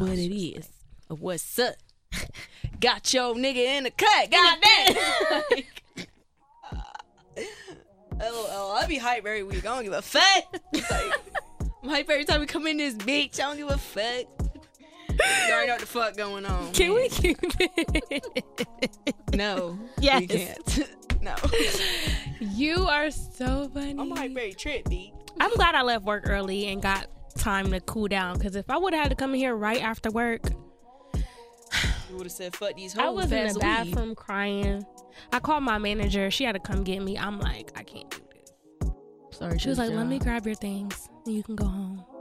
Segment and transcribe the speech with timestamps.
[0.00, 0.68] what it is.
[1.08, 1.74] What's up?
[2.80, 4.30] Got your nigga in the cut.
[4.30, 4.96] Goddamn.
[5.50, 5.82] like,
[8.20, 8.72] LOL.
[8.72, 9.66] I be hype every week.
[9.66, 10.22] I don't give a fuck.
[10.72, 11.12] Like,
[11.82, 13.38] I'm hype every time we come in this bitch.
[13.40, 14.26] I don't give a fuck.
[15.10, 16.72] You already know what the fuck going on.
[16.72, 16.96] Can man.
[16.96, 19.14] we keep it?
[19.34, 19.78] No.
[19.98, 20.20] Yes.
[20.20, 20.88] We can't.
[21.20, 21.34] no.
[22.40, 23.96] You are so funny.
[23.98, 25.12] I'm hype every trip, B.
[25.38, 28.38] I'm glad I left work early and got time to cool down.
[28.38, 30.42] Because if I would have had to come in here right after work,
[31.14, 33.04] You would have said, fuck these hoes.
[33.04, 33.62] I was in pass the weed.
[33.62, 34.84] bathroom crying.
[35.32, 36.30] I called my manager.
[36.30, 37.16] She had to come get me.
[37.18, 39.38] I'm like, I can't do this.
[39.38, 42.04] Sorry, She was like, let me grab your things and you can go home.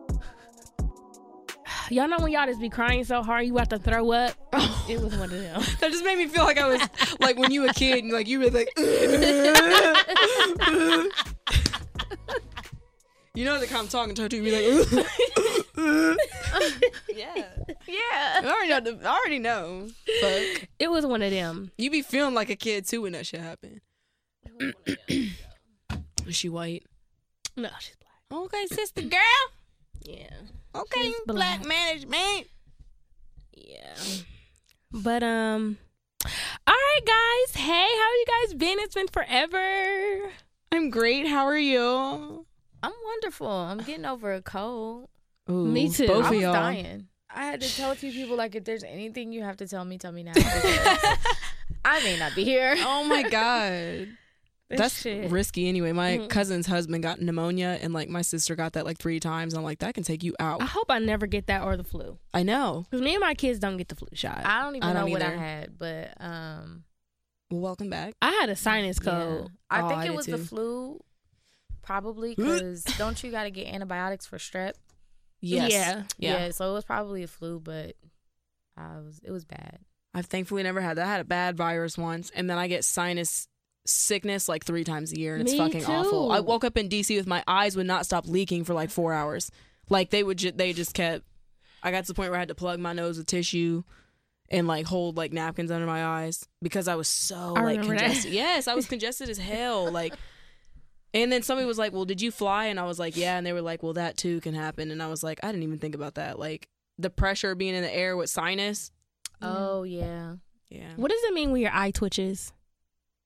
[1.90, 4.34] Y'all know when y'all just be crying so hard you about to throw up?
[4.90, 5.62] It was one of them.
[5.82, 6.82] That just made me feel like I was
[7.20, 8.68] like when you were a kid and like you were like
[13.40, 15.06] You know the kind of talking to her too, be like
[17.16, 17.46] Yeah.
[17.88, 18.42] Yeah.
[18.44, 19.88] I already know I already know.
[20.20, 20.68] Fuck.
[20.78, 21.72] It was one of them.
[21.78, 23.80] You be feeling like a kid too when that shit happen.
[25.08, 25.32] Is
[26.36, 26.84] she white?
[27.56, 28.44] No, she's black.
[28.44, 29.22] Okay, sister girl.
[30.04, 30.28] Yeah.
[30.76, 31.66] Okay, She's black black.
[31.66, 32.48] management.
[33.56, 33.96] Yeah.
[34.92, 35.78] But um
[36.26, 37.56] all right guys.
[37.56, 38.80] Hey, how you guys been?
[38.80, 40.30] It's been forever.
[40.74, 41.26] I'm great.
[41.26, 42.46] How are you?
[42.84, 43.48] I'm wonderful.
[43.48, 45.10] I'm getting over a cold.
[45.50, 46.08] Ooh, Me too.
[46.08, 46.54] Both I of was y'all.
[46.54, 47.08] dying.
[47.34, 49.98] I had to tell two people like if there's anything you have to tell me,
[49.98, 50.34] tell me now.
[51.86, 52.76] I may not be here.
[52.80, 54.08] Oh my god.
[54.70, 55.32] That's shit.
[55.32, 55.92] risky anyway.
[55.94, 56.30] My Mhm.
[56.30, 59.56] cousin's husband got pneumonia and like my sister got that like three times.
[59.56, 60.62] I'm like, that can take you out.
[60.62, 62.20] I hope I never get that or the flu.
[62.36, 62.86] I know.
[62.90, 64.42] Because me and my kids don't get the flu shot.
[64.46, 66.84] I, I don't even I don't know what I had, but um,
[67.50, 68.14] welcome back.
[68.22, 69.10] I had a sinus yeah.
[69.12, 69.52] cold.
[69.72, 71.00] I Oh, think I it did was the flu,
[71.82, 74.74] probably because don't you got to get antibiotics for strep?
[75.42, 75.72] Yes.
[75.72, 76.04] Yeah.
[76.18, 76.52] Yeah.
[76.52, 77.96] so it was probably a flu, but
[78.78, 79.80] I was it was bad.
[80.14, 81.06] I've thankfully never had that.
[81.06, 83.48] I had a bad virus once, and then I get sinus
[83.86, 86.32] sickness like three times a year, and it's Me fucking awful.
[86.32, 89.14] I woke up in DC with my eyes would not stop leaking for like four
[89.14, 89.52] hours.
[89.90, 91.26] Like they would, ju- they just kept.
[91.82, 93.84] I got to the point where I had to plug my nose with tissue.
[94.52, 97.94] And like hold like napkins under my eyes because I was so I like remember
[97.98, 98.02] that.
[98.06, 98.34] congested.
[98.34, 99.92] Yes, I was congested as hell.
[99.92, 100.16] Like,
[101.14, 103.46] and then somebody was like, "Well, did you fly?" And I was like, "Yeah." And
[103.46, 105.80] they were like, "Well, that too can happen." And I was like, "I didn't even
[105.80, 108.92] think about that." Like the pressure being in the air with sinus.
[109.42, 109.92] Oh mm.
[109.92, 110.36] yeah.
[110.70, 110.94] Yeah.
[110.98, 112.54] What does it mean when your eye twitches?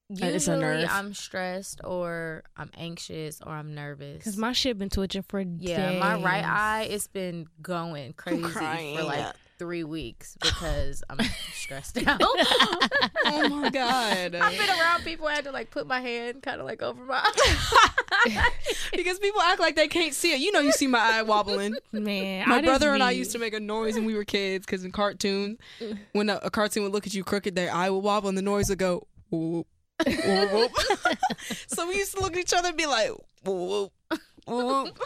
[0.09, 0.89] It's a Usually nerve.
[0.91, 4.17] I'm stressed or I'm anxious or I'm nervous.
[4.17, 8.97] Because my shit been twitching for yeah, my right eye it's been going crazy crying.
[8.97, 11.19] for like three weeks because I'm
[11.53, 12.19] stressed out.
[12.21, 14.35] oh my god.
[14.35, 17.01] I've been around people I had to like put my hand kind of like over
[17.05, 17.21] my
[18.11, 18.49] eye.
[18.93, 20.41] because people act like they can't see it.
[20.41, 21.77] You know, you see my eye wobbling.
[21.93, 24.65] Man, My I brother and I used to make a noise when we were kids
[24.65, 25.97] because in cartoons, mm.
[26.11, 28.41] when a, a cartoon would look at you crooked, their eye would wobble and the
[28.41, 29.65] noise would go whoop,
[30.05, 30.71] whoop, whoop, whoop.
[31.67, 33.11] so we used to look at each other and be like
[33.45, 34.99] whoop, whoop, whoop.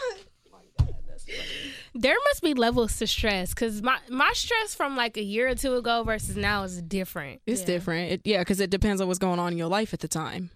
[1.94, 5.54] There must be levels to stress because my my stress from like a year or
[5.54, 7.40] two ago versus now is different.
[7.46, 7.66] It's Yeah.
[7.66, 8.12] different.
[8.12, 10.50] It, yeah, because it depends on what's going on in your life at the time.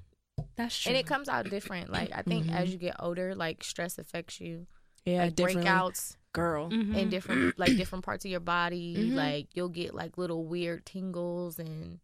[0.57, 0.91] That's true.
[0.91, 1.91] and it comes out different.
[1.91, 2.55] Like I think Mhm.
[2.55, 4.67] as you get older, like stress affects you.
[5.05, 5.65] Yeah, like differently.
[5.65, 6.71] breakouts Girl.
[6.71, 6.97] Mhm.
[6.97, 8.95] in different like different parts of your body.
[8.97, 9.15] Mhm.
[9.15, 11.99] Like you'll get like little weird tingles and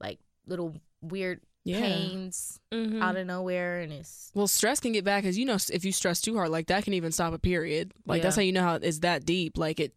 [0.00, 1.80] like little weird Yeah.
[1.80, 3.02] pains Mhm.
[3.02, 5.92] out of nowhere, and it's Well, stress can get back because you know if you
[5.92, 7.92] stress too hard, like that can even stop a period.
[8.06, 9.56] Like that's how you know how it's that deep.
[9.58, 9.94] Like it,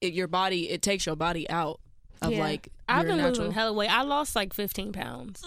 [0.00, 1.80] it your body it takes your body out
[2.20, 2.40] of Yeah.
[2.40, 3.38] like I've been natural.
[3.46, 3.90] losing hella weight.
[3.90, 5.42] I lost like 15 pounds.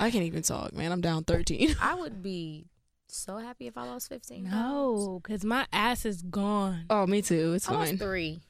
[0.00, 0.92] I can't even talk, man.
[0.92, 1.74] I'm down thirteen.
[1.80, 2.66] I would be
[3.08, 4.44] so happy if I lost fifteen.
[4.44, 6.84] No, because my ass is gone.
[6.90, 7.54] Oh, me too.
[7.54, 7.98] It's I fine.
[7.98, 8.40] three.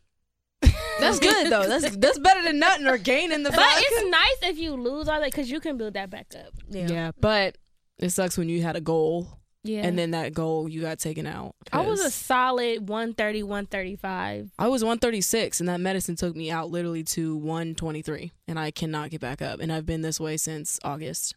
[1.01, 1.67] That's good though.
[1.69, 3.75] That's that's better than nothing or gaining the But fuck.
[3.79, 6.53] it's nice if you lose all that because you can build that back up.
[6.69, 7.13] Yeah.
[7.21, 7.57] but
[7.99, 9.27] it sucks when you had a goal
[9.65, 9.81] Yeah.
[9.87, 11.55] and then that goal you got taken out.
[11.73, 14.51] I was a solid 130, 135.
[14.59, 19.11] I was 136 and that medicine took me out literally to 123 and I cannot
[19.11, 21.35] get back up and I've been this way since August.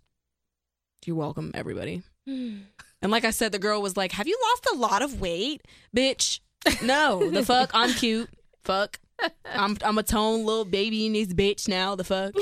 [1.05, 2.03] You're welcome everybody.
[3.03, 5.63] And like I said, the girl was like, Have you lost a lot of weight?
[5.97, 6.39] Bitch.
[6.83, 7.31] No.
[7.31, 7.71] the fuck?
[7.73, 8.29] I'm cute.
[8.63, 8.99] Fuck.
[9.45, 11.95] I'm I'm a tone little baby in this bitch now.
[11.95, 12.33] The fuck?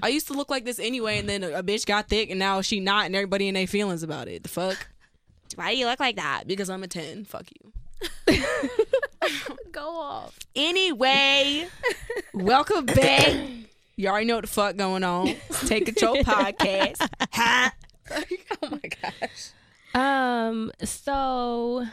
[0.02, 2.38] I used to look like this anyway, and then a, a bitch got thick, and
[2.38, 4.42] now she not, and everybody in their feelings about it.
[4.42, 4.88] The fuck?
[5.54, 6.44] Why do you look like that?
[6.46, 7.24] Because I'm a 10.
[7.24, 7.46] Fuck
[8.26, 8.42] you.
[9.72, 10.38] Go off.
[10.54, 11.68] Anyway,
[12.34, 13.34] welcome back.
[13.96, 15.34] You already know what the fuck going on.
[15.66, 17.08] Take control podcast.
[17.32, 17.72] Ha.
[18.62, 19.50] oh my gosh.
[19.94, 21.86] Um, so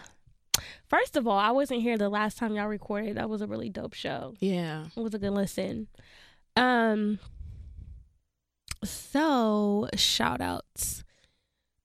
[0.93, 3.17] first of all, I wasn't here the last time y'all recorded.
[3.17, 4.35] That was a really dope show.
[4.39, 4.85] Yeah.
[4.95, 5.87] It was a good listen.
[6.55, 7.19] Um
[8.83, 11.03] so shout outs.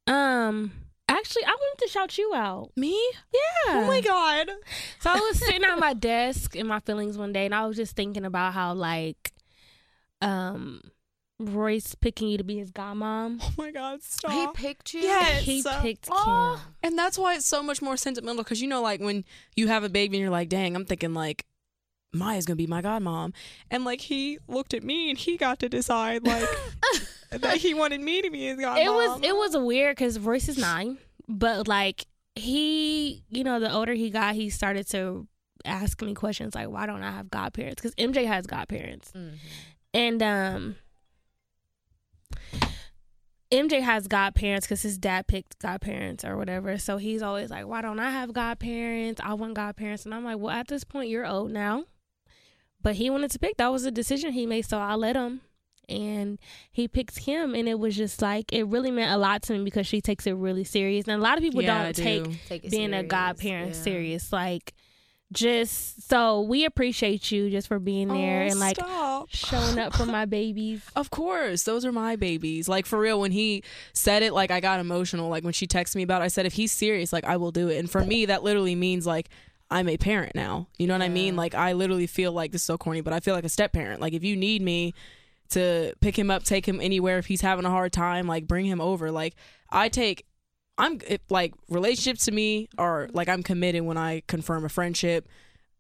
[0.07, 0.73] Um
[1.09, 2.73] actually I wanted to shout you out.
[2.77, 2.99] Me?
[3.33, 3.81] Yeah.
[3.83, 4.51] Oh my god.
[5.01, 7.77] So I was sitting at my desk in my feelings one day and I was
[7.77, 9.33] just thinking about how like
[10.21, 10.83] um
[11.41, 13.39] Royce picking you to be his godmom.
[13.43, 14.33] Oh my god, stop.
[14.33, 15.01] He picked you.
[15.01, 15.43] Yes.
[15.43, 16.61] He picked oh.
[16.61, 16.75] Kim.
[16.83, 19.25] And that's why it's so much more sentimental because you know, like when
[19.55, 21.45] you have a baby and you're like, dang, I'm thinking like
[22.13, 23.33] Maya's gonna be my godmom.
[23.71, 26.49] And like he looked at me and he got to decide like
[27.31, 28.85] that he wanted me to be his godmom.
[28.85, 30.99] It was it was weird because Royce is nine,
[31.29, 35.27] but like he, you know, the older he got, he started to
[35.65, 39.35] ask me questions like, "Why don't I have godparents?" Because MJ has godparents, Mhm.
[39.93, 40.77] and um,
[43.51, 46.77] MJ has godparents because his dad picked godparents or whatever.
[46.79, 49.21] So he's always like, "Why don't I have godparents?
[49.25, 51.85] I want godparents." And I'm like, "Well, at this point, you're old now."
[52.83, 53.57] But he wanted to pick.
[53.57, 55.41] That was a decision he made, so I let him.
[55.89, 56.39] And
[56.71, 59.65] he picked him, and it was just like it really meant a lot to me
[59.65, 61.07] because she takes it really serious.
[61.09, 62.03] And a lot of people Yeah, don't do.
[62.03, 63.83] take Take it being a godparent yeah.
[63.83, 64.31] serious.
[64.31, 64.75] Like,
[65.33, 69.29] just so we appreciate you just for being there Oh, and like stop.
[69.31, 70.83] showing up for my babies.
[70.97, 72.69] Of course, those are my babies.
[72.69, 75.29] Like for real, when he said it, like I got emotional.
[75.29, 77.53] Like when she texted me about, it, I said, if he's serious, like I will
[77.53, 77.77] do it.
[77.79, 79.29] And for me, that literally means like
[79.71, 80.67] I'm a parent now.
[80.79, 81.37] You know what I mean?
[81.37, 83.73] Like I literally feel like this is so corny, but I feel like a step
[83.73, 84.01] parent.
[84.01, 84.95] Like if you need me
[85.51, 88.65] to pick him up, take him anywhere, if he's having a hard time, like bring
[88.65, 89.11] him over.
[89.11, 89.35] Like
[89.71, 90.25] I take.
[90.79, 95.29] I'm it, like relationships to me are like I'm committed when I confirm a friendship,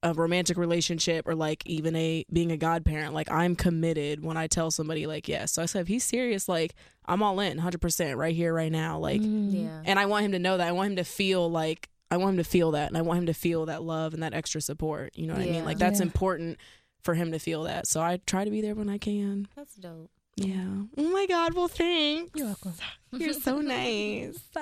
[0.03, 3.15] a romantic relationship, or like even a being a godparent.
[3.15, 5.53] Like I'm committed when I tell somebody like yes.
[5.53, 6.75] So I said if he's serious, like
[7.07, 8.99] I'm all in, hundred percent, right here, right now.
[8.99, 9.65] Like, Mm.
[9.65, 9.83] Yeah.
[9.87, 10.67] and I want him to know that.
[10.69, 13.19] I want him to feel like I want him to feel that, and I want
[13.21, 15.13] him to feel that love and that extra support.
[15.15, 15.65] You know what I mean?
[15.65, 16.07] Like that's Yeah.
[16.07, 16.59] important
[17.03, 17.87] for him to feel that.
[17.87, 19.47] So I try to be there when I can.
[19.55, 20.11] That's dope.
[20.47, 20.83] Yeah.
[20.97, 21.55] Oh my God.
[21.55, 22.31] Well, thanks.
[22.35, 22.75] You're welcome.
[23.13, 24.39] You're so nice.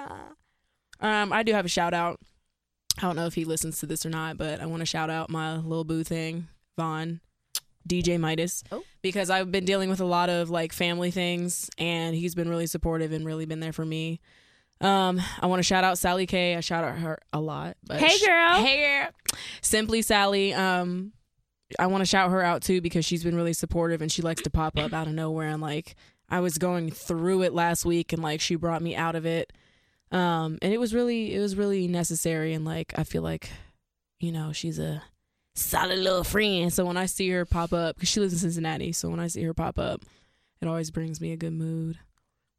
[0.99, 2.19] Um, I do have a shout out.
[2.97, 5.11] I don't know if he listens to this or not, but I want to shout
[5.11, 7.21] out my little boo thing, Vaughn,
[7.87, 8.83] DJ Midas, Oh.
[9.03, 12.67] because I've been dealing with a lot of like family things, and he's been really
[12.67, 14.21] supportive and really been there for me.
[14.81, 16.57] Um, I want to shout out Sally K.
[16.57, 17.77] I shout out her a lot.
[17.87, 18.55] But Hey, girl.
[18.65, 19.11] Hey girl.
[19.61, 20.55] Simply Sally.
[20.55, 21.13] Um,
[21.79, 24.43] I want to shout her out too because she's been really supportive and she likes
[24.43, 25.97] to pop up out of nowhere and like
[26.29, 29.53] I was going through it last week and like she brought me out of it.
[30.13, 33.51] Um, and it was really it was really necessary and like I feel like
[34.21, 35.03] you know she's a
[35.57, 36.73] solid little friend.
[36.73, 39.27] So when I see her pop up, because she lives in Cincinnati, so when I
[39.27, 40.03] see her pop up,
[40.61, 41.99] it always brings me a good mood.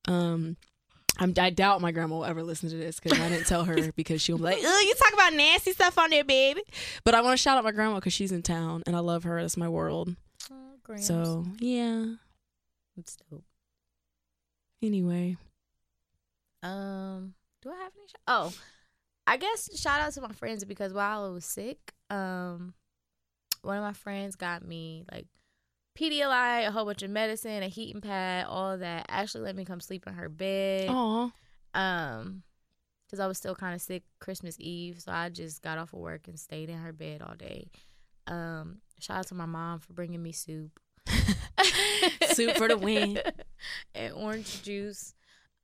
[0.08, 0.58] Um,
[1.20, 3.92] I'm, I doubt my grandma will ever listen to this because I didn't tell her
[3.96, 6.62] because she'll be like, "Oh, you talk about nasty stuff on there, baby."
[7.04, 9.24] But I want to shout out my grandma because she's in town and I love
[9.24, 9.42] her.
[9.42, 10.16] That's my world.
[10.52, 10.96] Oh.
[10.98, 12.06] So yeah.
[12.98, 13.44] it's dope.
[14.82, 15.38] Anyway,
[16.64, 18.08] Um, do I have any?
[18.08, 18.54] Sh- oh,
[19.26, 22.74] I guess shout out to my friends because while I was sick, um,
[23.64, 25.26] one of my friends got me like
[25.98, 29.06] Pedialyte, a whole bunch of medicine, a heating pad, all that.
[29.10, 30.88] Actually, let me come sleep in her bed.
[30.90, 31.32] oh,
[31.74, 32.44] Um,
[33.08, 36.00] because I was still kind of sick Christmas Eve, so I just got off of
[36.00, 37.70] work and stayed in her bed all day.
[38.28, 40.80] Um, shout out to my mom for bringing me soup.
[42.34, 43.20] Soup for the win.
[43.96, 45.14] and orange juice.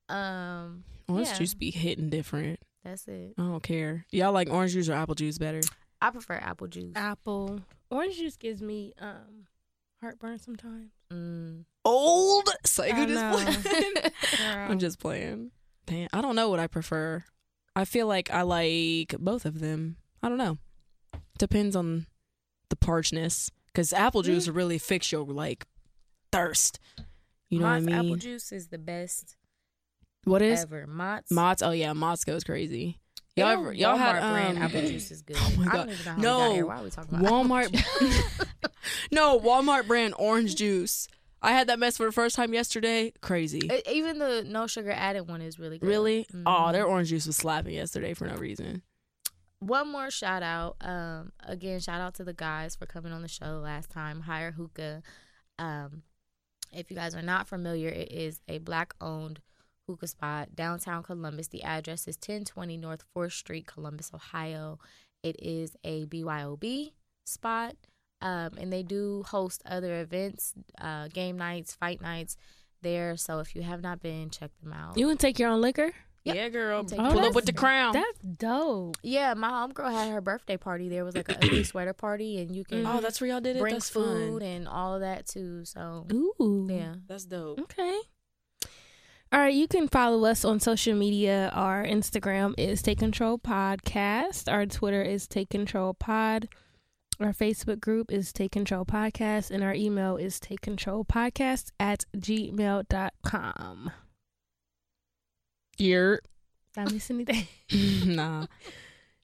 [0.10, 1.38] Um, orange Yeah.
[1.38, 2.60] juice be hitting different.
[2.84, 3.34] that's it.
[3.38, 4.06] I don't care.
[4.12, 5.62] Y'all like orange juice or apple juice better?
[6.02, 6.94] I prefer apple juice.
[6.96, 7.60] Apple.
[7.92, 9.46] Orange juice gives me um
[10.04, 10.92] heartburn sometimes.
[11.12, 11.66] Mm.
[11.86, 13.64] Old psycho I just know.
[13.64, 13.94] playing.
[14.70, 15.52] I'm just playing.
[15.86, 17.24] Damn, I don't know what I prefer.
[17.76, 19.98] I feel like I like both of them.
[20.22, 20.58] I don't know.
[21.40, 22.06] Depends on
[22.70, 23.50] the parchness.
[23.68, 25.66] Because apple juice will really fix your like
[26.32, 26.80] thirst.
[27.50, 28.06] You know Mott's what I mean?
[28.12, 29.36] apple juice is the best
[30.26, 30.86] what is ever.
[30.88, 31.32] Mott's.
[31.32, 31.62] Mott's?
[31.64, 33.00] Oh yeah, Mott's goes crazy.
[33.36, 35.38] Y'all ever y'all Walmart had brand um, apple juice is good.
[35.40, 35.72] Oh my God.
[35.74, 36.38] don't even know how No.
[36.40, 36.66] we got here.
[36.68, 38.48] Why are we talking about Walmart.
[39.12, 41.08] no, Walmart brand orange juice.
[41.42, 43.12] I had that mess for the first time yesterday.
[43.22, 43.70] Crazy.
[43.92, 45.88] Even the no sugar added one is really good.
[45.88, 46.26] really?
[46.34, 46.44] Mhm.
[46.46, 48.82] Oh, their orange juice was slapping yesterday for no reason.
[49.60, 50.76] One more shout out.
[50.82, 54.22] Um, again, shout out to the guys for coming on the show last time.
[54.22, 55.02] Hire Hookah.
[55.58, 56.04] Um,
[56.72, 59.40] if you guys are not familiar, it is a black owned
[59.88, 61.48] hookah spot downtown Columbus.
[61.48, 64.80] The address is 1020 North 4th Street, Columbus, Ohio.
[65.24, 66.92] It is a BYOB
[67.26, 67.76] spot.
[68.22, 72.38] Um, and they do host other events, uh, game nights, fight nights
[72.82, 73.18] there.
[73.18, 74.98] So if you have not been, check them out.
[74.98, 75.92] You can take your own liquor.
[76.24, 76.36] Yep.
[76.38, 76.86] Yeah, girl.
[76.86, 77.26] Take Pull it.
[77.26, 77.92] up with the crown.
[77.92, 78.96] That's dope.
[79.04, 80.88] Yeah, my homegirl had her birthday party.
[80.88, 83.58] There was like a ugly sweater party, and you can oh, that's where y'all did
[83.58, 83.60] it.
[83.60, 84.42] bring That's food fun.
[84.42, 85.66] and all of that too.
[85.66, 86.68] So Ooh.
[86.72, 87.60] yeah, That's dope.
[87.60, 88.00] Okay.
[89.34, 91.50] All right, you can follow us on social media.
[91.56, 94.52] Our Instagram is Take Control Podcast.
[94.52, 96.48] Our Twitter is Take Control Pod.
[97.20, 99.50] Our Facebook group is Take Control Podcast.
[99.50, 103.92] And our email is Take Control Podcast at gmail.com.
[105.80, 106.20] You're
[106.76, 107.48] Did I miss anything?
[108.16, 108.46] nah.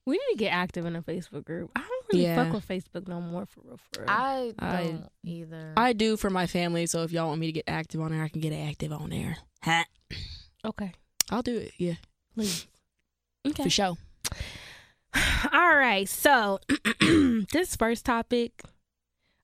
[0.07, 1.69] we need to get active in a Facebook group.
[1.75, 2.43] I don't really Yeah.
[2.45, 3.77] fuck with Facebook no more for real.
[3.93, 4.09] For real.
[4.09, 5.73] I I- don't either.
[5.77, 8.23] I do for my family, so if y'all want me to get active on there,
[8.23, 9.37] I can get active on there.
[9.63, 9.85] Ha.
[10.65, 10.93] okay,
[11.29, 11.73] I'll do it.
[11.77, 11.95] Yeah,
[12.33, 12.67] please.
[13.47, 13.63] Okay.
[13.63, 13.97] for sure.
[15.53, 16.07] All right.
[16.07, 16.59] So,
[17.51, 18.61] this first topic,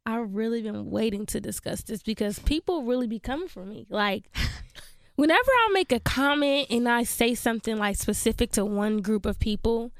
[0.06, 3.88] I've really been waiting to discuss this because people really be coming for me.
[3.90, 4.30] Like,
[5.16, 9.40] whenever I make a comment and I say something like specific to one group of
[9.40, 9.92] people,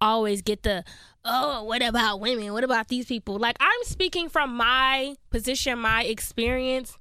[0.00, 0.84] I always get the,
[1.24, 2.52] oh, what about women?
[2.54, 3.38] What about these people?
[3.38, 6.96] Like, I'm speaking from my position, my experience.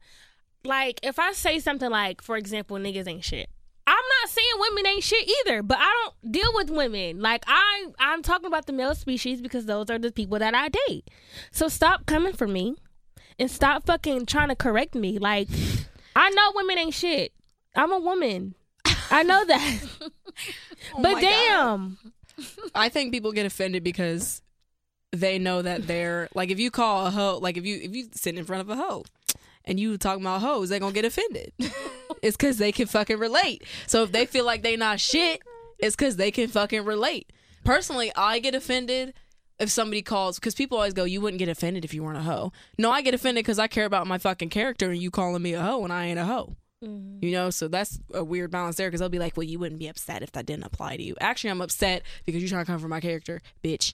[0.64, 3.50] Like, if I say something like, for example, niggas ain't shit.
[3.88, 7.20] I'm not saying women ain't shit either, but I don't deal with women.
[7.22, 10.70] Like I I'm talking about the male species because those are the people that I
[10.88, 11.10] date.
[11.50, 12.76] So stop coming for me
[13.40, 15.18] and stop fucking trying to correct me.
[15.18, 15.48] Like
[16.16, 17.34] I know women ain't shit.
[17.76, 18.54] I'm a woman.
[19.10, 19.80] I know that.
[20.96, 21.98] Oh but damn.
[22.74, 24.42] I think people get offended because
[25.12, 28.08] they know that they're like if you call a hoe like if you if you
[28.14, 29.04] sit in front of a hoe
[29.66, 31.54] and you talking about hoes, they're gonna get offended.
[32.22, 33.64] it's cause they can fucking relate.
[33.88, 35.42] So if they feel like they not shit,
[35.78, 37.32] it's cause they can fucking relate.
[37.64, 39.14] Personally, I get offended
[39.60, 42.22] if somebody calls because people always go, "You wouldn't get offended if you weren't a
[42.22, 45.42] hoe." No, I get offended because I care about my fucking character, and you calling
[45.42, 46.56] me a hoe and I ain't a hoe.
[46.84, 47.24] Mm-hmm.
[47.26, 49.80] You know, so that's a weird balance there because they'll be like, well, you wouldn't
[49.80, 51.16] be upset if that didn't apply to you.
[51.20, 53.94] Actually, I'm upset because you're trying to come for my character, bitch.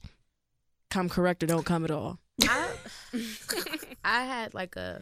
[0.91, 2.19] Come correct or don't come at all.
[2.43, 2.69] I,
[4.05, 5.01] I had like a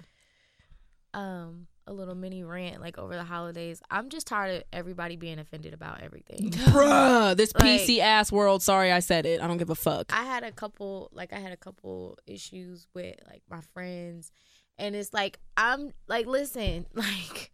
[1.13, 3.81] um a little mini rant like over the holidays.
[3.91, 6.49] I'm just tired of everybody being offended about everything.
[6.51, 8.61] Bruh, this Like- PC ass world.
[8.63, 9.41] Sorry, I said it.
[9.41, 10.11] I don't give a fuck.
[10.13, 14.31] I had a couple like I had a couple issues with like my friends
[14.77, 17.51] and it's like I'm like listen, like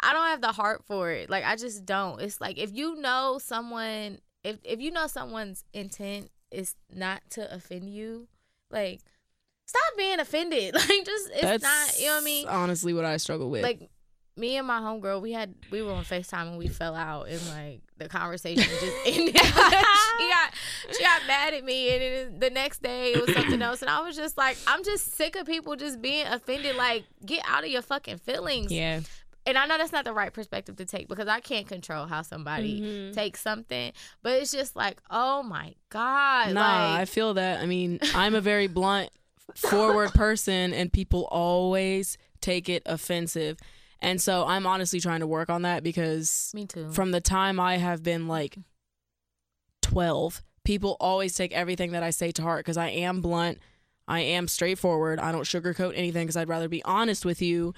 [0.00, 1.30] I don't have the heart for it.
[1.30, 2.20] Like I just don't.
[2.20, 7.52] It's like if you know someone if if you know someone's intent is not to
[7.52, 8.28] offend you,
[8.70, 9.00] like
[9.66, 10.74] stop being offended.
[10.88, 12.48] Like just it's That's not, you know what I mean?
[12.48, 13.62] Honestly, what I struggle with.
[13.62, 13.90] like
[14.38, 17.40] me and my homegirl, we had we were on FaceTime and we fell out and
[17.48, 19.34] like the conversation just ended.
[19.38, 20.52] she got
[20.92, 23.90] she got mad at me and it, the next day it was something else and
[23.90, 26.76] I was just like, I'm just sick of people just being offended.
[26.76, 28.70] Like, get out of your fucking feelings.
[28.70, 29.00] yeah,
[29.46, 32.20] And I know that's not the right perspective to take because I can't control how
[32.20, 33.14] somebody Mhm.
[33.14, 33.92] takes something.
[34.22, 36.52] But it's just like, oh my God.
[36.52, 37.60] nah, I feel that.
[37.60, 39.08] I mean, I'm a very blunt,
[39.54, 43.58] forward person, and people always take it offensive.
[44.00, 46.90] And so I'm honestly trying to work on that because me too.
[46.90, 48.58] from the time I have been like
[49.82, 53.58] 12, people always take everything that I say to heart because I am blunt.
[54.08, 55.18] I am straightforward.
[55.18, 57.74] I don't sugarcoat anything because I'd rather be honest with you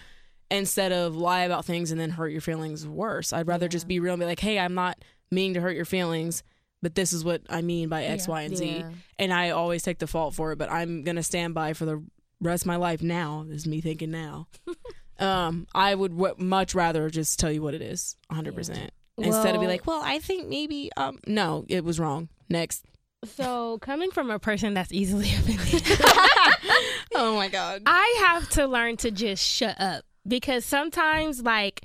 [0.50, 3.32] instead of lie about things and then hurt your feelings worse.
[3.32, 5.84] I'd rather just be real and be like, hey, I'm not meaning to hurt your
[5.84, 6.42] feelings,
[6.82, 8.32] but this is what I mean by X, Yeah.
[8.32, 8.66] Y, and Z.
[8.66, 8.90] Yeah.
[9.18, 11.85] And I always take the fault for it, but I'm going to stand by for
[11.85, 12.04] the
[12.40, 13.44] rest of my life now.
[13.49, 14.49] This is me thinking now.
[15.18, 18.88] um, I would w- much rather just tell you what it is 100%.
[19.18, 22.28] Instead of be like, well, I think maybe, um, no, it was wrong.
[22.49, 22.85] Next.
[23.25, 26.00] So, coming from a person that's easily offended,
[27.16, 27.82] oh my God.
[27.85, 31.82] I have to learn to just shut up because sometimes, like,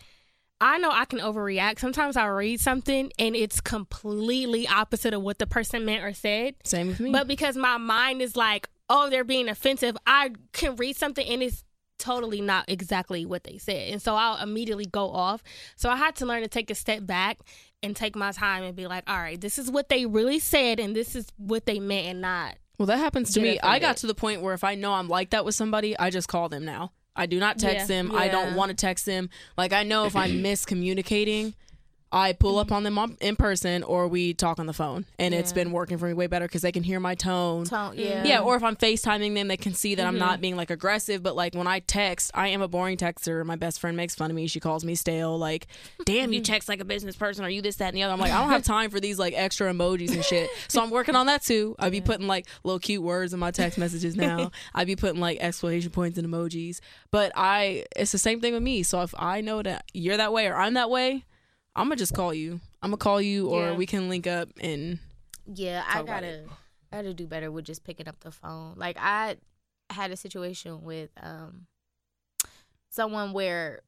[0.62, 1.80] I know I can overreact.
[1.80, 6.56] Sometimes I read something and it's completely opposite of what the person meant or said.
[6.64, 7.12] Same with me.
[7.12, 11.44] But because my mind is like, oh, they're being offensive, I can read something and
[11.44, 11.64] it's
[12.00, 13.92] totally not exactly what they said.
[13.92, 15.44] And so I'll immediately go off.
[15.76, 17.40] So I had to learn to take a step back
[17.82, 20.80] and take my time and be like, all right, this is what they really said
[20.80, 22.56] and this is what they meant and not.
[22.80, 23.60] well, that happens to me.
[23.62, 26.10] I got to the point where if I know I'm like that with somebody, I
[26.10, 26.92] just call them now.
[27.16, 27.98] I do not text Yeah.
[28.02, 28.16] them.
[28.16, 29.30] I don't want to text them.
[29.58, 31.54] Like, I know if I'm miscommunicating,
[32.14, 32.76] I pull up mm-hmm.
[32.76, 35.06] on them on, in person or we talk on the phone.
[35.20, 37.66] And it's been working for me way better because they can hear my tone.
[37.66, 38.18] Tone, yeah.
[38.18, 38.26] Mm-hmm.
[38.26, 40.20] Yeah, or if I'm FaceTiming them, they can see that I'm Mm-hmm.
[40.20, 41.24] not being like aggressive.
[41.24, 43.44] But like when I text, I am a boring texter.
[43.44, 44.46] My best friend makes fun of me.
[44.46, 45.38] She calls me stale.
[45.40, 45.66] Like,
[46.06, 46.52] damn, you mm-hmm.
[46.54, 47.44] text like a business person.
[47.44, 48.14] Are you this, that, and the other?
[48.14, 50.50] I'm like, I don't have time for these like extra emojis and shit.
[50.68, 51.76] So I'm working on that too.
[51.78, 54.52] I'd be putting like little cute words in my text messages now.
[54.74, 56.80] I'd be putting like exclamation points and emojis.
[57.12, 58.84] But I, it's the same thing with me.
[58.84, 61.26] So if I know that you're that way or I'm that way,
[61.76, 62.60] I'm gonna just call you.
[62.82, 63.76] I'm gonna call you, or Yeah.
[63.76, 65.00] we can link up and
[65.46, 66.46] Yeah, I gotta
[66.92, 68.74] I gotta do better with just picking up the phone.
[68.78, 69.38] Like I
[69.90, 71.66] had a situation with um
[72.90, 73.82] someone where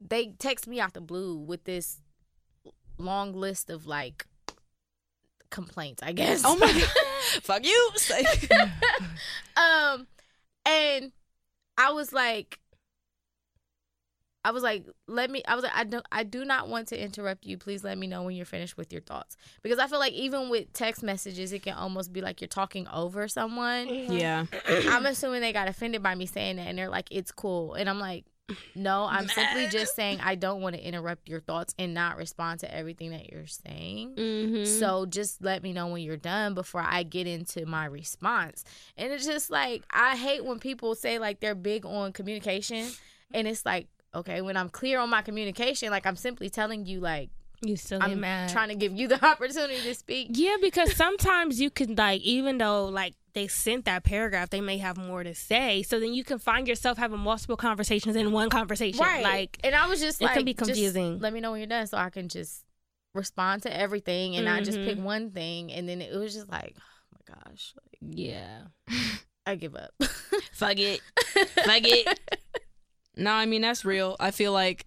[0.00, 2.00] they text me out the blue with this
[2.98, 4.26] long list of like
[5.50, 6.42] complaints, I guess.
[6.44, 6.88] oh my god,
[7.42, 7.90] fuck you.
[9.56, 10.06] Um
[10.66, 11.12] and
[11.76, 12.58] I was like
[14.44, 17.00] I was like, let me I was like, I don't I do not want to
[17.00, 17.58] interrupt you.
[17.58, 19.36] Please let me know when you're finished with your thoughts.
[19.62, 22.88] Because I feel like even with text messages, it can almost be like you're talking
[22.88, 23.88] over someone.
[23.88, 27.74] yeah, I'm assuming they got offended by me saying that and they're like, it's cool.
[27.74, 28.24] And I'm like,
[28.74, 32.60] no, I'm simply just saying I don't want to interrupt your thoughts and not respond
[32.60, 34.14] to everything that you're saying.
[34.16, 34.64] Mm-hmm.
[34.64, 38.64] So just let me know when you're done before I get into my response.
[38.96, 42.88] And it's just like I hate when people say like they're big on communication
[43.32, 47.00] and it's like okay, when I'm clear on my communication, like I'm simply telling you
[47.00, 47.30] like
[47.64, 48.50] you still get I'm mad.
[48.50, 50.28] trying to give you the opportunity to speak.
[50.32, 54.78] Yeah, because sometimes you can like even though like they sent that paragraph, they may
[54.78, 55.82] have more to say.
[55.82, 59.00] So then you can find yourself having multiple conversations in one conversation.
[59.00, 59.22] Right.
[59.24, 61.18] Like and I was just it like can be confusing.
[61.20, 62.64] let me know when you're done so I can just
[63.14, 65.02] respond to everything and not just pick Mhm.
[65.02, 68.62] one thing and then it was just like oh my gosh, like, yeah.
[69.46, 69.92] I give up.
[70.52, 71.00] fuck it,
[71.36, 72.18] fuck it.
[73.16, 74.16] No, I mean that's real.
[74.18, 74.86] I feel like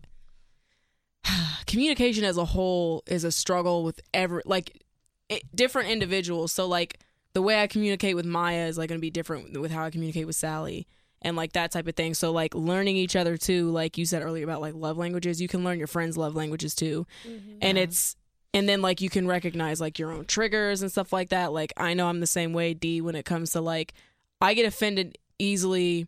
[1.66, 4.82] communication as a whole is a struggle with every like
[5.30, 6.52] it, different individuals.
[6.52, 7.00] So like
[7.34, 9.90] the way I communicate with Maya is like going to be different with how I
[9.90, 10.88] communicate with Sally
[11.22, 12.14] and like that type of thing.
[12.14, 15.48] So like learning each other too, like you said earlier about like love languages, you
[15.48, 17.06] can learn your friends' love languages too.
[17.28, 17.58] Mm-hmm.
[17.62, 18.16] And it's
[18.54, 21.52] and then like you can recognize like your own triggers and stuff like that.
[21.52, 23.94] Like I know I'm the same way D when it comes to like
[24.40, 26.08] I get offended easily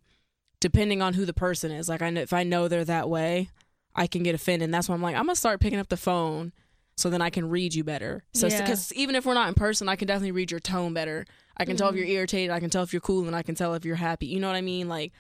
[0.60, 1.88] depending on who the person is.
[1.90, 3.50] Like I know if I know they're that way,
[3.96, 4.66] I can get offended.
[4.66, 6.54] And that's why I'm like I'm gonna start picking up the phone
[6.96, 8.24] so then I can read you better.
[8.34, 8.62] So Yeah.
[8.62, 11.26] because even if we're not in person, I can definitely read your tone better.
[11.56, 12.52] I can tell if you're irritated.
[12.52, 14.28] I can tell if you're cool, and I can tell if you're happy.
[14.28, 14.88] You know what I mean?
[14.88, 15.12] Like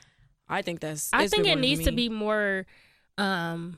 [0.50, 1.10] I think that's.
[1.13, 2.65] I think it needs to be more
[3.17, 3.78] um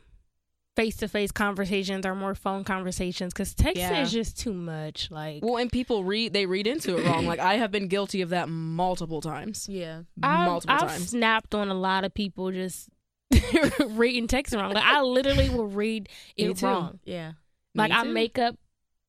[0.80, 4.02] face to face conversations or more phone conversations because texting Yeah.
[4.04, 5.12] is just too much.
[5.12, 7.26] Like Well, and people read they read into it wrong.
[7.32, 9.68] Like I have been guilty of that multiple times.
[9.70, 10.04] yeah.
[10.24, 11.10] I've, multiple I've times.
[11.10, 12.88] snapped on a lot of people just
[13.88, 14.74] reading text wrong.
[14.74, 17.00] Like I literally will read Me it wrong.
[17.04, 17.34] Yeah.
[17.76, 18.56] Like I make up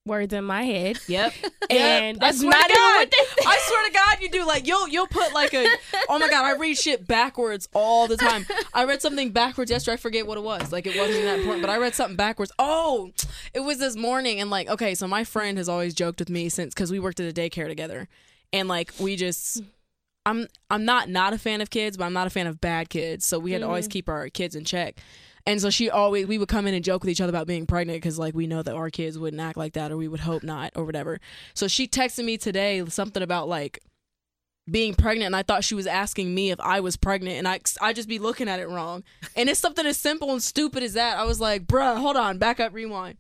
[0.07, 1.33] words in my head, Yep.
[1.71, 2.97] and I that's swear not to even God.
[2.97, 4.47] what they I swear to God, you do.
[4.47, 5.67] Like you'll you'll put like a.
[6.09, 8.47] Oh my God, I read shit backwards all the time.
[8.75, 9.95] I read something backwards yesterday.
[9.95, 10.73] I forget what it was.
[10.73, 12.53] Like it wasn't that important, but I read something backwards.
[12.59, 13.13] Oh,
[13.55, 16.49] it was this morning, and like okay, so my friend has always joked with me
[16.49, 18.09] since because we worked at a daycare together,
[18.53, 19.63] and like we just.
[20.27, 22.91] I'm I'm not not a fan of kids, but I'm not a fan of bad
[22.91, 23.25] kids.
[23.25, 23.93] So we had to always mm-hmm.
[23.93, 25.01] keep our kids in check.
[25.47, 27.67] And so she always we would come in and joke with each other about being
[27.67, 30.21] pregnant because like we know that our kids wouldn't act like that or we would
[30.21, 31.21] hope not or whatever.
[31.55, 33.81] So she texted me today something about like
[34.71, 37.61] being pregnant and I thought she was asking me if I was pregnant and I
[37.81, 39.03] I just be looking at it wrong.
[39.37, 41.17] And it's something as simple and stupid as that.
[41.17, 43.17] I was like, "Bruh, hold on, back up, rewind."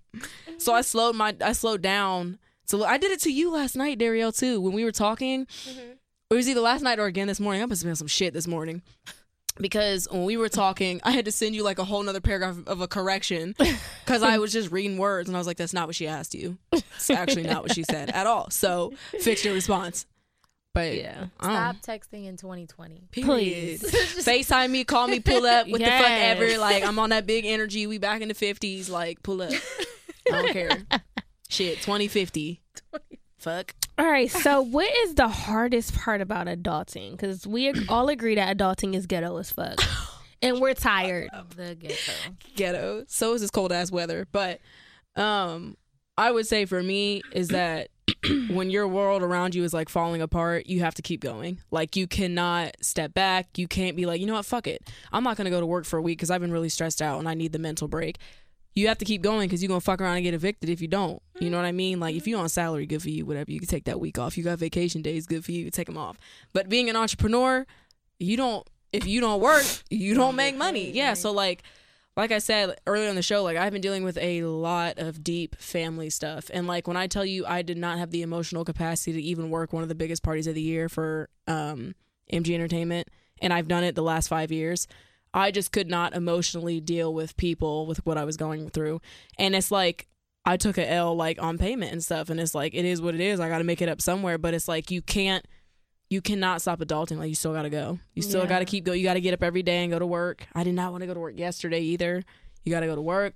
[0.59, 2.38] So I slowed my I slowed down.
[2.70, 4.61] So I did it to you last night, Dario, too.
[4.61, 5.90] When we were talking, mm-hmm.
[6.30, 7.62] it was either last night or again this morning.
[7.62, 8.83] I must have been some shit this morning.
[9.59, 12.57] Because when we were talking, I had to send you like a whole nother paragraph
[12.67, 13.55] of a correction
[14.05, 16.35] because I was just reading words and I was like, that's not what she asked
[16.35, 16.57] you.
[16.73, 18.51] It's actually not what she said at all.
[18.51, 20.07] So fix your response.
[20.73, 21.27] But Yeah.
[21.41, 21.83] I don't.
[21.83, 23.09] Stop texting in 2020.
[23.11, 23.81] Period.
[23.81, 26.59] FaceTime me, call me, pull up, what the fuck ever.
[26.59, 27.87] Like, I'm on that big energy.
[27.87, 28.89] We back in the 50s.
[28.89, 29.53] Like, pull up.
[30.29, 30.71] I don't care.
[31.49, 32.61] Shit, 2050.
[33.39, 33.75] Fuck.
[34.01, 34.31] All right.
[34.31, 37.11] So, what is the hardest part about adulting?
[37.11, 39.79] Because we all agree that adulting is ghetto as fuck,
[40.43, 41.29] and we're tired.
[41.35, 42.13] Of the ghetto.
[42.57, 43.05] Ghetto.
[43.09, 44.27] So is this cold ass weather.
[44.33, 44.61] But
[45.17, 45.77] um,
[46.17, 47.89] I would say for me is that
[48.51, 51.61] when your world around you is like falling apart, you have to keep going.
[51.71, 53.59] Like you cannot step back.
[53.59, 54.91] You can't be like, you know what, fuck it.
[55.13, 57.19] I'm not gonna go to work for a week because I've been really stressed out
[57.19, 58.17] and I need the mental break.
[58.74, 60.88] You have to keep going because you're gonna fuck around and get evicted if you
[60.88, 61.20] don't.
[61.40, 61.98] You know what I mean?
[62.00, 63.26] Like if you're on salary, good for you.
[63.26, 64.38] Whatever, you can take that week off.
[64.38, 65.64] You got vacation days, good for you.
[65.64, 66.18] You take them off.
[66.52, 67.66] But being an entrepreneur,
[68.18, 68.66] you don't.
[68.92, 70.90] If you don't work, you don't make money.
[70.90, 71.14] Yeah.
[71.14, 71.62] So like
[72.16, 75.22] like I said earlier on the show, like I've been dealing with a lot of
[75.22, 76.50] deep family stuff.
[76.52, 79.50] And like when I tell you I did not have the emotional capacity to even
[79.50, 81.94] work one of the biggest parties of the year for um,
[82.33, 83.09] MG Entertainment,
[83.40, 84.87] and I've done it the last five years,
[85.33, 89.01] I just could not emotionally deal with people with what I was going through.
[89.38, 90.07] And it's like
[90.45, 93.14] I took a L like on payment and stuff, and it's like it is what
[93.14, 93.40] it is.
[93.40, 95.45] I got to make it up somewhere, but it's like you can't.
[96.09, 97.19] You cannot stop adulting.
[97.19, 98.01] Like you still got to go.
[98.14, 98.49] You still Yeah.
[98.49, 98.93] got to keep go.
[98.93, 100.45] You got to get up every day and go to work.
[100.55, 102.25] I did not want to go to work yesterday either.
[102.64, 103.35] You got to go to work.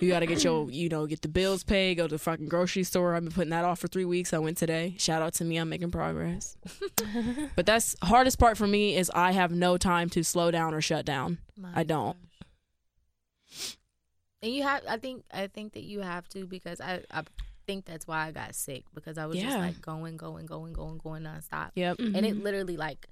[0.00, 2.48] You got to get your, you know, get the bills paid, go to the fucking
[2.48, 3.14] grocery store.
[3.14, 4.32] I've been putting that off for three weeks.
[4.32, 4.94] I went today.
[4.98, 5.56] Shout out to me.
[5.58, 6.56] I'm making progress.
[7.56, 10.80] but that's hardest part for me is I have no time to slow down or
[10.80, 11.38] shut down.
[11.56, 12.16] My I don't.
[13.50, 13.76] gosh.
[14.42, 17.22] And you have, I think, I think that you have to because I, I
[17.66, 20.98] think that's why I got sick because I was just like going, going, going, going,
[20.98, 21.70] going nonstop.
[21.76, 21.98] Yep.
[22.00, 22.24] And Mm-hmm.
[22.24, 23.06] it literally like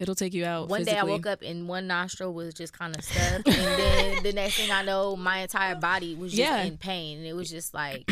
[0.00, 0.68] It'll take you out.
[0.68, 4.22] one day I woke up and one nostril was just kind of stuck, and then
[4.22, 6.62] the next thing I know, my entire body was just Yeah.
[6.62, 8.08] in pain, and it was just like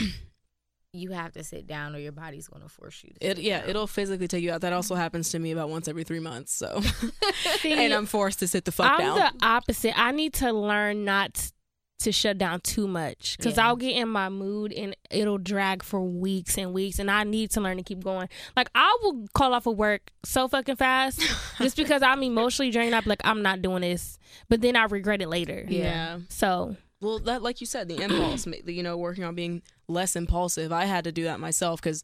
[0.92, 3.24] you have to sit down or your body's going to force you to.
[3.26, 3.68] It sit yeah, down.
[3.70, 4.62] it'll physically take you out.
[4.62, 6.52] That also happens to me about once every three months.
[6.54, 6.80] So,
[7.60, 9.18] See, and I'm forced to sit the fuck I'm down.
[9.18, 9.96] the opposite.
[9.96, 11.52] I need to learn not
[12.00, 13.66] to shut down too much because Yeah.
[13.68, 17.50] I'll get in my mood and it'll drag for weeks and weeks, and I need
[17.52, 18.28] to learn to keep going.
[18.56, 21.20] Like I will call off of work so fucking fast
[21.58, 22.94] just because I'm emotionally drained.
[22.94, 25.64] I'm like, I'm not doing this, but then I regret it later.
[25.68, 26.18] yeah.
[26.28, 28.46] So Well, that like you said, the impulse.
[28.66, 30.72] You know, working on being less impulsive.
[30.72, 32.02] I had to do that myself because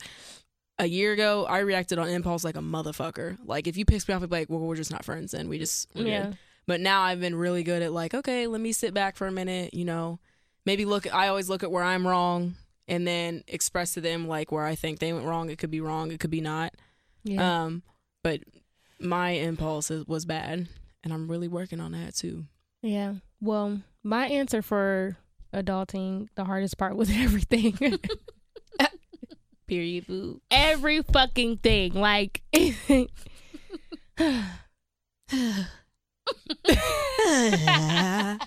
[0.78, 3.36] a year ago I reacted on impulse like a motherfucker.
[3.44, 5.48] Like if you piss me off, I'd be like, well, we're just not friends, and
[5.50, 6.38] we just yeah, good.
[6.66, 9.32] But now I've been really good at like, okay, let me sit back for a
[9.32, 9.74] minute.
[9.74, 10.20] You know,
[10.64, 11.12] maybe look.
[11.12, 12.54] I always look at where I'm wrong
[12.88, 15.50] and then express to them like where I think they went wrong.
[15.50, 16.12] It could be wrong.
[16.12, 16.74] It could be not.
[17.24, 17.64] yeah.
[17.64, 17.82] Um,
[18.22, 18.40] but
[19.00, 20.68] my impulse is, was bad,
[21.02, 22.44] and I'm really working on that too.
[22.82, 23.14] Yeah.
[23.40, 25.16] Well, my answer for
[25.52, 27.98] adulting, the hardest part was everything.
[29.66, 30.06] Period.
[30.06, 30.40] Boo.
[30.50, 31.94] Every fucking thing.
[31.94, 32.42] Like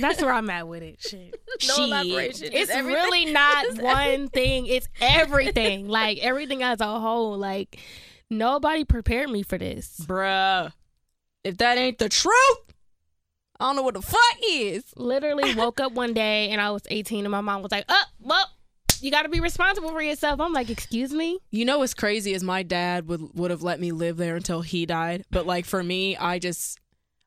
[0.00, 1.00] that's where I'm at with it.
[1.00, 1.34] Shit.
[1.68, 1.84] no Shit.
[1.84, 2.48] elaboration.
[2.52, 2.92] It's everything.
[3.02, 4.66] really not It's one thing.
[4.66, 5.88] It's everything.
[5.88, 7.36] like everything as a whole.
[7.38, 7.78] Like
[8.30, 10.00] nobody prepared me for this.
[10.04, 10.72] Bruh.
[11.44, 12.34] If that ain't the truth,
[13.58, 14.84] I don't know what the fuck is.
[14.96, 18.04] Literally woke up one day and I was 18 and my mom was like, "Oh,
[18.20, 18.46] well,
[19.02, 22.32] you got to be responsible for yourself." I'm like, "Excuse me." You know what's crazy
[22.34, 25.24] is my dad would would have let me live there until he died.
[25.30, 26.78] But like for me, I just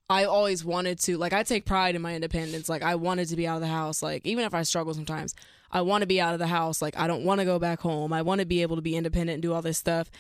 [0.10, 2.68] I always wanted to like I take pride in my independence.
[2.68, 4.02] Like I wanted to be out of the house.
[4.04, 5.34] Like even if I struggle sometimes,
[5.72, 6.82] I want to be out of the house.
[6.82, 8.12] Like I don't want to go back home.
[8.12, 10.12] I want to be able to be independent and do all this stuff.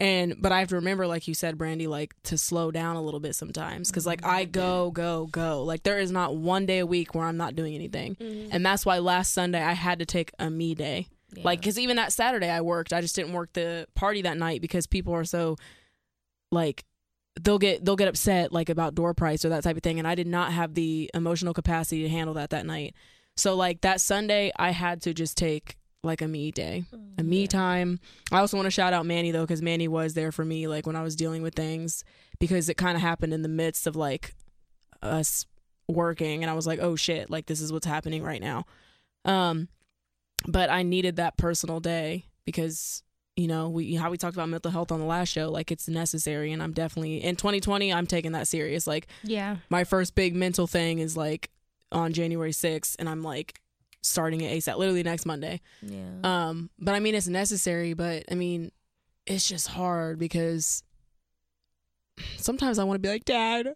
[0.00, 3.02] And but I have to remember, like you said, Brandy, like to slow down a
[3.02, 4.50] little bit sometimes because like I mm-hmm.
[4.50, 5.62] go go go.
[5.62, 8.48] Like there is not one day a week where I'm not doing anything, mm-hmm.
[8.50, 11.06] and that's why last Sunday I had to take a me day.
[11.36, 11.42] Yeah.
[11.44, 14.60] Like, because even that Saturday I worked, I just didn't work the party that night
[14.60, 15.56] because people are so,
[16.52, 16.84] like,
[17.40, 20.08] they'll get they'll get upset like about door price or that type of thing, and
[20.08, 22.94] I did not have the emotional capacity to handle that that night.
[23.36, 26.84] So like that Sunday, I had to just take like a me day,
[27.18, 27.98] a me time.
[28.30, 30.86] I also want to shout out Manny though, because Manny was there for me like
[30.86, 32.04] when I was dealing with things
[32.38, 34.34] because it kind of happened in the midst of like
[35.02, 35.46] us
[35.88, 38.64] working, and I was like, oh shit, like this is what's happening right now.
[39.24, 39.68] Um,
[40.46, 43.02] but I needed that personal day because
[43.36, 45.88] you know we how we talked about mental health on the last show like it's
[45.88, 49.56] necessary and I'm definitely in 2020 I'm taking that serious like Yeah.
[49.70, 51.50] my first big mental thing is like
[51.90, 53.58] on January 6th and I'm like
[54.04, 56.04] starting it ASAP literally next Monday yeah.
[56.22, 58.70] um but I mean it's necessary but I mean
[59.26, 60.82] it's just hard because
[62.36, 63.74] sometimes I want to be like dad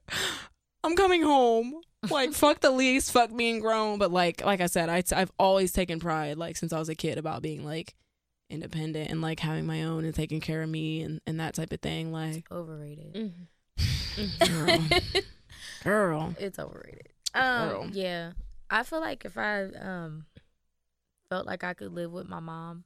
[0.85, 4.89] I'm coming home like fuck the lease fuck being grown but like like I said
[4.89, 7.95] I I've always taken pride like since I was a kid about being like
[8.51, 11.73] independent and like having my own and taking care of me and, and that type
[11.73, 13.15] of thing like overrated.
[13.15, 14.45] Mm-hmm.
[14.45, 14.79] girl
[15.85, 17.09] girl it's overrated.
[17.35, 17.87] Um, Girl.
[17.93, 18.33] yeah,
[18.71, 20.27] I feel like if I um
[21.31, 22.85] felt like I could live with my mom,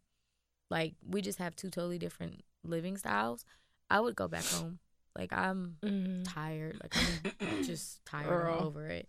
[0.70, 3.44] like we just have two totally different living styles,
[3.90, 4.78] I would go back home.
[5.16, 6.22] Like I'm Mhm.
[6.24, 6.80] tired.
[6.82, 8.60] Like I'm just tired Girl.
[8.60, 9.08] over it.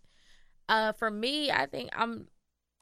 [0.70, 2.28] Uh, for me, I think I'm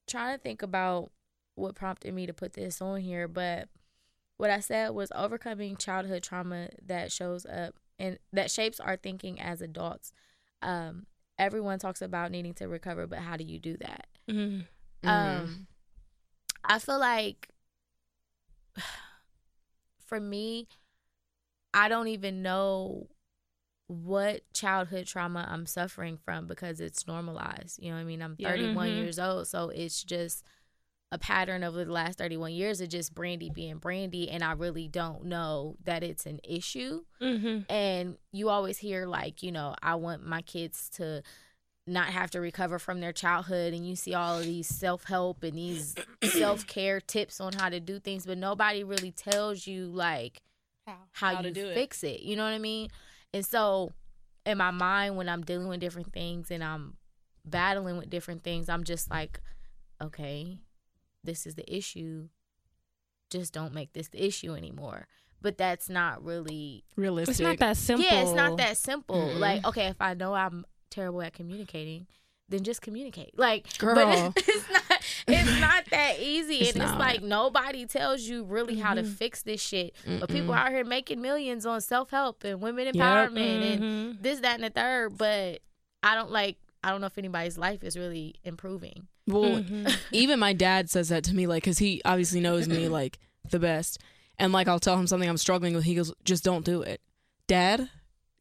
[0.08, 1.12] trying to think about
[1.56, 3.68] what prompted me to put this on here, but
[4.38, 9.40] what I said was overcoming childhood trauma that shows up and that shapes our thinking
[9.40, 10.12] as adults.
[10.64, 11.06] Um,
[11.42, 14.08] everyone talks about needing to recover, but how do you do that?
[14.30, 14.66] Mhm.
[15.04, 15.68] Um,
[16.64, 17.50] I feel like
[20.06, 20.68] for me,
[21.74, 23.08] I don't even know
[23.88, 27.80] what childhood trauma I'm suffering from because it's normalized.
[27.82, 28.22] You know what I mean?
[28.22, 28.52] I'm Yeah.
[28.52, 28.96] 31 Mhm.
[28.98, 30.44] years old, so it's just
[31.12, 34.88] a pattern over the last 31 years of just Brandy being Brandy, and I really
[34.88, 37.66] don't know that it's an issue Mhm.
[37.70, 41.22] and you always hear like you know i want my kids to
[41.86, 45.58] not have to recover from their childhood and you see all of these self-help and
[45.58, 50.42] these self-care tips on how to do things but nobody really tells you like
[50.88, 51.74] how, How to you do it.
[51.76, 52.90] fix it you know what i mean
[53.34, 53.92] and so
[54.46, 56.98] in my mind when I'm dealing with different things and I'm
[57.46, 59.40] battling with different things, I'm just like,
[60.02, 60.58] okay,
[61.24, 62.30] this is the issue.
[63.30, 65.08] Just don't make this the issue anymore.
[65.42, 67.32] But that's not really Realistic.
[67.34, 68.06] It's not that simple.
[68.06, 69.16] yeah, it's not that simple.
[69.16, 69.40] Mm-mm.
[69.40, 72.06] Like, okay, if I know I'm terrible at communicating,
[72.50, 73.40] then just communicate.
[73.40, 73.96] Like, Girl.
[73.96, 74.84] but it's, it's not.
[75.28, 76.90] It's not that easy, It's and not.
[76.92, 79.16] it's like nobody tells you really how to Mhm.
[79.16, 79.96] fix this shit.
[80.20, 82.96] But people out here making millions on self help and women Yep.
[82.96, 85.18] empowerment and this, that, and the third.
[85.18, 85.62] But
[86.04, 86.58] I don't like.
[86.84, 89.08] I don't know if anybody's life is really improving.
[89.28, 89.96] Well, Mhm.
[90.12, 93.60] even my dad says that to me, like, because he obviously knows me like the
[93.60, 94.00] best,
[94.40, 95.84] and like I'll tell him something I'm struggling with.
[95.84, 97.02] He goes, "Just don't do it,
[97.48, 97.90] Dad."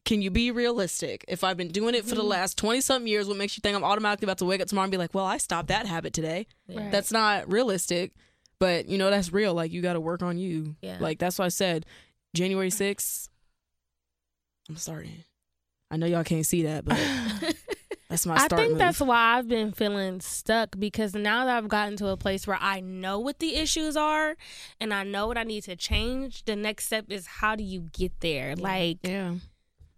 [0.07, 1.24] Can you be realistic?
[1.29, 3.76] If I've been doing it for the last twenty something years, what makes you think
[3.76, 6.14] I'm automatically about to wake up tomorrow and be like, "Well, I stopped that habit
[6.14, 6.46] today"?
[6.66, 6.88] Yeah.
[6.90, 8.12] That's not realistic,
[8.59, 9.53] but you know that's real.
[9.53, 10.74] Like you got to work on you.
[10.81, 10.96] Yeah.
[11.00, 11.85] Like that's why I said
[12.35, 13.29] January 6th,
[14.70, 15.24] I'm starting.
[15.90, 16.98] I know y'all can't see that, but
[18.11, 18.79] that's my I start think move.
[18.79, 22.59] that's why I've been feeling stuck because now that I've gotten to a place where
[22.61, 24.37] I know what the issues are
[24.81, 27.88] and I know what I need to change, the next step is how do you
[27.92, 28.57] get there?
[28.57, 29.35] Like, yeah,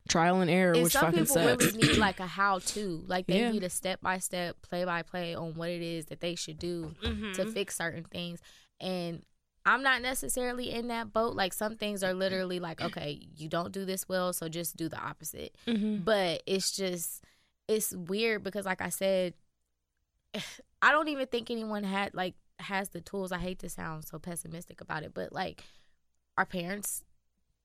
[0.09, 1.65] trial and error, and which some fucking people sucks.
[1.75, 3.03] really need like a how to.
[3.07, 3.51] Like they Yeah.
[3.51, 6.59] need a step by step, play by play on what it is that they should
[6.59, 7.35] do mhm.
[7.35, 8.41] to fix certain things.
[8.79, 9.23] And
[9.65, 11.35] I'm not necessarily in that boat.
[11.35, 14.89] Like some things are literally like, okay, you don't do this well, so just do
[14.89, 15.55] the opposite.
[15.67, 16.05] Mhm.
[16.05, 17.23] But it's just
[17.75, 19.35] it's weird because like I said,
[20.83, 23.33] I don't even think anyone had like has the tools.
[23.33, 25.65] I hate to sound so pessimistic about it, but like
[26.39, 27.05] our parents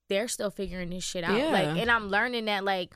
[0.09, 1.37] they're still figuring this shit out.
[1.37, 1.49] Yeah.
[1.49, 2.95] Like and I'm learning that like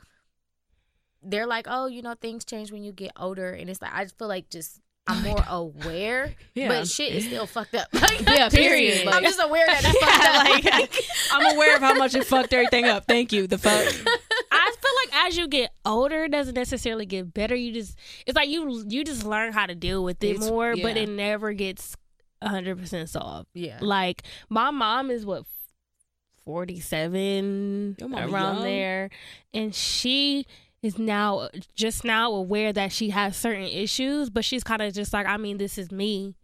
[1.22, 4.04] they're like, "Oh, you know, things change when you get older." And it's like I
[4.04, 6.68] just feel like just I'm oh more aware, Yeah.
[6.68, 7.88] but shit is still fucked up.
[8.00, 9.06] Like, Yeah, period.
[9.08, 9.98] I'm just aware that that's
[10.64, 10.80] fucked up.
[10.80, 10.94] like
[11.32, 13.06] I'm aware of how much it fucked everything up.
[13.06, 13.46] Thank you.
[13.46, 13.92] The fuck.
[15.12, 17.54] I feel like as you get older, it doesn't necessarily get better.
[17.54, 17.96] You just
[18.26, 21.08] it's like you you just learn how to deal with it It's- more, but it
[21.08, 21.96] never gets
[22.42, 23.48] hundred percent solved.
[23.54, 23.78] yeah.
[23.80, 25.44] Like my mom is what
[26.44, 28.64] forty seven Your mama around young.
[28.64, 29.10] there,
[29.54, 30.46] and she
[30.82, 35.12] is now just now aware that she has certain issues, but she's kind of just
[35.12, 36.34] like, I mean, this is me,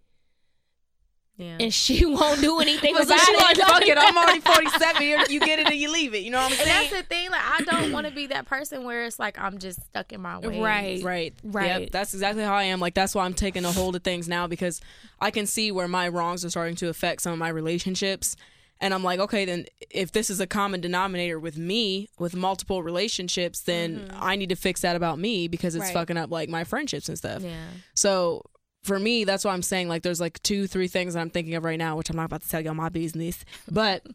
[1.38, 1.56] Yeah.
[1.60, 3.38] and she won't do anything So about she it.
[3.38, 3.96] like, fuck it.
[3.96, 4.40] I'm already
[4.72, 5.02] 47.
[5.02, 6.18] You, you get it and you leave it.
[6.24, 6.68] You know what I'm saying?
[6.68, 7.30] And that's the thing.
[7.30, 10.20] Like, I don't want to be that person where it's like I'm just stuck in
[10.20, 10.60] my ways.
[10.60, 11.02] Right.
[11.02, 11.34] Right.
[11.44, 11.80] Right.
[11.82, 12.80] Yep, that's exactly how I am.
[12.80, 14.80] Like that's why I'm taking a hold of things now because
[15.20, 18.36] I can see where my wrongs are starting to affect some of my relationships.
[18.80, 22.82] And I'm like, okay, then if this is a common denominator with me with multiple
[22.82, 24.16] relationships, then mm-hmm.
[24.20, 25.94] I need to fix that about me because it's Right.
[25.94, 27.42] fucking up like my friendships and stuff.
[27.42, 27.56] Yeah.
[27.94, 28.42] So
[28.82, 31.54] for me, that's why I'm saying like there's like two, three things that I'm thinking
[31.54, 34.06] of right now, which I'm not about to tell y'all my business, but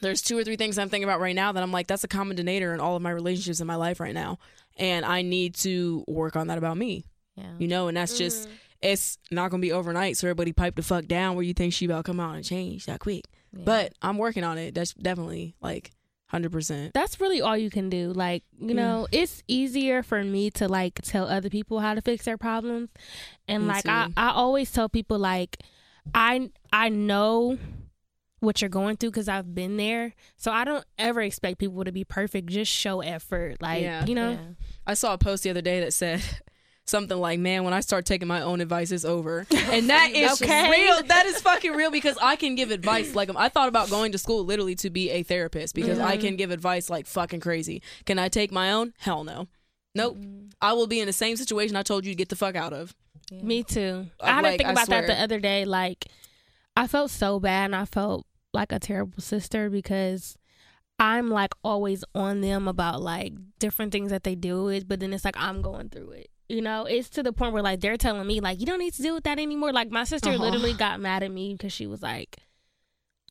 [0.00, 2.08] there's two or three things I'm thinking about right now that I'm like that's a
[2.08, 4.38] common denominator in all of my relationships in my life right now,
[4.76, 7.04] and I need to work on that about me,
[7.36, 7.52] Yeah.
[7.58, 8.56] you know, and that's just mm-hmm.
[8.82, 10.16] it's not gonna be overnight.
[10.16, 12.44] So everybody pipe the fuck down where you think she about to come out and
[12.44, 13.62] change that quick, Yeah.
[13.64, 14.74] but I'm working on it.
[14.74, 15.90] That's definitely like
[16.28, 16.92] hundred percent.
[16.94, 18.12] that's really all you can do.
[18.12, 22.24] Like, you know, it's easier for me to like tell other people how to fix
[22.24, 22.90] their problems.
[23.46, 24.08] And Me like I.
[24.16, 25.58] I always tell people like
[26.14, 27.58] I I know
[28.40, 30.14] what you're going through because I've been there.
[30.36, 32.48] So I don't ever expect people to be perfect.
[32.50, 33.60] Just show effort.
[33.60, 34.04] Like, Yeah.
[34.06, 34.30] you know.
[34.32, 34.38] Yeah.
[34.86, 36.22] I saw a post the other day that said
[36.88, 40.40] something like, "Man, when I start taking my own advice, it's over." And that is
[40.40, 40.70] Okay.
[40.70, 41.02] real.
[41.04, 44.18] That is fucking real because I can give advice like I thought about going to
[44.18, 46.26] school literally to be a therapist because I mm-hmm.
[46.26, 47.82] can give advice like fucking crazy.
[48.06, 48.94] Can I take my own?
[48.98, 49.46] Hell no.
[49.94, 50.16] Nope.
[50.16, 50.48] Mm-hmm.
[50.60, 52.72] I will be in the same situation I told you to get the fuck out
[52.72, 52.94] of.
[53.30, 54.06] Me too.
[54.20, 55.64] I had like, to think about that the other day.
[55.64, 56.06] Like,
[56.76, 60.36] I felt so bad and I felt like a terrible sister because
[60.98, 65.12] I'm like always on them about like different things that they do with, but then
[65.12, 66.30] it's like I'm going through it.
[66.48, 68.94] You know, it's to the point where like they're telling me like you don't need
[68.94, 69.72] to deal with that anymore.
[69.72, 70.42] Like my sister Uh-huh.
[70.42, 72.38] literally got mad at me because she was like,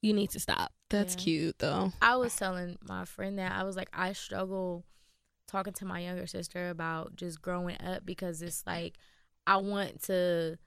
[0.02, 1.24] "You need to stop." That's Yeah.
[1.24, 1.92] cute though.
[2.02, 4.86] I was telling my friend that I was like, I struggle
[5.48, 8.98] talking to my younger sister about just growing up because it's like
[9.48, 10.58] I want to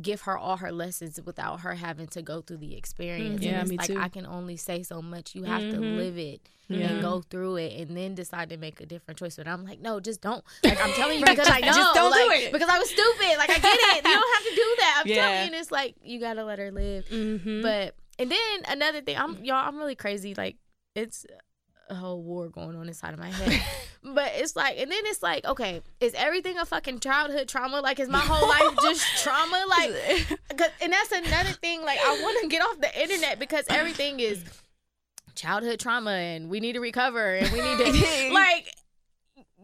[0.00, 3.42] give her all her lessons without her having to go through the experience.
[3.42, 3.98] Yeah, and it's me like too.
[3.98, 5.34] I can only say so much.
[5.34, 5.96] You have to Mhm.
[5.96, 6.86] live it Yeah.
[6.92, 9.34] and go through it and then decide to make a different choice.
[9.36, 10.44] But I'm like, no, just don't.
[10.62, 11.66] Like I'm telling you because I know.
[11.72, 12.52] Just don't do it.
[12.52, 13.36] Because I was stupid.
[13.36, 13.96] Like I get it.
[13.96, 14.96] You don't have to do that.
[15.00, 15.14] I'm Yeah.
[15.16, 15.46] telling you.
[15.46, 17.06] And it's like you gotta let her live.
[17.08, 17.62] Mm-hmm.
[17.62, 20.34] But and then another thing, I'm y'all, I'm really crazy.
[20.36, 20.56] Like
[20.94, 21.26] it's
[21.90, 23.60] a whole war going on inside of my head.
[24.02, 27.80] but it's like, and then it's like, okay, is everything a fucking childhood trauma?
[27.80, 29.58] Like, is my whole life just trauma?
[29.70, 29.92] Like,
[30.82, 31.82] and that's another thing.
[31.84, 34.42] Like, I want to get off the internet because everything is
[35.34, 38.72] childhood trauma, and we need to recover, and we need to like.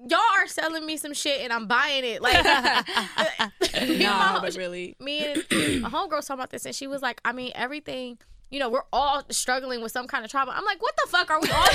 [0.09, 2.23] y'all are selling me some shit and I'm buying it.
[2.23, 5.45] Like, me and nah, but really, me and
[5.83, 8.19] my homegirl was talking about this, and she was like, I mean, everything.
[8.51, 10.53] You know, we're all struggling with some kind of trauma.
[10.55, 11.61] I'm like, what the fuck are we all?
[11.61, 11.73] like,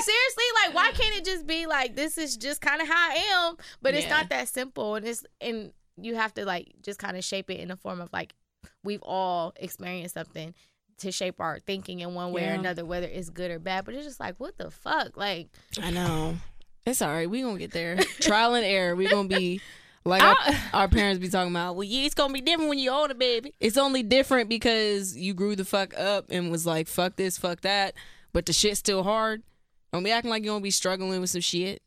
[0.00, 3.14] seriously, like, why can't it just be like this is just kind of how I
[3.32, 3.56] am?
[3.82, 7.24] But it's not that simple, and it's and you have to like just kind of
[7.24, 8.34] shape it in the form of like
[8.84, 10.54] we've all experienced something
[10.98, 13.84] to shape our thinking in one way or another, whether it's good or bad.
[13.84, 15.48] But it's just like, what the fuck, like.
[15.80, 16.36] I know.
[16.84, 17.28] It's all right.
[17.28, 17.96] We gonna get there.
[18.20, 18.96] Trial and error.
[18.96, 19.60] We gonna be
[20.04, 20.36] like our,
[20.72, 21.74] our parents be talking about.
[21.76, 23.54] Well, yeah, it's gonna be different when you're older, baby.
[23.60, 27.60] It's only different because you grew the fuck up and was like, fuck this, fuck
[27.62, 27.94] that.
[28.32, 29.42] But the shit's still hard.
[29.92, 31.82] Don't be acting like you gonna be struggling with some shit.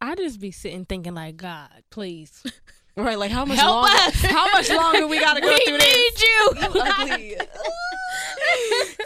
[0.00, 2.42] I just be sitting thinking like, God, please
[2.98, 3.18] Right?
[3.18, 3.92] Like how much Help longer?
[3.94, 4.22] us.
[4.22, 5.94] How much longer we gotta go we through this?
[5.94, 6.52] We need you.
[6.74, 7.36] You ugly.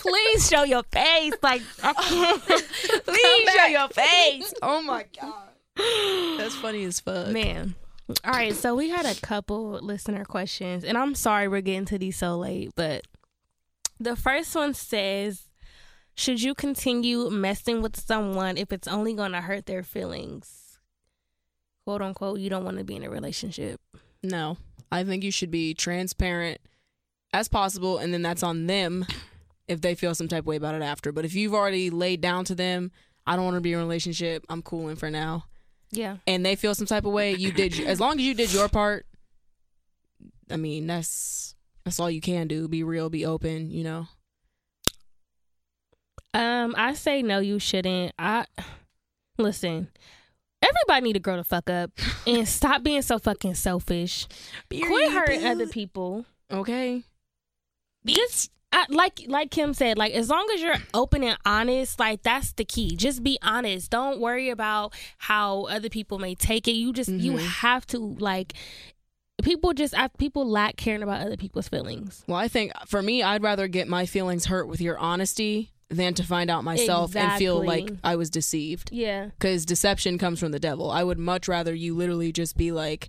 [0.01, 1.33] please show your face.
[1.43, 4.55] Like, Please show your face.
[4.63, 6.39] Oh my god.
[6.39, 7.29] That's funny as fuck.
[7.29, 7.75] man.
[8.25, 11.99] All right, so we had a couple listener questions, and I'm sorry we're getting to
[11.99, 13.07] these so late, but
[13.99, 15.49] the first one says,
[16.15, 20.79] "Should you continue messing with someone if it's only going to hurt their feelings?"
[21.85, 23.81] "Quote unquote," you don't want to be in a relationship.
[24.23, 24.57] No,
[24.91, 26.61] I think you should be transparent
[27.33, 29.07] as possible, and then that's on them
[29.69, 31.13] if they feel some type of way about it after.
[31.13, 32.91] But if you've already laid down to them,
[33.27, 34.45] I don't want to be in a relationship.
[34.49, 35.45] I'm cooling for now,
[35.93, 37.35] Yeah, and they feel some type of way.
[37.35, 39.07] You did as long as you did your part.
[40.51, 42.69] I mean, that's that's all you can do.
[42.69, 43.71] Be real, be open.
[43.71, 44.09] You know.
[46.33, 48.13] Um, I say no, you shouldn't.
[48.19, 48.47] I
[49.39, 49.89] listen.
[50.63, 51.91] Everybody need to grow the fuck up
[52.27, 54.27] and stop being so fucking selfish.
[54.69, 56.27] Quit hurting other people.
[56.51, 57.03] Okay.
[58.07, 62.23] Just I, like like Kim said, like as long as you're open and honest, like
[62.23, 62.95] that's the key.
[62.97, 63.91] Just be honest.
[63.91, 66.73] Don't worry about how other people may take it.
[66.73, 67.39] You just you Mhm.
[67.47, 68.53] have to like.
[69.43, 72.23] People just I, people lack caring about other people's feelings.
[72.29, 76.13] Well, I think for me, I'd rather get my feelings hurt with your honesty than
[76.15, 78.91] to find out myself and feel like I was deceived.
[78.93, 79.27] Yeah.
[79.39, 80.91] because deception comes from the devil.
[80.91, 83.09] I would much rather you literally just be like,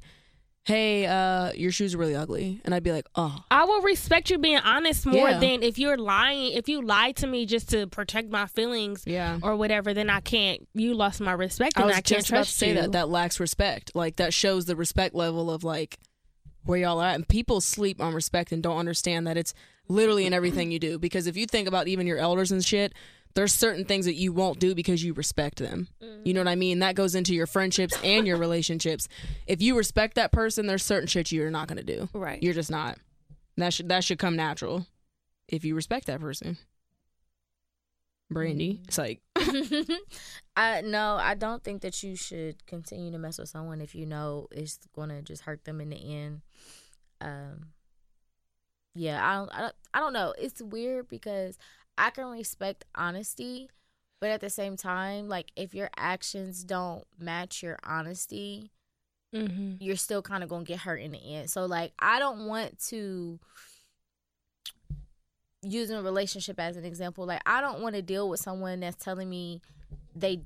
[0.66, 4.30] "Hey, uh, your shoes are really ugly," and I'd be like, "Oh, I will respect
[4.30, 5.40] you being honest more Yeah.
[5.40, 6.54] than if you're lying.
[6.54, 10.20] If you lie to me just to protect my feelings yeah." or whatever, then I
[10.20, 10.68] can't.
[10.74, 12.74] You lost my respect, I and was I, can't just about to trust say you.
[12.76, 13.92] that that lacks respect.
[13.96, 15.98] Like that shows the respect level of like
[16.64, 17.16] where y'all are at.
[17.16, 19.54] And people sleep on respect and don't understand that it's
[19.88, 21.00] literally in everything you do.
[21.00, 22.94] Because if you think about even your elders and shit,
[23.34, 25.88] there's certain things that you won't do because you respect them.
[26.24, 26.80] You know what I mean?
[26.80, 29.08] That goes into your friendships and your relationships.
[29.48, 32.10] If you respect that person, there's certain shit you're not gonna do.
[32.14, 32.42] right.
[32.42, 32.98] You're just not.
[33.58, 34.86] That should that should come natural
[35.48, 36.58] if you respect that person.
[38.30, 39.22] Brandy, it's like
[40.56, 44.06] I no, I don't think that you should continue to mess with someone if you
[44.06, 46.42] know it's gonna just hurt them in the end.
[47.20, 47.68] Um,
[48.96, 50.34] yeah, I don't, I don't, I don't know.
[50.38, 51.58] It's weird because
[51.98, 53.70] I can respect honesty,
[54.20, 58.72] but at the same time, like if your actions don't match your honesty,
[59.34, 59.74] mm-hmm.
[59.80, 61.50] you're still kind of gonna get hurt in the end.
[61.50, 63.40] So like, I don't want to
[65.64, 67.26] using a relationship as an example.
[67.26, 69.62] Like, I don't want to deal with someone that's telling me
[70.16, 70.42] they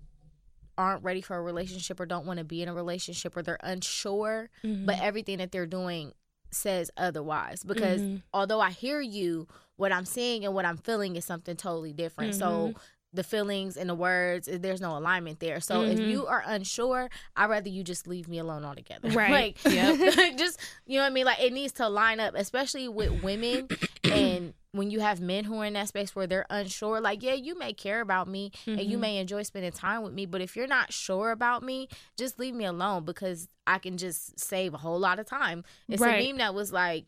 [0.78, 3.58] aren't ready for a relationship or don't want to be in a relationship or they're
[3.62, 4.86] unsure, Mm-hmm.
[4.86, 6.12] but everything that they're doing
[6.56, 7.64] says otherwise.
[7.64, 8.22] Because Mhm.
[8.34, 12.34] although I hear you, what I'm seeing and what I'm feeling is something totally different.
[12.36, 12.76] So Mhm.
[13.14, 15.60] the feelings and the words, eh, there's no alignment there.
[15.62, 16.10] So if Mhm.
[16.10, 19.08] you are unsure, I'd rather you just leave me alone altogether.
[19.16, 19.56] Right.
[19.64, 20.38] like, Yep.
[20.38, 21.26] just you know what I mean.
[21.26, 23.68] Like it needs to line up, especially with women
[24.04, 24.54] and.
[24.76, 27.58] When you have men who are in that space where they're unsure, like, yeah, you
[27.58, 29.02] may care about me and you Mhm.
[29.02, 32.54] may enjoy spending time with me, but if you're not sure about me, just leave
[32.54, 35.64] me alone because I can just save a whole lot of time.
[35.88, 36.22] It's Right.
[36.22, 37.06] a meme that was like,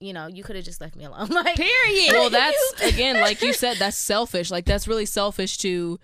[0.00, 1.28] you know, you could have just left me alone.
[1.30, 2.12] like, Period.
[2.12, 6.00] well that's again like you said that's selfish like that's really selfish to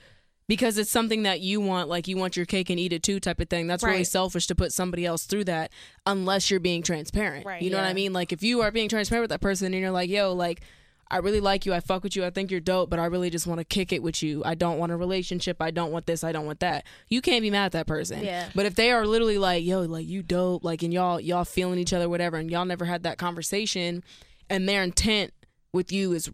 [0.48, 3.18] because it's something that you want like you want your cake and eat it too
[3.20, 5.70] type of thing that's really selfish to put somebody else through that
[6.06, 8.88] unless you're being transparent Right, you know what i mean like if you are being
[8.88, 10.60] transparent with that person and you're like yo like
[11.08, 11.72] I really like you.
[11.72, 12.24] I fuck with you.
[12.24, 14.42] I think you're dope, but I really just want to kick it with you.
[14.44, 15.62] I don't want a relationship.
[15.62, 16.24] I don't want this.
[16.24, 16.84] I don't want that.
[17.08, 18.24] You can't be mad at that person.
[18.24, 18.48] Yeah.
[18.56, 21.78] But if they are literally like, yo, like you dope, like and y'all y'all feeling
[21.78, 24.02] each other, whatever, and y'all never had that conversation,
[24.50, 25.32] and their intent
[25.72, 26.28] with you is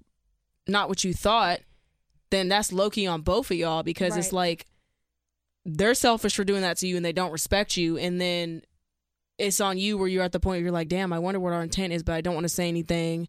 [0.66, 1.60] not what you thought,
[2.33, 4.66] then that's low key on both of y'all because it's like
[5.64, 8.62] they're selfish for doing that to you and they don't respect you, and then
[9.39, 11.53] it's on you where you're at the point where you're like, damn, I wonder what
[11.53, 13.28] our intent is, but I don't want to say anything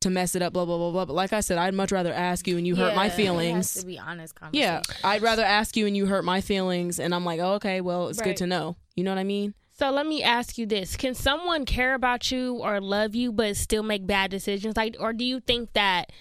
[0.00, 1.04] to mess it up, blah blah blah blah.
[1.06, 3.08] But like I said, I'd much rather ask you and you hurt my Yeah, It
[3.08, 3.74] has feelings.
[3.74, 4.62] to be honest conversation.
[4.62, 7.80] Yeah, I'd rather ask you and you hurt my feelings, and I'm like, oh, okay,
[7.80, 8.26] well, it's Right.
[8.26, 8.76] good to know.
[8.94, 9.54] You know what I mean?
[9.72, 13.56] So let me ask you this: Can someone care about you or love you but
[13.56, 14.76] still make bad decisions?
[14.76, 16.12] Like, or do you think that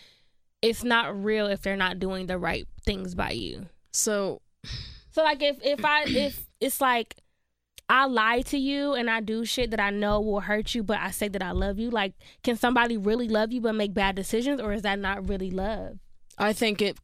[0.61, 3.67] it's not real if they're not doing the right things by you?
[3.91, 4.41] So
[5.11, 7.15] So like, if if I if it's like
[7.87, 10.99] I lie to you and I do shit that I know will hurt you, but
[10.99, 14.15] I say that I love you, like, can somebody really love you but make bad
[14.15, 15.99] decisions, or is that not really love?
[16.37, 16.97] I think it.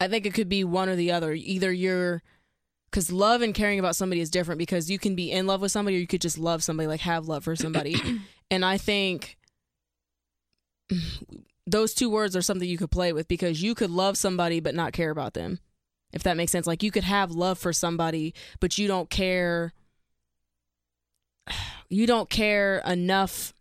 [0.00, 1.32] I think it could be one or the other.
[1.32, 2.22] Either you're,
[2.90, 4.58] because love and caring about somebody is different.
[4.58, 7.00] Because you can be in love with somebody, or you could just love somebody, like
[7.00, 7.96] have love for somebody.
[8.50, 9.38] and I think
[11.66, 14.74] those two words are something you could play with because you could love somebody but
[14.74, 15.58] not care about them.
[16.12, 19.72] If that makes sense, like you could have love for somebody, but you don't care.
[21.90, 23.52] You don't care enough.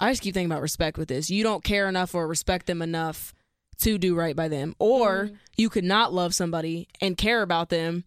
[0.00, 1.28] I just keep thinking about respect with this.
[1.28, 3.34] You don't care enough or respect them enough
[3.80, 4.74] to do right by them.
[4.78, 5.34] Or mm-hmm.
[5.56, 8.04] you could not love somebody and care about them.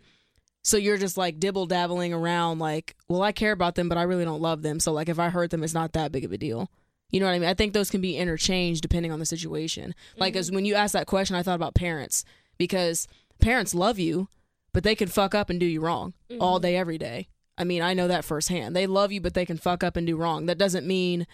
[0.63, 4.03] So you're just like dibble dabbling around, like, well, I care about them, but I
[4.03, 4.79] really don't love them.
[4.79, 6.71] So, like, if I hurt them, it's not that big of a deal.
[7.13, 7.49] You know what I mean?
[7.49, 9.93] I think those can be interchanged depending on the situation.
[10.17, 12.25] Like, as when you asked that question, I thought about parents
[12.57, 13.07] because
[13.39, 14.29] parents love you,
[14.73, 17.27] but they can fuck up and do you wrong all day, every day.
[17.55, 18.75] I mean, I know that firsthand.
[18.75, 20.47] They love you, but they can fuck up and do wrong.
[20.47, 21.27] That doesn't mean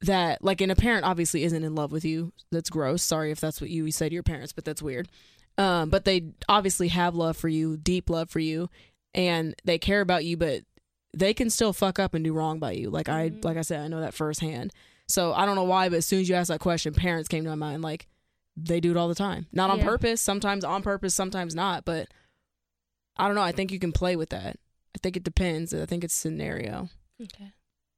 [0.00, 2.32] that, like, and a parent obviously isn't in love with you.
[2.50, 3.04] That's gross.
[3.04, 5.08] Sorry if that's what you say to your parents, but that's weird.
[5.58, 8.68] Um, but they obviously have love for you, deep love for you,
[9.14, 10.62] and they care about you, but
[11.12, 12.90] they can still fuck up and do wrong by you.
[12.90, 14.72] Like I, like I said, I know that firsthand.
[15.08, 17.42] So I don't know why, but as soon as you asked that question, parents came
[17.44, 17.82] to my mind.
[17.82, 18.06] Like
[18.56, 19.84] they do it all the time, not on Yeah.
[19.86, 20.20] purpose.
[20.20, 21.84] Sometimes on purpose, sometimes not.
[21.84, 22.08] But
[23.16, 23.42] I don't know.
[23.42, 24.56] I think you can play with that.
[24.94, 25.74] I think it depends.
[25.74, 26.88] I think it's scenario.
[27.20, 27.52] Okay.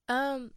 [0.08, 0.52] Um,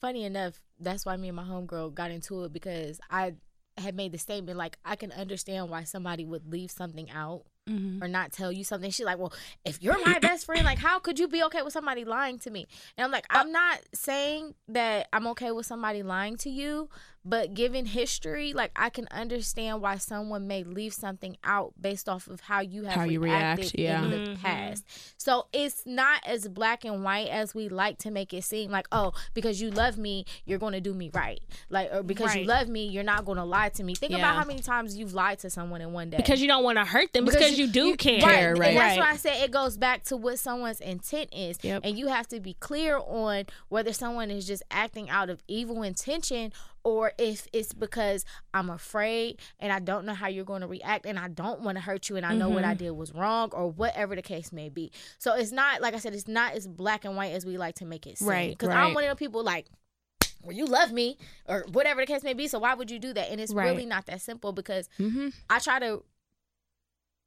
[0.00, 3.34] funny enough, that's why me and my homegirl got into it because I
[3.78, 8.02] had made the statement like I can understand why somebody would leave something out Mm-hmm.
[8.02, 8.90] or not tell you something.
[8.90, 9.32] She's like, "Well,
[9.64, 12.50] if you're my best friend, like how could you be okay with somebody lying to
[12.50, 16.88] me?" And I'm like, "I'm not saying that I'm okay with somebody lying to you,
[17.24, 22.26] but given history, like I can understand why someone may leave something out based off
[22.26, 24.02] of how you have How you reacted react, yeah.
[24.04, 24.40] in the Mhm.
[24.40, 24.84] past.
[25.16, 28.70] So it's not as black and white as we like to make it seem.
[28.70, 31.40] Like, oh, because you love me, you're going to do me right.
[31.70, 33.94] Like, or because you love me, you're not going to lie to me.
[33.94, 34.18] Think Yeah.
[34.18, 36.16] about how many times you've lied to someone in one day.
[36.16, 38.20] Because you don't want to hurt them, because, you, do care.
[38.20, 38.70] Care, right.
[38.70, 41.58] And that's why I say it goes back to what someone's intent is.
[41.62, 41.82] Yep.
[41.84, 45.82] And you have to be clear on whether someone is just acting out of evil
[45.82, 46.52] intention
[46.84, 51.06] or if it's because I'm afraid and I don't know how you're going to react
[51.06, 53.50] and I don't want to hurt you and I know what I did was wrong
[53.52, 54.90] or whatever the case may be.
[55.18, 57.76] So it's not, like I said, it's not as black and white as we like
[57.76, 58.28] to make it seem.
[58.28, 58.86] Right, Because right.
[58.88, 59.66] I'm one of the people like,
[60.42, 62.48] well, you love me or whatever the case may be.
[62.48, 63.30] So why would you do that?
[63.30, 63.66] And it's Right.
[63.68, 65.28] really not that simple because Mm-hmm.
[65.48, 66.02] I try to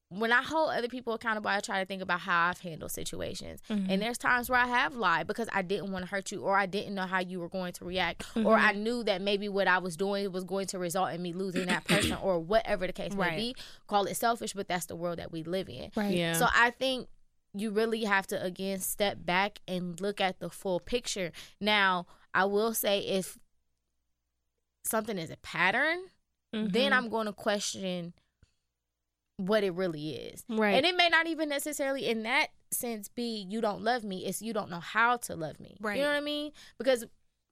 [0.09, 3.59] when I hold other people accountable, I try to think about how I've handled situations.
[3.69, 3.89] Mm-hmm.
[3.89, 6.55] And there's times where I have lied because I didn't want to hurt you or
[6.55, 9.67] I didn't know how you were going to react or I knew that maybe what
[9.67, 12.93] I was doing was going to result in me losing that person or whatever the
[12.93, 13.55] case may be.
[13.87, 15.91] Call it selfish, but that's the world that we live in.
[15.95, 16.13] Right.
[16.15, 16.33] Yeah.
[16.33, 17.07] So I think
[17.55, 21.31] you really have to again step back and look at the full picture.
[21.59, 23.39] Now, I will say if
[24.83, 26.09] something is a pattern,
[26.51, 26.93] then Mhm.
[26.93, 28.13] I'm going to question
[29.37, 30.43] what it really is.
[30.49, 30.75] Right.
[30.75, 34.41] And it may not even necessarily in that sense be you don't love me, it's
[34.41, 35.77] you don't know how to love me.
[35.81, 35.97] Right.
[35.97, 36.51] You know what I mean?
[36.77, 37.05] Because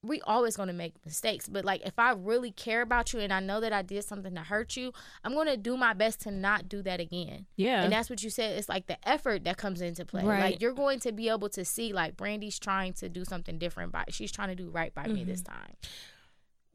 [0.05, 3.31] we always going to make mistakes, but like if I really care about you and
[3.31, 4.91] I know that I did something to hurt you,
[5.23, 7.45] I'm going to do my best to not do that again.
[7.55, 7.83] Yeah.
[7.83, 8.57] And that's what you said.
[8.57, 10.25] It's like the effort that comes into play.
[10.25, 10.39] Right.
[10.41, 13.93] Like you're going to be able to see like Brandy's trying to do something different
[13.93, 15.53] by she's trying to do right by me this Mm-hmm.
[15.53, 15.75] time.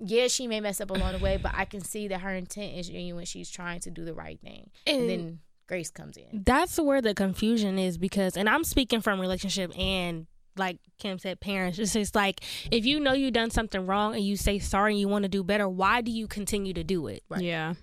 [0.01, 2.76] Yeah, she may mess up along the way, but I can see that her intent
[2.76, 3.24] is genuine.
[3.24, 4.70] She's trying to do the right thing.
[4.86, 6.44] And, And- then grace comes in.
[6.44, 10.26] That's where the confusion is because, and I'm speaking from relationship and
[10.57, 11.78] like Kim said, parents.
[11.78, 12.40] It's just like
[12.70, 15.28] if you know you done something wrong and you say sorry and you want to
[15.28, 17.22] do better, why do you continue to do it?
[17.28, 17.42] Right.
[17.42, 17.74] Yeah.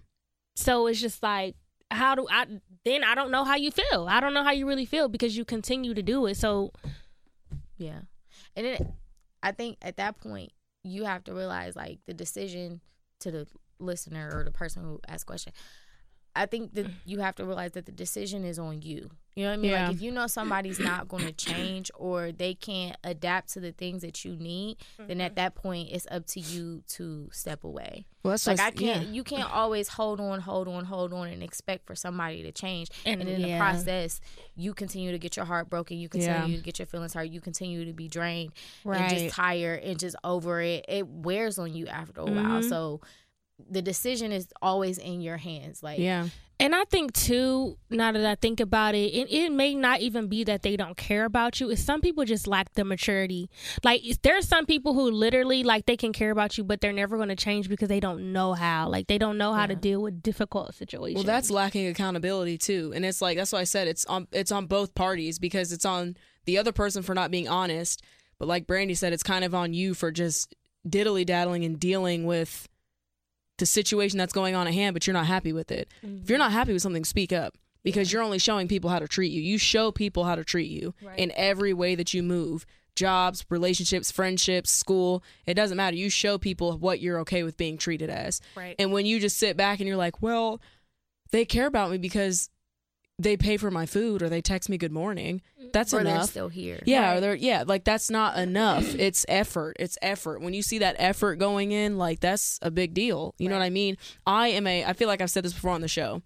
[0.58, 1.56] So it's just like,
[1.92, 2.46] how do I?
[2.84, 4.08] Then I don't know how you feel.
[4.10, 6.36] I don't know how you really feel because you continue to do it.
[6.38, 6.72] So
[7.78, 8.00] Yeah.
[8.56, 8.94] And then
[9.44, 10.52] I think at that point
[10.86, 12.82] you have to realize like the decision
[13.20, 13.48] to the
[13.80, 15.54] listener or the person who asked question.
[16.36, 16.94] I think that mm.
[17.06, 19.10] you have to realize that the decision is on you.
[19.36, 19.72] You know what I mean?
[19.72, 19.88] Yeah.
[19.88, 23.74] Like if you know somebody's not going to change or they can't adapt to the
[23.74, 28.06] things that you need, then at that point it's up to you to step away.
[28.24, 29.12] Well, that's Like just- I can't, yeah.
[29.12, 32.88] you can't always hold on, hold on, hold on, and expect for somebody to change.
[33.06, 34.22] And, And- in the process,
[34.56, 35.98] you continue to get your heart broken.
[35.98, 36.58] You continue Yeah.
[36.58, 37.28] to get your feelings hurt.
[37.30, 38.54] You continue to be drained
[38.86, 39.10] and Right.
[39.10, 40.86] just tired and just over it.
[40.88, 42.62] It wears on you after a while.
[42.62, 42.70] Mhm.
[42.70, 43.02] So
[43.70, 45.84] the decision is always in your hands.
[45.84, 46.28] Like yeah.
[46.58, 50.28] And I think too, now that I think about it, it, it may not even
[50.28, 51.70] be that they don't care about you.
[51.70, 53.50] It's some people just lack the maturity.
[53.84, 56.94] Like it's- there's some people who literally like they can care about you, but they're
[56.94, 58.88] never going to change because they don't know how.
[58.88, 61.16] Like they don't know how to deal with difficult situations.
[61.16, 64.52] Well, that's lacking accountability too, and it's like that's why I said it's on it's
[64.54, 68.02] on both parties because it's on the other person for not being honest,
[68.40, 70.56] but like Brandy said, it's kind of on you for just
[70.88, 72.70] diddly daddling and dealing with
[73.58, 75.88] the situation that's going on at hand, but you're not happy with it.
[76.02, 76.38] If you're mm-hmm.
[76.38, 79.42] not happy with something, speak up because you're only showing people how to treat you.
[79.42, 81.18] You show people how to treat you Right.
[81.18, 82.66] in every way that you move.
[82.96, 85.96] Jobs, relationships, friendships, school, it doesn't matter.
[85.98, 88.42] You show people what you're okay with being treated as.
[88.56, 88.76] right.
[88.80, 90.62] And when you just sit back and you're like, well,
[91.32, 92.50] they care about me because
[93.18, 95.42] they pay for my food or they text me good morning.
[95.60, 95.70] Mm-hmm.
[95.72, 96.30] That's or they're enough.
[96.30, 96.82] still here.
[96.86, 97.18] Yeah, Right.
[97.18, 98.94] or they're yeah, like that's not enough.
[98.96, 99.78] It's effort.
[99.80, 100.42] It's effort.
[100.42, 103.34] When you see that effort going in, like that's a big deal.
[103.38, 103.98] You know what I mean?
[104.26, 106.22] I am a I feel like I've said this before on the show.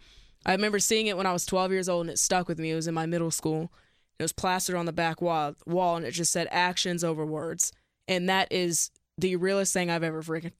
[0.46, 2.72] I remember seeing it when I was 12 years old and it stuck with me.
[2.72, 3.72] It was in my middle school.
[4.18, 7.72] It was plastered on the back wall, wall and it just said actions over words.
[8.08, 10.54] And that is the realest thing I've ever freaking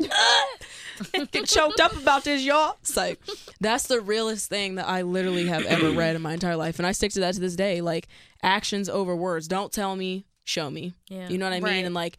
[1.32, 2.76] get choked up about this, y'all.
[2.82, 3.20] It's like
[3.60, 6.86] that's the realest thing that I literally have ever read in my entire life, and
[6.86, 7.80] I stick to that to this day.
[7.80, 8.08] Like
[8.42, 9.48] actions over words.
[9.48, 10.94] Don't tell me, show me.
[11.08, 11.28] Yeah.
[11.28, 11.74] You know what I Right.
[11.76, 11.86] mean?
[11.86, 12.16] And like,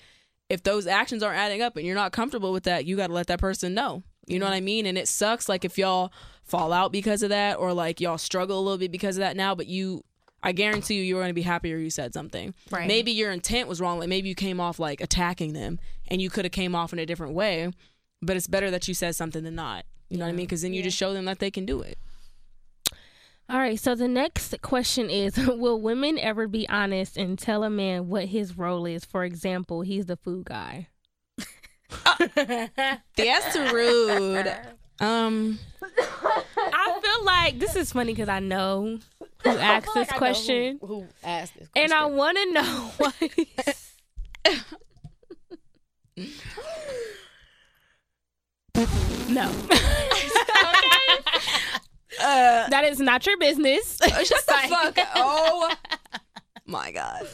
[0.49, 3.13] if those actions aren't adding up and you're not comfortable with that, you got to
[3.13, 4.03] let that person know.
[4.27, 4.85] You know what I mean?
[4.85, 5.49] And it sucks.
[5.49, 6.13] Like if y'all
[6.43, 9.35] fall out because of that, or like y'all struggle a little bit because of that
[9.35, 10.03] now, but you.
[10.43, 12.53] I guarantee you, you were going to be happier you said something.
[12.71, 12.87] Right.
[12.87, 13.99] Maybe your intent was wrong.
[13.99, 16.99] Like maybe you came off like attacking them, and you could have came off in
[16.99, 17.71] a different way.
[18.21, 19.85] But it's better that you said something than not.
[20.09, 20.45] You know what I mean?
[20.45, 21.97] Because then you just show them that they can do it.
[23.49, 23.79] All right.
[23.79, 28.25] So the next question is: Will women ever be honest and tell a man what
[28.25, 29.05] his role is?
[29.05, 30.87] For example, he's the food guy.
[32.35, 34.51] That's rude.
[35.01, 35.57] Um,
[36.57, 38.99] I feel like this is funny because I know
[39.43, 43.11] who asked this question, Who, asked this and I want to know why.
[49.29, 49.43] no.
[52.21, 53.97] uh, That is not your business.
[53.97, 54.97] shut the fuck.
[55.15, 55.73] Oh
[56.65, 57.27] my god.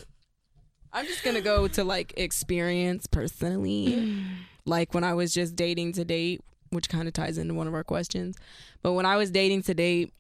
[0.94, 4.24] I'm just gonna go to like experience personally.
[4.66, 7.74] like when I was just dating to date, which kind of ties into one of
[7.74, 8.38] our questions.
[8.82, 10.14] But when I was dating to date,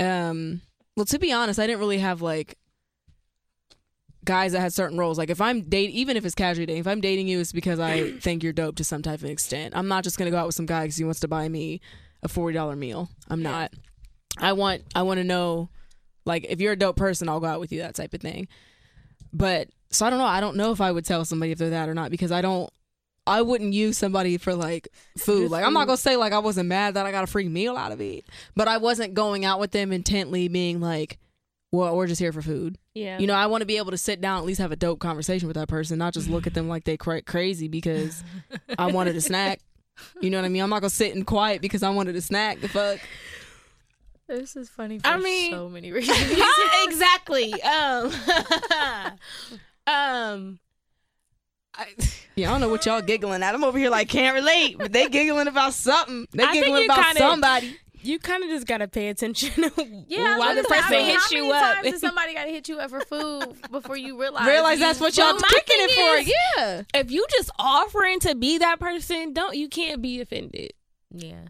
[0.00, 0.62] um,
[0.96, 2.58] well, to be honest, I didn't really have like
[4.24, 5.18] guys that had certain roles.
[5.18, 7.80] Like if I'm date, even if it's casually dating, if I'm dating you, it's because
[7.80, 9.74] I think you're dope to some type of extent.
[9.76, 11.80] I'm not just gonna go out with some guy because he wants to buy me
[12.22, 13.08] a forty dollar meal.
[13.28, 13.72] I'm not.
[14.38, 15.70] I want I want to know,
[16.24, 17.80] like if you're a dope person, I'll go out with you.
[17.80, 18.48] That type of thing.
[19.32, 20.26] But so I don't know.
[20.26, 22.42] I don't know if I would tell somebody if they're that or not because I
[22.42, 22.70] don't.
[23.28, 25.42] I wouldn't use somebody for like food.
[25.42, 27.48] Just Like I'm not gonna say like I wasn't mad that I got a free
[27.48, 28.24] meal out of it,
[28.56, 31.18] but I wasn't going out with them intently being like,
[31.70, 32.78] well, we're just here for food.
[32.94, 33.18] Yeah.
[33.18, 34.98] You know, I want to be able to sit down at least have a dope
[35.00, 38.24] conversation with that person, not just look at them like they cra- crazy because
[38.78, 39.60] I wanted a snack.
[40.22, 40.62] You know what I mean?
[40.62, 42.60] I'm not gonna sit in quiet because I wanted a snack.
[42.60, 43.00] The fuck.
[44.28, 46.18] This is funny for I mean- so many reasons.
[46.84, 47.52] exactly.
[47.62, 48.12] Um.
[49.86, 50.58] um.
[51.78, 51.94] I,
[52.36, 53.54] Yeah, I don't know what y'all giggling at.
[53.54, 56.26] I'm over here like can't relate, but they giggling about something.
[56.32, 57.76] They I think giggling about kinda- somebody.
[58.02, 59.50] you kind of just gotta pay attention.
[60.08, 61.82] Yeah, I while was the gonna person say, I mean, hits how you many up.
[61.84, 65.00] times somebody got to hit you up for food before you realize Realize you- that's
[65.00, 66.20] what y'all Well, my kicking it for.
[66.22, 66.82] is- yeah.
[66.94, 70.72] if you just offering to be that person, don't you can't be offended.
[71.10, 71.48] Yeah.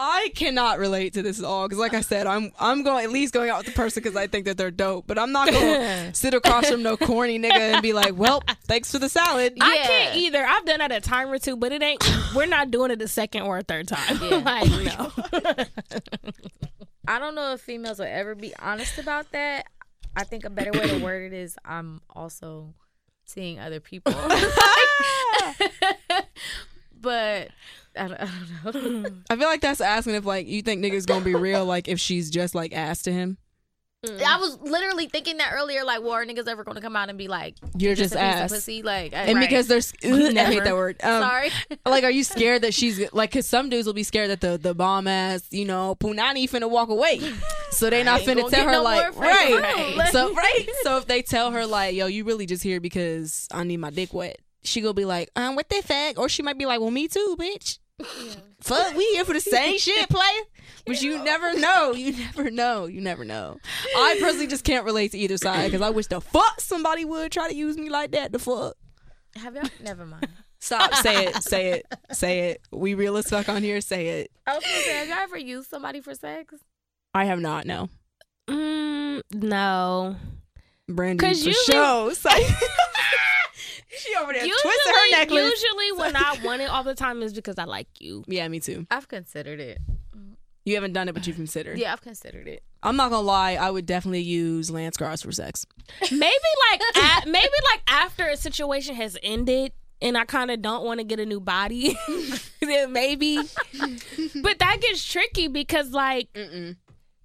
[0.00, 3.10] I cannot relate to this at all because, like I said, I'm I'm going at
[3.10, 5.08] least going out with the person because I think that they're dope.
[5.08, 8.42] But I'm not going to sit across from no corny nigga and be like, "Well,
[8.64, 10.44] thanks for the salad." I can't either.
[10.44, 12.04] I've done that a time or two, but it ain't.
[12.34, 14.18] We're not doing it a second or a third time.
[14.22, 14.36] Yeah.
[14.44, 15.12] like no.
[17.08, 19.66] I don't know if females will ever be honest about that.
[20.14, 22.74] I think a better way to word it is I'm also
[23.24, 24.12] seeing other people.
[27.00, 27.48] but
[27.98, 29.10] I don't, I don't know.
[29.30, 31.98] I feel like that's asking if like you think niggas gonna be real, like if
[32.00, 33.38] she's just like asked to him.
[34.04, 35.82] I was literally thinking that earlier.
[35.82, 38.18] Like, well, are niggas ever going to come out and be like, You're just, a
[38.18, 38.52] piece of ass.
[38.52, 38.80] pussy?
[38.82, 39.48] Like, I- And right.
[39.48, 40.60] because there's, I hate Never.
[40.64, 40.96] that word.
[41.02, 41.50] Um, sorry,
[41.84, 43.30] like, are you scared that she's like?
[43.30, 46.70] Because some dudes will be scared that the the bomb ass, you know, punani finna
[46.70, 47.20] walk away,
[47.72, 49.60] so they not finna tell her no like, right.
[49.98, 50.08] Right.
[50.12, 50.66] So right.
[50.84, 53.90] So if they tell her like, yo, you really just here because I need my
[53.90, 56.20] dick wet, she gonna be like, um, what the fuck?
[56.20, 57.80] Or she might be like, well, me too, bitch.
[58.60, 60.40] Fuck, we here for the same shit, player.
[60.86, 61.92] But you never know.
[61.92, 62.86] You never know.
[62.86, 63.58] You never know.
[63.96, 67.30] I personally just can't relate to either side because I wish the fuck somebody would
[67.32, 68.32] try to use me like that.
[68.32, 68.74] The fuck.
[69.36, 69.68] have y'all?
[69.82, 70.28] Never mind.
[70.60, 70.94] Stop.
[70.94, 71.34] Say it.
[71.42, 71.86] Say it.
[72.12, 72.62] Say it.
[72.72, 73.80] We real as fuck on here.
[73.80, 74.30] Say it.
[74.46, 76.54] I was gonna say, have y'all ever used somebody for sex?
[77.14, 77.66] I have not.
[77.66, 77.88] No.
[78.48, 80.16] Mm, no.
[80.88, 82.12] Brandy 'Cause for usually- show.
[83.98, 85.62] So- she over there twisting her Usually, necklace.
[85.62, 88.24] usually when I want it all the time is because I like you.
[88.26, 88.86] Yeah, me too.
[88.90, 89.78] I've considered it.
[90.64, 91.78] You haven't done it, but you've considered.
[91.78, 92.62] Yeah, I've considered it.
[92.82, 93.52] I'm not gonna lie.
[93.54, 95.64] I would definitely use Lance Cross for sex.
[96.12, 96.20] Maybe
[96.70, 99.72] like a, maybe like after a situation has ended
[100.02, 101.96] and I kind of don't want to get a new body,
[102.60, 103.38] then maybe.
[104.42, 106.76] but that gets tricky because like Mm-mm.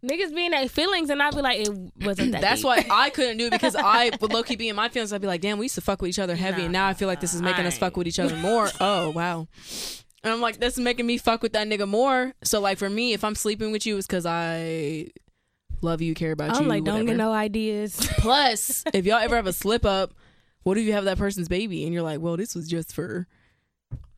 [0.03, 1.69] Niggas be in their feelings and I'd be like, it
[2.05, 2.41] wasn't that.
[2.41, 2.65] That's deep.
[2.65, 5.13] why I couldn't do it because I would low key be in my feelings.
[5.13, 6.93] I'd be like, damn, we used to fuck with each other heavy, and now I
[6.93, 8.69] feel like this is making us fuck with each other more.
[8.79, 9.47] Oh wow.
[10.23, 12.33] And I'm like, this is making me fuck with that nigga more.
[12.43, 15.07] So like for me, if I'm sleeping with you, it's because I
[15.81, 16.57] love you, care about you.
[16.57, 16.69] I'm you.
[16.69, 17.07] like, don't whatever.
[17.07, 17.95] get no ideas.
[18.19, 20.13] Plus, if y'all ever have a slip up,
[20.63, 23.27] what if you have that person's baby and you're like, well, this was just for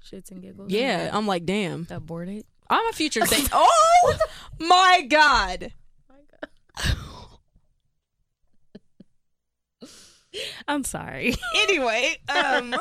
[0.04, 0.72] Shits and giggles.
[0.72, 1.10] yeah.
[1.12, 2.46] I'm like, damn, Aborted.
[2.70, 3.48] I'm a future thing.
[3.52, 4.16] oh
[4.60, 5.74] my god.
[10.68, 11.34] I'm sorry.
[11.62, 12.76] Anyway, um,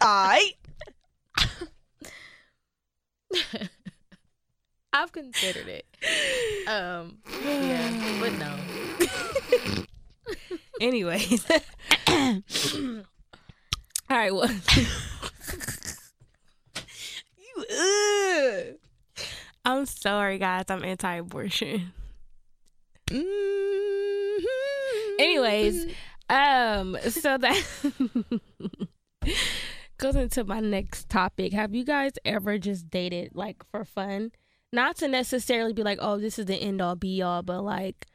[0.00, 0.52] I
[4.94, 5.84] I've considered it.
[6.66, 8.54] Um, yeah, but no.
[10.80, 11.44] Anyways.
[12.08, 12.40] All
[14.08, 14.34] right.
[14.34, 14.48] Well.
[17.70, 18.76] Ugh.
[19.64, 20.64] I'm sorry, guys.
[20.68, 21.92] I'm anti-abortion.
[23.10, 24.38] Mhm.
[25.18, 25.86] Anyways,
[26.30, 27.64] um, so that
[29.98, 31.52] goes into my next topic.
[31.52, 34.32] Have you guys ever just dated like for fun?
[34.72, 38.06] Not to necessarily be like, oh, this is the end all be all, but like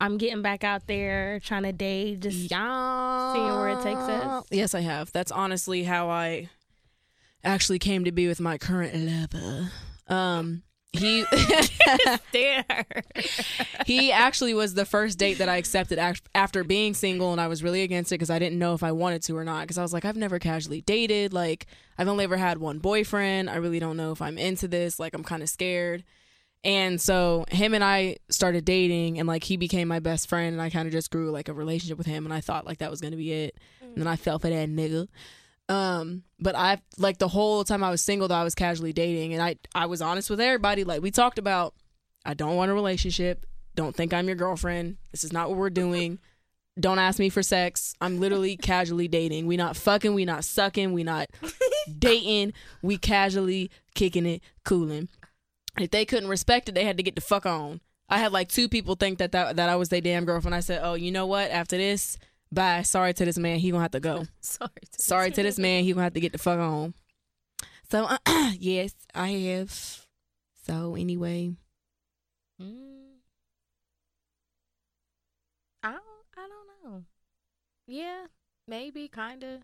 [0.00, 3.32] I'm getting back out there trying to date, just yeah.
[3.32, 4.44] Seeing where it takes us?
[4.50, 5.10] Yes, I have.
[5.12, 6.48] That's honestly how I
[7.44, 9.70] actually came to be with my current lover.
[10.08, 10.62] Um,
[10.92, 11.24] he
[12.32, 12.84] there.
[13.86, 15.98] he actually was the first date that I accepted
[16.34, 18.92] after being single, and I was really against it because I didn't know if I
[18.92, 19.62] wanted to or not.
[19.62, 21.32] Because I was like, I've never casually dated.
[21.32, 21.66] Like,
[21.96, 23.48] I've only ever had one boyfriend.
[23.48, 24.98] I really don't know if I'm into this.
[24.98, 26.04] Like, I'm kind of scared.
[26.64, 30.62] And so him and I started dating, and like he became my best friend, and
[30.62, 32.90] I kind of just grew like a relationship with him, and I thought like that
[32.90, 33.56] was gonna be it.
[33.80, 35.08] And then I fell for that nigga.
[35.68, 39.32] Um, but I like the whole time I was single, though I was casually dating,
[39.32, 40.84] and I I was honest with everybody.
[40.84, 41.74] Like we talked about,
[42.24, 43.46] I don't want a relationship.
[43.74, 44.96] Don't think I'm your girlfriend.
[45.12, 46.18] This is not what we're doing.
[46.78, 47.94] Don't ask me for sex.
[48.00, 49.46] I'm literally casually dating.
[49.46, 50.14] We not fucking.
[50.14, 50.92] We not sucking.
[50.92, 51.30] We not
[51.98, 52.52] dating.
[52.82, 55.08] We casually kicking it, cooling.
[55.78, 57.80] If they couldn't respect it, they had to get the fuck on.
[58.08, 60.54] I had like two people think that that, that I was their damn girlfriend.
[60.54, 61.50] I said, "Oh, you know what?
[61.50, 62.18] After this,
[62.52, 62.82] bye.
[62.82, 63.58] Sorry to this man.
[63.58, 64.24] He gonna have to go.
[64.40, 64.70] Sorry.
[64.92, 65.84] To Sorry to this man.
[65.84, 66.94] He gonna have to get the fuck on."
[67.90, 68.08] So
[68.58, 70.06] yes, I have.
[70.66, 71.54] So anyway,
[72.60, 73.16] Mm.
[75.82, 76.02] I don't,
[76.36, 77.02] I don't know.
[77.86, 78.26] Yeah,
[78.68, 79.60] maybe, kind of.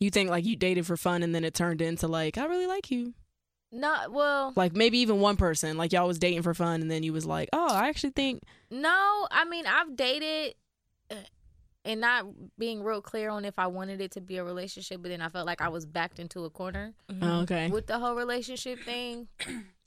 [0.00, 2.66] you think like you dated for fun and then it turned into like I really
[2.66, 3.14] like you.
[3.72, 4.52] Not well.
[4.56, 7.26] Like maybe even one person, like y'all was dating for fun and then you was
[7.26, 10.54] like, "Oh, I actually think No, I mean I've dated, uh,
[11.84, 12.26] and not
[12.58, 15.28] being real clear on if I wanted it to be a relationship, but then I
[15.28, 19.28] felt like I was backed into a corner oh, okay." with the whole relationship thing.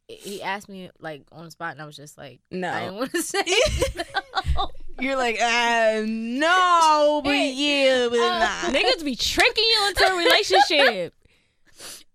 [0.07, 2.86] He asked me like on the spot, and I was just like, "No, I No.
[2.86, 3.43] didn't want to say.
[4.55, 4.70] no.
[4.99, 8.74] You're like, uh, no, but yeah, but Uh, nah.
[8.80, 11.13] Niggas be tricking you into a relationship.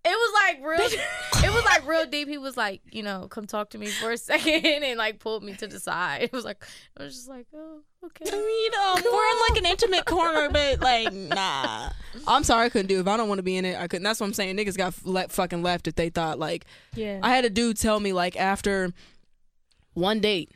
[0.07, 1.01] It was like real.
[1.49, 2.29] it was like real deep.
[2.29, 5.43] He was like, you know, come talk to me for a second, and like pulled
[5.43, 6.25] me to the side.
[6.25, 6.63] It was like,
[6.99, 8.37] I was just like, oh, okay.
[8.37, 11.91] you know, we're in like an intimate corner, but like, nah.
[12.27, 13.01] I'm sorry, I couldn't do it.
[13.01, 14.05] If I don't want to be in it, I couldn't.
[14.05, 14.57] That's what I'm saying.
[14.57, 17.21] Niggas got let fucking left if they thought like Yeah.
[17.23, 18.93] I had a dude tell me like after
[19.95, 20.51] one date,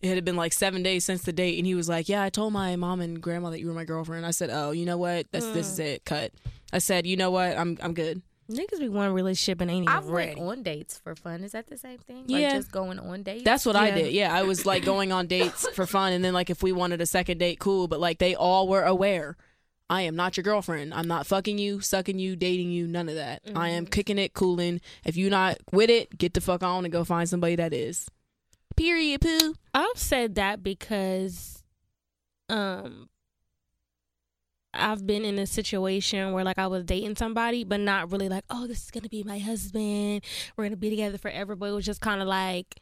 [0.00, 2.30] it had been like seven days since the date, and he was like, "Yeah, I
[2.30, 4.96] told my mom and grandma that you were my girlfriend." I said, "Oh, you know
[4.96, 5.26] what?
[5.30, 5.72] That's this mm.
[5.72, 6.04] is it.
[6.04, 6.32] Cut."
[6.72, 7.56] I said, "You know what?
[7.58, 10.34] I'm I'm good." Niggas be wanting a relationship and ain't even I've ready.
[10.40, 11.44] went on dates for fun.
[11.44, 12.24] Is that the same thing?
[12.26, 12.48] Yeah.
[12.48, 13.44] Like just going on dates.
[13.44, 14.12] That's what I did.
[14.12, 17.00] Yeah, I was like going on dates for fun, and then like if we wanted
[17.00, 17.86] a second date, cool.
[17.88, 19.36] But like they all were aware.
[19.88, 20.94] I am not your girlfriend.
[20.94, 23.42] I'm not fucking you, sucking you, dating you, none of that.
[23.56, 24.80] I am kicking it, cooling.
[25.04, 28.06] If you're not with it, get the fuck on and go find somebody that is.
[28.76, 29.20] Period.
[29.20, 29.54] Poo.
[29.74, 31.62] I've said that because
[32.48, 33.08] um
[34.72, 38.44] I've been in a situation where like I was dating somebody but not really like,
[38.50, 40.22] oh, this is gonna be my husband.
[40.56, 41.56] We're gonna be together forever.
[41.56, 42.80] But it was just kinda like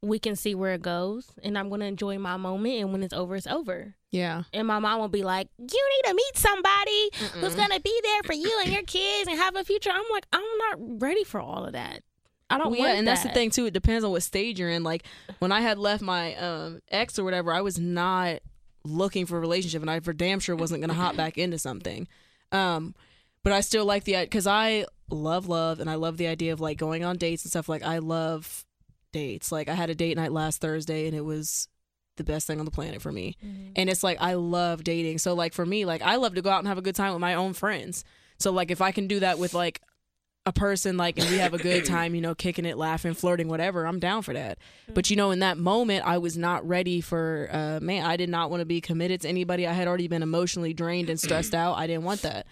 [0.00, 3.12] we can see where it goes and I'm gonna enjoy my moment and when it's
[3.14, 3.94] over, it's over.
[4.10, 4.44] Yeah.
[4.54, 7.10] And my mom will be like, You need to meet somebody
[7.40, 7.56] who's Mm-mm.
[7.56, 9.90] gonna be there for you and your kids and have a future.
[9.92, 12.02] I'm like, I'm not ready for all of that.
[12.48, 13.66] I don't Well, want yeah, and that's the thing too.
[13.66, 14.82] It depends on what stage you're in.
[14.82, 15.02] Like
[15.40, 18.38] when I had left my um ex or whatever, I was not
[18.90, 22.08] looking for a relationship, and I for damn sure wasn't gonna hop back into something.
[22.52, 22.94] Um,
[23.42, 26.60] but I still like the because I love love, and I love the idea of
[26.60, 27.68] like going on dates and stuff.
[27.68, 28.64] Like I love
[29.12, 29.50] dates.
[29.52, 31.68] Like I had a date night last Thursday, and it was
[32.16, 33.36] the best thing on the planet for me.
[33.76, 35.18] And it's like I love dating.
[35.18, 37.12] So like for me, like I love to go out and have a good time
[37.12, 38.04] with my own friends.
[38.38, 39.80] So like if I can do that with like
[40.48, 43.48] a person like and we have a good time, you know, kicking it, laughing, flirting,
[43.48, 44.58] whatever, I'm down for that.
[44.94, 48.30] But you know, in that moment I was not ready for uh man, I did
[48.30, 49.66] not want to be committed to anybody.
[49.66, 51.76] I had already been emotionally drained and stressed out.
[51.76, 52.46] I didn't want that.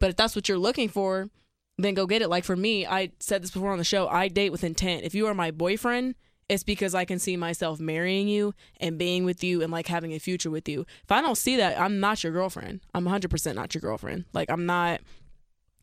[0.00, 1.28] But if that's what you're looking for,
[1.76, 2.28] then go get it.
[2.28, 5.04] Like for me, I said this before on the show, I date with intent.
[5.04, 6.14] If you are my boyfriend,
[6.48, 10.12] it's because I can see myself marrying you and being with you and like having
[10.12, 10.86] a future with you.
[11.02, 12.80] If I don't see that, I'm not your girlfriend.
[12.94, 14.24] I'm 100% not your girlfriend.
[14.32, 15.02] Like I'm not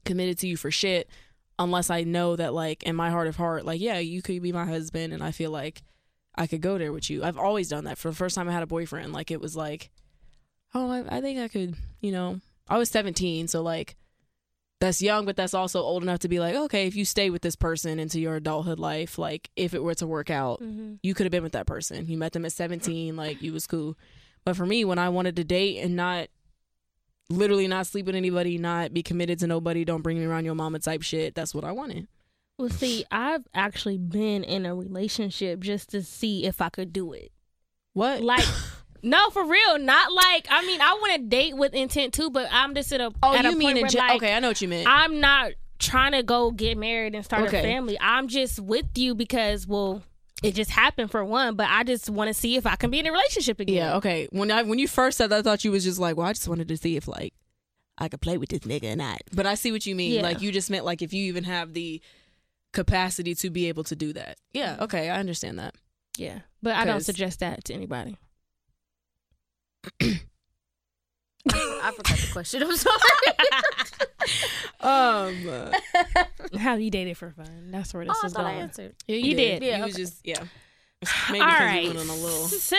[0.05, 1.07] committed to you for shit
[1.59, 4.51] unless I know that like in my heart of heart, like yeah, you could be
[4.51, 5.83] my husband and I feel like
[6.35, 7.23] I could go there with you.
[7.23, 7.97] I've always done that.
[7.99, 9.91] For the first time I had a boyfriend, like it was like,
[10.73, 13.95] oh, I, I think I could, you know, I was 17, so like
[14.79, 17.41] that's young, but that's also old enough to be like, okay, if you stay with
[17.41, 20.93] this person into your adulthood life, like if it were to work out, Mm-hmm.
[21.03, 22.05] you could have been with that person.
[22.07, 23.97] You met them at 17, like you was cool.
[24.45, 26.29] But for me, when I wanted to date and not
[27.29, 30.55] literally not sleep with anybody, not be committed to nobody, don't bring me around your
[30.55, 32.07] mama type shit, that's what I wanted.
[32.57, 37.13] Well, see, I've actually been in a relationship just to see if I could do
[37.13, 37.31] it.
[37.93, 38.21] What?
[38.21, 38.43] Like,
[39.03, 39.79] no, for real.
[39.79, 42.99] Not like, I mean, I want to date with intent too, but I'm just at
[42.99, 44.35] a, oh, at you a mean point in where, like, okay?
[44.35, 44.87] I know what you meant.
[44.89, 47.59] I'm not trying to go get married and start Okay.
[47.59, 47.97] a family.
[48.01, 50.03] I'm just with you because, well,
[50.43, 52.99] it just happened for one, but I just want to see if I can be
[52.99, 53.75] in a relationship again.
[53.75, 54.27] yeah, okay.
[54.31, 56.33] When I when you first said that, I thought you was just like, well, I
[56.33, 57.33] just wanted to see if like
[57.97, 59.21] I could play with this nigga or not.
[59.33, 60.13] But I see what you mean.
[60.13, 60.21] Yeah.
[60.21, 62.01] Like you just meant like if you even have the
[62.71, 64.37] capacity to be able to do that.
[64.53, 65.75] Yeah, okay, I understand that.
[66.17, 66.39] Yeah.
[66.61, 68.17] But I don't suggest that to anybody.
[71.83, 72.63] I forgot the question.
[72.63, 72.97] I'm sorry.
[74.81, 75.73] Um,
[76.57, 77.71] How you dated for fun?
[77.71, 78.61] That's where this oh, I is thought I going.
[78.63, 78.95] answered.
[79.07, 79.61] yeah, You did.
[79.61, 80.39] Yeah, Yeah, you was just yeah.
[81.31, 81.81] Maybe All because right.
[81.83, 82.47] we went on a little.
[82.47, 82.77] So,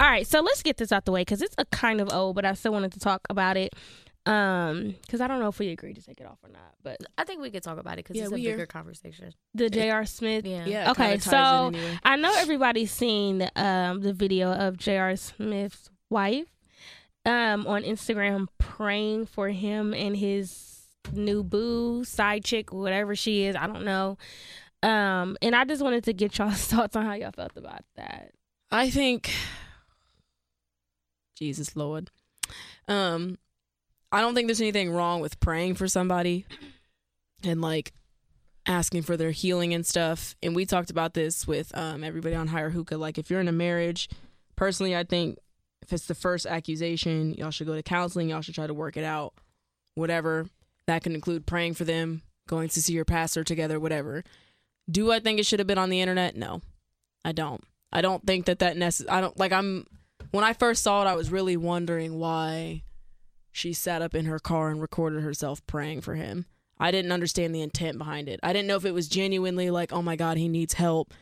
[0.00, 0.26] all right.
[0.26, 2.52] So let's get this out the way because it's a kind of old, but I
[2.54, 3.74] still wanted to talk about it.
[4.26, 6.74] Um, because I don't know if we agree to take it off or not.
[6.82, 8.52] But I think we could talk about it because Yeah, it's a we here.
[8.52, 9.32] bigger conversation.
[9.54, 10.04] the J.R.
[10.06, 10.44] Smith.
[10.46, 10.64] Yeah.
[10.66, 10.90] Yeah.
[10.90, 11.98] Okay, so- anyway.
[12.02, 15.16] I know everybody's seen um the video of J.R.
[15.16, 16.46] Smith's wife
[17.26, 20.74] um on Instagram praying for him and his
[21.12, 23.56] new boo, side chick, whatever she is.
[23.56, 24.16] I don't know.
[24.82, 28.32] Um, and I just wanted to get y'all's thoughts on how y'all felt about that.
[28.70, 29.32] I think
[31.36, 32.10] Jesus Lord.
[32.88, 33.38] Um
[34.12, 36.46] I don't think there's anything wrong with praying for somebody
[37.42, 37.92] and like
[38.66, 40.36] asking for their healing and stuff.
[40.42, 42.96] And we talked about this with um everybody on Higher Hookah.
[42.96, 44.08] Like if you're in a marriage,
[44.56, 45.38] personally I think
[45.84, 48.96] if it's the first accusation, y'all should go to counseling, y'all should try to work
[48.96, 49.34] it out.
[49.94, 50.46] Whatever.
[50.86, 54.24] That can include praying for them, going to see your pastor together, whatever.
[54.90, 56.36] Do I think it should have been on the internet?
[56.36, 56.60] No.
[57.24, 57.62] I don't.
[57.92, 59.86] I don't think that that necess- I don't like I'm
[60.30, 62.82] when I first saw it I was really wondering why
[63.52, 66.46] she sat up in her car and recorded herself praying for him.
[66.78, 68.40] I didn't understand the intent behind it.
[68.42, 71.14] I didn't know if it was genuinely like, "Oh my god, he needs help."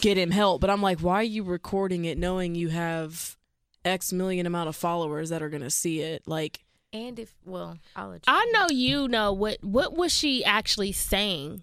[0.00, 0.60] Get him help.
[0.60, 3.36] But I'm like, "Why are you recording it knowing you have
[3.84, 7.78] X million amount of followers that are going to see it?" Like And if well,
[7.96, 8.32] I'll let you.
[8.32, 11.62] I know you know what what was she actually saying?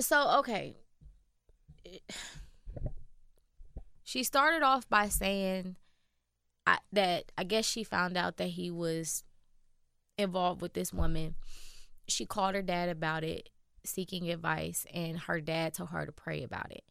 [0.00, 0.76] So okay,
[4.02, 5.76] she started off by saying
[6.66, 9.24] I, that I guess she found out that he was
[10.18, 11.34] involved with this woman.
[12.08, 13.50] She called her dad about it,
[13.84, 16.84] seeking advice, and her dad told her to pray about it.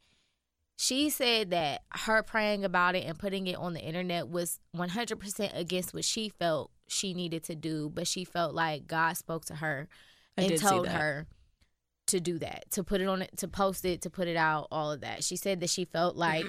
[0.77, 5.57] She said that her praying about it and putting it on the internet was 100%
[5.57, 9.55] against what she felt she needed to do, but she felt like God spoke to
[9.55, 9.87] her
[10.37, 11.27] I and told her
[12.07, 14.67] to do that, to put it on it, to post it, to put it out,
[14.69, 15.23] all of that.
[15.23, 16.45] She said that she felt like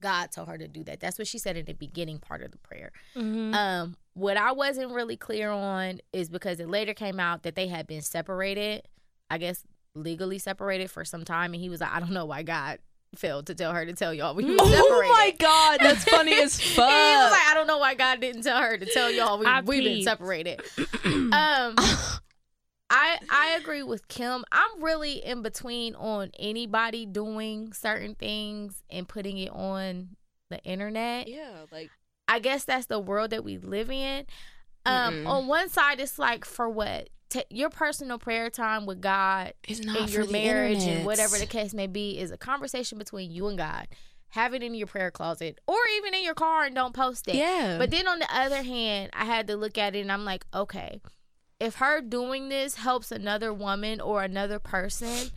[0.00, 1.00] God told her to do that.
[1.00, 2.92] That's what she said in the beginning part of the prayer.
[3.16, 3.52] Mhm.
[3.52, 7.66] Um, what I wasn't really clear on is because it later came out that they
[7.68, 8.86] had been separated,
[9.28, 9.64] I guess
[9.94, 12.78] legally separated for some time, and he was like, I don't know why God
[13.16, 14.84] failed to tell her to tell y'all we were separated.
[14.86, 16.88] Oh my god, that's funny as And fuck.
[16.90, 19.46] he was like, I don't know why God didn't tell her to tell y'all we,
[19.46, 20.60] I we've been separated.
[21.04, 21.74] um,
[22.90, 24.44] I I agree with Kim.
[24.50, 30.10] I'm really in between on anybody doing certain things and putting it on
[30.50, 31.28] the internet.
[31.28, 31.90] yeah, like
[32.26, 34.24] I guess that's the world that we live in.
[34.88, 39.52] Um, on one side, it's like for what Ta your personal prayer time with God
[39.66, 43.30] it's not in your marriage and whatever the case may be is a conversation between
[43.30, 43.88] you and God.
[44.32, 47.34] Have it in your prayer closet or even in your car and don't post it.
[47.34, 50.24] Yeah, But then on the other hand, I had to look at it and I'm
[50.24, 51.00] like, okay,
[51.60, 55.30] if her doing this helps another woman or another person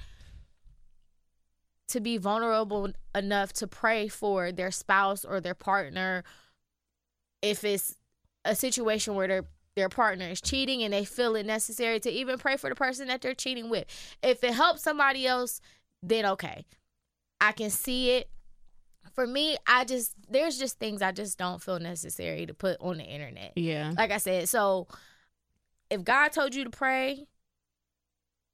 [1.90, 6.24] to be vulnerable enough to pray for their spouse or their partner,
[7.42, 7.98] if it's
[8.46, 12.38] a situation where their their partner is cheating and they feel it necessary to even
[12.38, 13.86] pray for the person that they're cheating with.
[14.22, 15.62] If it helps somebody else,
[16.04, 16.66] then okay.
[17.40, 18.30] I can see it
[19.14, 22.98] for me, I just there's just things I just don't feel necessary to put on
[22.98, 23.54] the internet.
[23.56, 24.88] yeah, Like I said, so
[25.90, 27.28] if God told you to pray,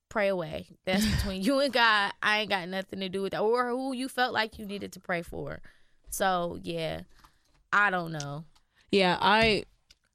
[0.09, 0.67] pray away.
[0.85, 2.11] That's between you and God.
[2.21, 4.93] I ain't got nothing to do with that, or who you felt like you needed
[4.93, 5.59] to pray for.
[6.09, 7.01] So yeah,
[7.71, 8.45] I don't know.
[8.91, 9.17] yeah.
[9.21, 9.63] I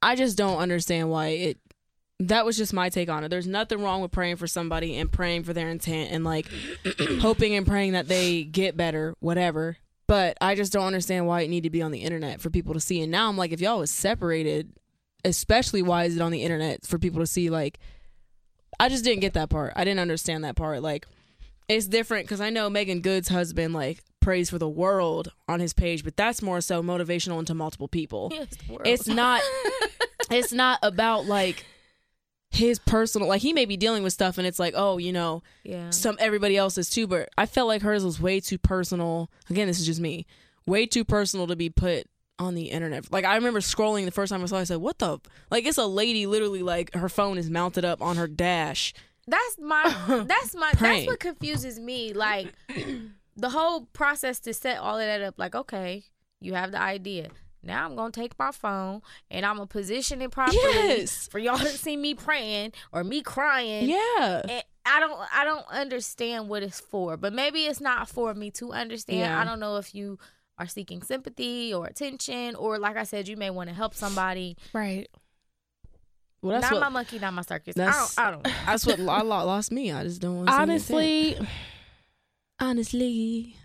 [0.03, 1.57] I just don't understand why it.
[2.19, 3.29] That was just my take on it.
[3.29, 6.47] There's nothing wrong with praying for somebody and praying for their intent and like
[7.21, 9.77] hoping and praying that they get better, whatever.
[10.07, 12.73] But I just don't understand why it need to be on the internet for people
[12.73, 13.01] to see.
[13.01, 14.71] And now I'm like, if y'all was separated,
[15.25, 17.49] especially why is it on the internet for people to see?
[17.49, 17.79] Like,
[18.79, 19.73] I just didn't get that part.
[19.75, 20.81] I didn't understand that part.
[20.81, 21.07] Like,
[21.69, 25.73] it's different because I know Meagan Good's husband like prays for the world on his
[25.73, 28.31] page, but that's more so motivational into multiple people.
[28.85, 29.41] It's not.
[30.31, 31.65] it's not about like
[32.49, 33.27] his personal.
[33.27, 35.89] Like he may be dealing with stuff, and it's like, oh, you know, yeah.
[35.89, 37.07] some everybody else is too.
[37.07, 39.29] But I felt like hers was way too personal.
[39.49, 40.25] Again, this is just me.
[40.65, 42.07] Way too personal to be put
[42.39, 43.11] on the internet.
[43.11, 44.57] Like I remember scrolling the first time I saw.
[44.57, 45.19] it, I said, "What the?"
[45.51, 48.93] Like it's a lady literally like her phone is mounted up on her dash.
[49.27, 49.83] That's my
[50.27, 52.13] that's my that's what confuses me.
[52.13, 52.53] Like
[53.35, 56.03] the whole process to set all of that up, like, okay,
[56.39, 57.29] you have the idea.
[57.65, 61.27] Now I'm gonna take my phone and I'm gonna position it properly Yes.
[61.27, 63.89] for y'all to see me praying or me crying.
[63.89, 64.41] Yeah.
[64.49, 67.15] And I don't I don't understand what it's for.
[67.15, 69.19] But maybe it's not for me to understand.
[69.19, 69.39] Yeah.
[69.41, 70.19] I don't know if you
[70.57, 74.57] are seeking sympathy or attention or like I said, you may want to help somebody.
[74.73, 75.07] Right.
[76.41, 76.81] Well, that's not what.
[76.81, 77.77] my monkey, not my circus.
[77.77, 78.51] I that's- don't I don't know.
[78.65, 79.93] that's what lo- lost me.
[79.93, 80.47] I just don't want.
[80.49, 81.37] to Honestly,
[82.63, 83.57] honestly,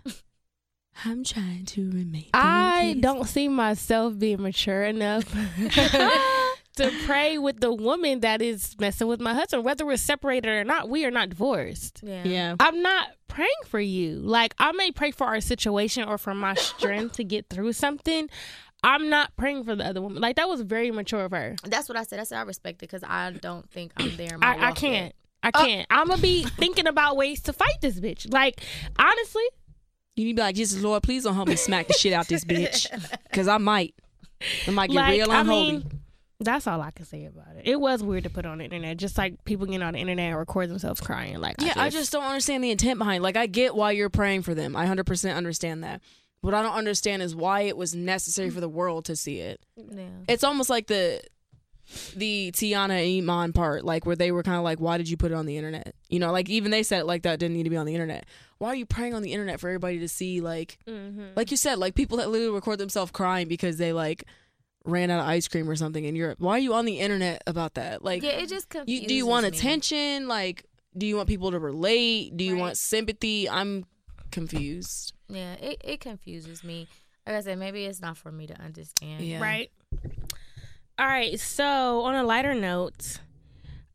[1.05, 2.27] I'm trying to remain.
[2.33, 3.01] I peace.
[3.01, 5.23] don't see myself being mature enough
[6.75, 9.63] to pray with the woman that is messing with my husband.
[9.63, 12.01] Whether we're separated or not, we are not divorced.
[12.03, 12.23] Yeah.
[12.25, 12.55] Yeah.
[12.59, 14.15] I'm not praying for you.
[14.15, 18.29] Like I may pray for our situation or for my strength to get through something.
[18.83, 20.21] I'm not praying for the other woman.
[20.21, 21.55] Like that was very mature of her.
[21.63, 22.19] That's what I said.
[22.19, 24.35] I said I respect it because I don't think I'm there.
[24.35, 25.05] In my I, I can't.
[25.05, 25.15] yet.
[25.43, 25.87] I uh, can't.
[25.89, 28.31] I'm gonna be thinking about ways to fight this bitch.
[28.31, 28.61] Like
[28.97, 29.43] honestly,
[30.15, 32.27] You need to be like, Jesus, Lord, please don't help me smack the shit out
[32.27, 32.87] this bitch,
[33.29, 33.95] because I might.
[34.67, 35.71] I might get like real I unholy.
[35.71, 35.91] mean,
[36.39, 37.63] that's all I can say about it.
[37.65, 40.29] It was weird to put on the internet, just like people getting on the internet
[40.29, 41.39] and record themselves crying.
[41.39, 43.21] Like yeah, I just don't understand the intent behind.
[43.23, 44.75] Like, I get why you're praying for them.
[44.75, 46.01] I hundred percent understand that.
[46.41, 49.59] What I don't understand is why it was necessary for the world to see it.
[49.75, 50.03] Yeah.
[50.29, 51.21] It's almost like the
[52.15, 55.17] the Tiana and Iman part, like where they were kind of like, "Why did you
[55.17, 57.55] put it on the internet?" You know, like even they said it like that didn't
[57.57, 58.25] need to be on the internet.
[58.57, 60.41] Why are you praying on the internet for everybody to see?
[60.41, 61.29] Like, Mm-hmm.
[61.35, 64.23] like you said, like people that literally record themselves crying because they like
[64.85, 66.39] ran out of ice cream or something in Europe.
[66.39, 68.03] Why are you on the internet about that?
[68.03, 69.49] Like, Yeah, it just you, confuses do you want me.
[69.49, 70.27] attention?
[70.27, 70.65] Like,
[70.97, 72.35] do you want people to relate?
[72.37, 72.59] Do you Right.
[72.61, 73.49] want sympathy?
[73.49, 73.85] I'm
[74.31, 75.13] confused.
[75.27, 76.87] Yeah, it, it confuses me.
[77.27, 79.23] Like I said, maybe it's not for me to understand.
[79.23, 79.41] Yeah.
[79.41, 79.69] Right.
[80.99, 81.39] All right.
[81.39, 83.21] So, on a lighter note,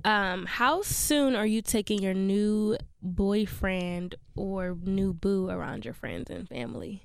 [0.07, 6.31] um, how soon are you taking your new boyfriend or new boo around your friends
[6.31, 7.03] and family?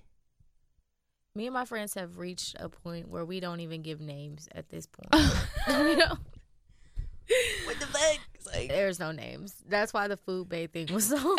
[1.36, 4.70] Me and my friends have reached a point where we don't even give names at
[4.70, 5.10] this point.
[5.68, 6.18] you know?
[7.66, 8.20] What the fuck?
[8.54, 9.54] Like, There's no names.
[9.68, 11.18] That's why the food bae thing was so.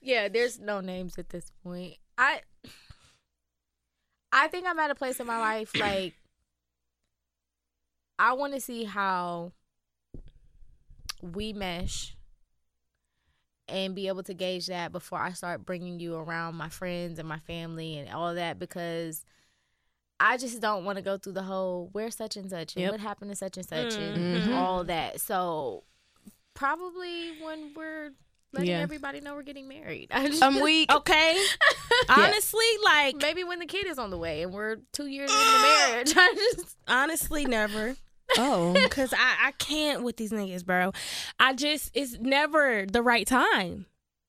[0.00, 1.96] yeah, there's no names at this point.
[2.16, 2.42] I
[4.38, 6.14] I think I'm at a place in my life like
[8.18, 9.52] I want to see how
[11.22, 12.14] we mesh
[13.68, 17.26] and be able to gauge that before I start bringing you around my friends and
[17.28, 19.24] my family and all that because
[20.20, 22.92] I just don't want to go through the whole where such and such and Yep.
[22.92, 24.44] what happened to such and such Mhm.
[24.44, 25.20] and all that.
[25.20, 25.84] So
[26.54, 28.12] probably when we're
[28.56, 28.80] letting Yeah.
[28.80, 30.08] everybody know we're getting married.
[30.12, 30.92] I just, I'm weak.
[30.92, 31.36] Okay.
[32.08, 35.42] honestly, like maybe when the kid is on the way and we're two years into
[35.44, 35.58] the
[35.90, 36.12] marriage.
[36.16, 37.96] I just honestly, never.
[38.38, 38.74] Oh.
[38.90, 40.92] Cause I, I can't with these niggas, bro.
[41.38, 43.86] I just it's never the right time.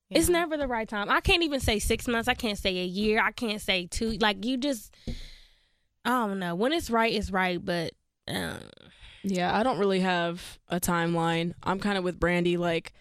[0.09, 1.09] It's never the right time.
[1.09, 2.29] I can't even say six months.
[2.29, 3.19] I can't say a year.
[3.21, 4.11] I can't say two.
[4.21, 4.95] Like you just,
[6.05, 6.55] I don't know.
[6.55, 7.63] When it's right, it's right.
[7.63, 7.91] But
[8.25, 8.59] um,
[9.23, 11.55] Yeah, I don't really have a timeline.
[11.61, 12.55] I'm kind of with Brandy.
[12.55, 12.93] Like,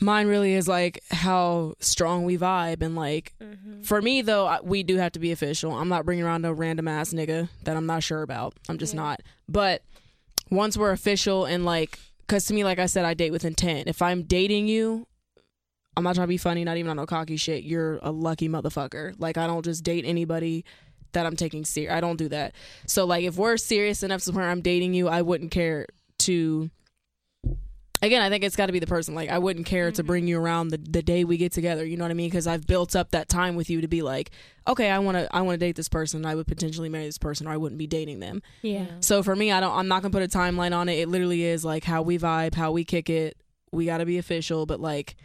[0.00, 2.82] mine really is like how strong we vibe.
[2.82, 3.82] And like, mm-hmm.
[3.82, 5.72] for me, though, we do have to be official.
[5.72, 8.54] I'm not bringing around no random ass nigga that I'm not sure about.
[8.68, 9.00] I'm just Yeah.
[9.00, 9.22] not.
[9.48, 9.82] But
[10.50, 13.88] once we're official and like, because to me, like I said, I date with intent.
[13.88, 15.06] If I'm dating you,
[15.96, 17.64] I'm not trying to be funny, not even on no cocky shit.
[17.64, 19.14] You're a lucky motherfucker.
[19.18, 20.64] Like, I don't just date anybody
[21.12, 21.92] that I'm taking serious.
[21.92, 22.54] I don't do that.
[22.86, 25.86] So like if we're serious enough to where I'm dating you, I wouldn't care
[26.20, 26.70] to
[28.02, 29.14] Again, I think it's got to be the person.
[29.14, 31.84] Like I wouldn't care to bring you around the, the day we get together.
[31.84, 32.30] You know what I mean?
[32.30, 34.30] Because I've built up that time with you to be like,
[34.66, 36.24] okay, I want to I want to date this person.
[36.24, 38.42] I would potentially marry this person, or I wouldn't be dating them.
[38.62, 38.86] yeah.
[39.00, 39.76] So for me, I don't.
[39.76, 40.98] I'm not gonna put a timeline on it.
[40.98, 43.36] It literally is like how we vibe, how we kick it.
[43.70, 45.16] We got to be official, but like,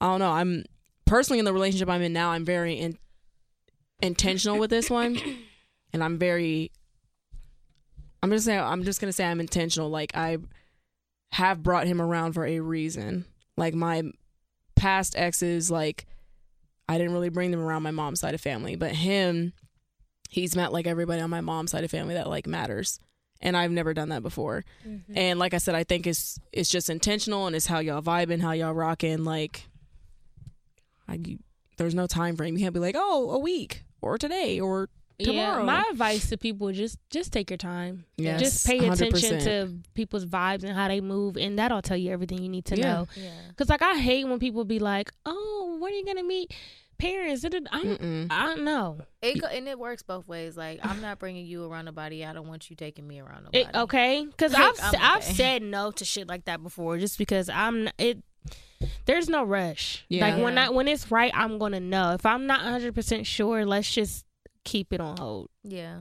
[0.00, 0.32] I don't know.
[0.32, 0.64] I'm
[1.04, 2.30] personally in the relationship I'm in now.
[2.30, 2.98] I'm very in,
[4.00, 5.20] intentional with this one,
[5.92, 6.72] and I'm very.
[8.22, 8.58] I'm just saying.
[8.58, 9.90] I'm just gonna say I'm intentional.
[9.90, 10.38] Like I
[11.34, 13.24] have brought him around for a reason.
[13.56, 14.02] Like my
[14.76, 16.06] past exes, like
[16.88, 19.52] I didn't really bring them around my mom's side of family, but him
[20.30, 22.98] he's met like everybody on my mom's side of family that like matters
[23.40, 25.16] and i've never done that before Mm-hmm.
[25.16, 28.40] and like i said i think it's it's just intentional and it's how y'all vibing
[28.40, 29.68] how y'all rocking like
[31.08, 31.20] I,
[31.76, 34.88] there's no time frame you can't be like oh a week or today or
[35.18, 38.04] tomorrow Yeah, my advice to people just just take your time.
[38.16, 39.44] Yes, just pay attention 100%.
[39.44, 42.76] to people's vibes and how they move, and that'll tell you everything you need to
[42.76, 42.82] Yeah.
[42.92, 43.08] know.
[43.16, 43.30] yeah.
[43.56, 46.52] Cause like I hate when people be like, "Oh, when are you gonna meet
[46.98, 48.26] parents?" I'm, Mm-mm.
[48.30, 48.98] I don't know.
[49.22, 50.56] It go, and it works both ways.
[50.56, 52.24] Like I'm not bringing you around nobody.
[52.24, 53.60] I don't want you taking me around nobody.
[53.60, 57.18] It, okay, because Like, I've I'm I've said no to shit like that before, just
[57.18, 58.18] because I'm it.
[59.06, 60.04] There's no rush.
[60.08, 60.26] Yeah.
[60.28, 60.66] Like when Yeah.
[60.66, 62.12] I when it's right, I'm gonna know.
[62.12, 64.24] If I'm not 100 percent sure, let's just
[64.64, 65.50] keep it on hold.
[65.62, 66.00] Yeah.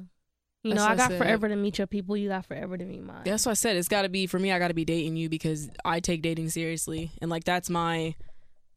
[0.64, 1.18] You know, I I got said.
[1.18, 2.16] forever to meet your people.
[2.16, 3.24] You got forever to meet mine.
[3.26, 5.18] that's what i said it's got to be for me i got to be dating
[5.18, 8.16] you because i take dating seriously and like that's my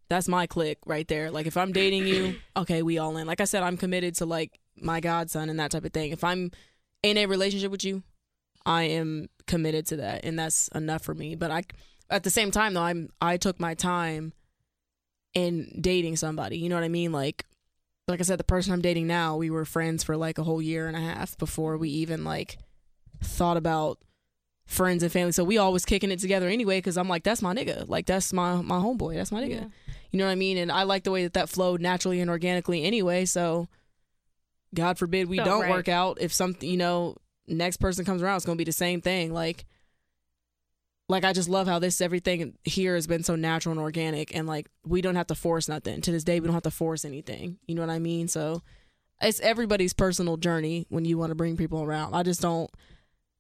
[0.08, 3.40] that's my click right there like if i'm dating you okay we all in like
[3.40, 6.50] i said i'm committed to like my godson and that type of thing if i'm
[7.04, 8.02] in a relationship with you
[8.64, 11.62] i am committed to that and that's enough for me but i
[12.10, 14.32] at the same time though i'm i took my time
[15.34, 17.44] in dating somebody you know what i mean like
[18.08, 20.62] like i said the person i'm dating now we were friends for like a whole
[20.62, 22.58] year and a half before we even like
[23.22, 23.98] thought about
[24.66, 25.32] friends and family.
[25.32, 27.88] So we always kicking it together anyway because i'm like that's my nigga.
[27.88, 29.14] Like that's my my homeboy.
[29.14, 29.50] That's my nigga.
[29.50, 29.64] Yeah.
[30.10, 30.58] you know what i mean?
[30.58, 33.68] And i like the way that that flowed naturally and organically anyway so
[34.74, 35.70] god forbid we Felt don't right.
[35.70, 39.00] work out if something you know next person comes around it's gonna be the same
[39.00, 39.32] thing.
[39.32, 39.64] Like
[41.08, 44.46] like i just love how this everything here has been so natural and organic and
[44.46, 47.04] like we don't have to force nothing to this day we don't have to force
[47.04, 48.62] anything you know what i mean so
[49.20, 52.70] it's everybody's personal journey when you want to bring people around i just don't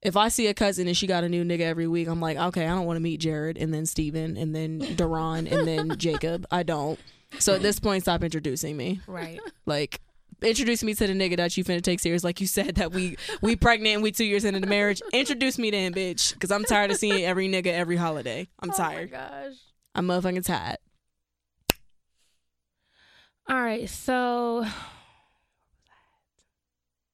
[0.02, 2.36] if I see a cousin and she got a new nigga every week, I'm like,
[2.36, 5.94] okay, I don't want to meet Jared and then Steven and then Duran and then
[5.98, 6.46] Jacob.
[6.50, 6.98] I don't.
[7.38, 9.00] So at this point, stop introducing me.
[9.08, 9.40] Right.
[9.64, 10.00] Like,
[10.42, 12.24] introduce me to the nigga that you finna take serious.
[12.24, 15.02] Like you said that we we pregnant and we two years into the marriage.
[15.12, 16.34] Introduce me to him, bitch.
[16.34, 18.48] Because I'm tired of seeing every nigga every holiday.
[18.60, 19.10] I'm tired.
[19.12, 19.56] Oh my gosh.
[19.94, 20.78] I'm motherfucking tired.
[23.48, 23.88] All right.
[23.88, 24.66] So.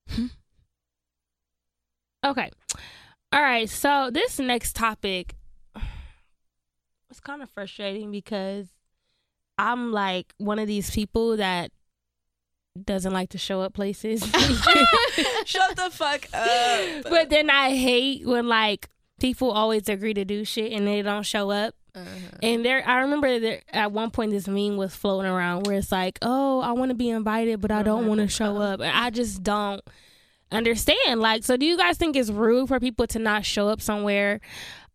[2.24, 2.52] Okay.
[3.32, 3.68] All right.
[3.68, 5.34] So this next topic
[7.08, 8.68] was kind of frustrating because
[9.58, 11.72] I'm like one of these people that
[12.80, 14.22] doesn't like to show up places.
[15.44, 17.02] Shut the fuck up.
[17.04, 18.88] but then I hate when like
[19.20, 21.74] people always agree to do shit and they don't show up.
[21.94, 22.38] Uh-huh.
[22.42, 25.92] And there, I remember there at one point this meme was floating around where it's
[25.92, 28.90] like, "Oh, I want to be invited, but I don't want to show up." And
[28.90, 29.82] I just don't
[30.50, 31.20] understand.
[31.20, 34.40] Like, so do you guys think it's rude for people to not show up somewhere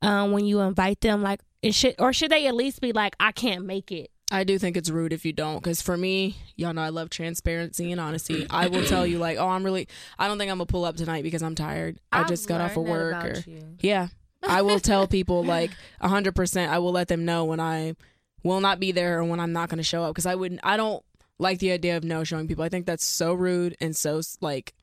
[0.01, 1.21] um, when you invite them?
[1.21, 4.43] Like, it should or should they at least be like, "I can't make it." I
[4.43, 7.91] do think it's rude if you don't, because for me, y'all know I love transparency
[7.91, 8.45] and honesty.
[8.49, 9.87] I will tell you, like, oh, I'm really,
[10.19, 11.99] I don't think I'm gonna pull up tonight because I'm tired.
[12.11, 13.77] I I've just got off of work, or you.
[13.79, 14.09] yeah,
[14.45, 15.71] I will tell people like
[16.01, 16.71] hundred percent.
[16.71, 17.95] I will let them know when I
[18.43, 20.59] will not be there or when I'm not gonna show up, because I wouldn't.
[20.63, 21.03] I don't
[21.39, 22.63] like the idea of no showing people.
[22.63, 24.73] I think that's so rude and so like,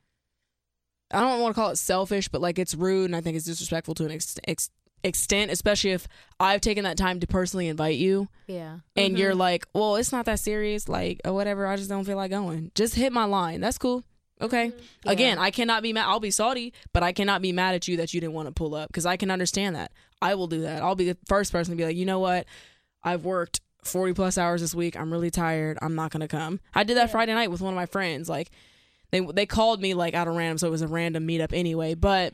[1.11, 3.45] I don't want to call it selfish, but like it's rude and I think it's
[3.45, 4.71] disrespectful to an ex- ex-
[5.05, 6.07] extent, especially if
[6.39, 8.79] I've taken that time to personally invite you Yeah.
[8.95, 9.39] and you're mm-hmm.
[9.39, 11.67] like, well, it's not that serious, like, or whatever.
[11.67, 12.71] I just don't feel like going.
[12.75, 13.61] Just hit my line.
[13.61, 14.03] That's cool.
[14.41, 14.67] Okay.
[14.67, 14.79] Mm-hmm.
[15.05, 15.11] Yeah.
[15.11, 16.05] Again, I cannot be mad.
[16.07, 18.53] I'll be salty, but I cannot be mad at you that you didn't want to
[18.53, 19.91] pull up because I can understand that.
[20.21, 20.81] I will do that.
[20.81, 22.45] I'll be the first person to be like, you know what?
[23.03, 24.97] I've worked 40 plus hours this week.
[24.97, 25.77] I'm really tired.
[25.81, 26.59] I'm not going to come.
[26.73, 28.27] I did that Friday night with one of my friends.
[28.27, 28.49] Like,
[29.11, 31.93] they, they called me like out of random, so it was a random meetup anyway.
[31.93, 32.33] But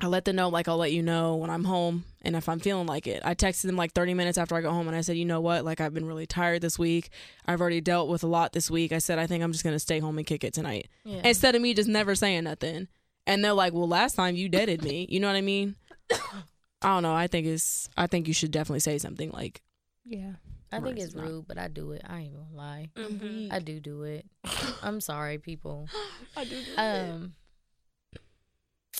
[0.00, 2.58] I let them know like I'll let you know when I'm home and if I'm
[2.58, 3.22] feeling like it.
[3.24, 5.40] I texted them like 30 minutes after I got home and I said, "You know
[5.40, 5.64] what?
[5.64, 7.10] Like I've been really tired this week.
[7.46, 8.90] I've already dealt with a lot this week.
[8.92, 11.20] I said I think I'm just going to stay home and kick it tonight." Yeah.
[11.24, 12.88] Instead of me just never saying nothing.
[13.26, 15.76] And they're like, "Well, last time you deaded me." You know what I mean?
[16.12, 17.14] I don't know.
[17.14, 19.62] I think it's I think you should definitely say something like
[20.04, 20.32] Yeah.
[20.72, 21.26] I think it's not.
[21.26, 22.02] rude, but I do it.
[22.08, 22.88] I ain't gonna lie.
[22.96, 23.52] Mm-hmm.
[23.52, 24.24] I do do it.
[24.82, 25.86] I'm sorry, people.
[26.36, 26.56] I do.
[26.78, 27.34] Um.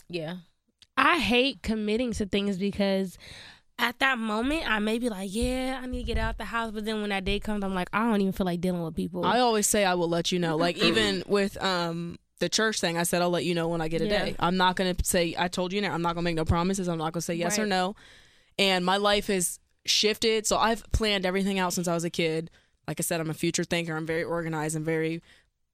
[0.09, 0.37] Yeah.
[1.03, 3.19] I hate committing to things because
[3.79, 6.71] at that moment I may be like, yeah, I need to get out the house,
[6.71, 8.95] but then when that day comes, I'm like, I don't even feel like dealing with
[8.95, 9.25] people.
[9.25, 10.57] I always say I will let you know.
[10.57, 13.89] Like even with um the church thing, I said I'll let you know when I
[13.89, 14.27] get a Yeah.
[14.27, 14.37] day.
[14.39, 15.93] I'm not gonna say I told you now.
[15.93, 16.89] I'm not gonna make no promises.
[16.89, 17.97] I'm not gonna say yes or no.
[18.59, 22.51] And my life has shifted, so I've planned everything out since I was a kid.
[22.87, 23.97] Like I said, I'm a future thinker.
[23.97, 25.21] I'm very organized and very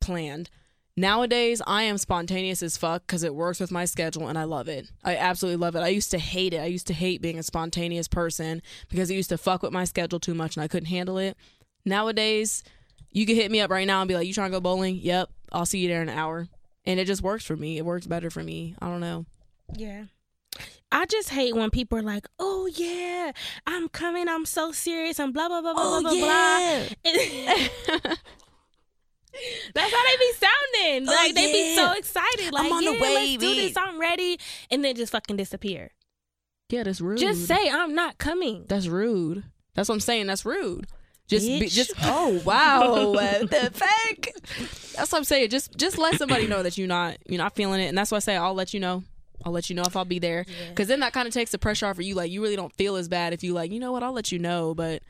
[0.01, 0.49] planned.
[0.99, 4.67] Nowadays, I am spontaneous as fuck because it works with my schedule and I love
[4.67, 4.91] it.
[5.05, 5.81] I absolutely love it.
[5.81, 6.59] I used to hate it.
[6.59, 9.85] I used to hate being a spontaneous person because it used to fuck with my
[9.85, 11.37] schedule too much and I couldn't handle it.
[11.85, 12.65] Nowadays,
[13.13, 14.97] you can hit me up right now and be like, "You trying to go bowling?"
[14.97, 16.49] Yep, I'll see you there in an hour,
[16.85, 17.79] and it just works for me.
[17.79, 18.75] It works better for me.
[18.81, 19.25] I don't know.
[19.77, 20.07] Yeah.
[20.91, 23.31] I just hate when people are like, "Oh yeah,
[23.69, 24.29] I'm coming.
[24.29, 26.11] I'm so serious." And blah blah blah blah oh, blah
[27.85, 28.01] blah.
[28.03, 28.15] blah.
[29.75, 31.09] That's how they be sounding.
[31.09, 32.53] Oh, like they be so excited.
[32.53, 33.77] Like, I'm on the yeah, way, let's do this.
[33.77, 34.39] I'm ready,
[34.71, 35.91] and then just fucking disappear.
[36.69, 37.19] Yeah, that's rude.
[37.19, 38.67] Just say I'm not coming.
[38.69, 39.45] that's rude.
[39.75, 40.27] That's what I'm saying.
[40.27, 40.87] That's rude.
[41.27, 41.93] Just, be, just.
[42.03, 44.27] Oh wow, what the fuck?
[44.97, 45.51] That's what I'm saying.
[45.51, 48.17] Just, just let somebody know that you're not, you're not feeling it, and that's why
[48.17, 49.05] I say I'll let you know.
[49.45, 51.59] I'll let you know if I'll be there, because then that kind of takes the
[51.59, 52.15] pressure off of you.
[52.15, 54.03] Like you really don't feel as bad if you like, you know what?
[54.03, 55.03] I'll let you know, but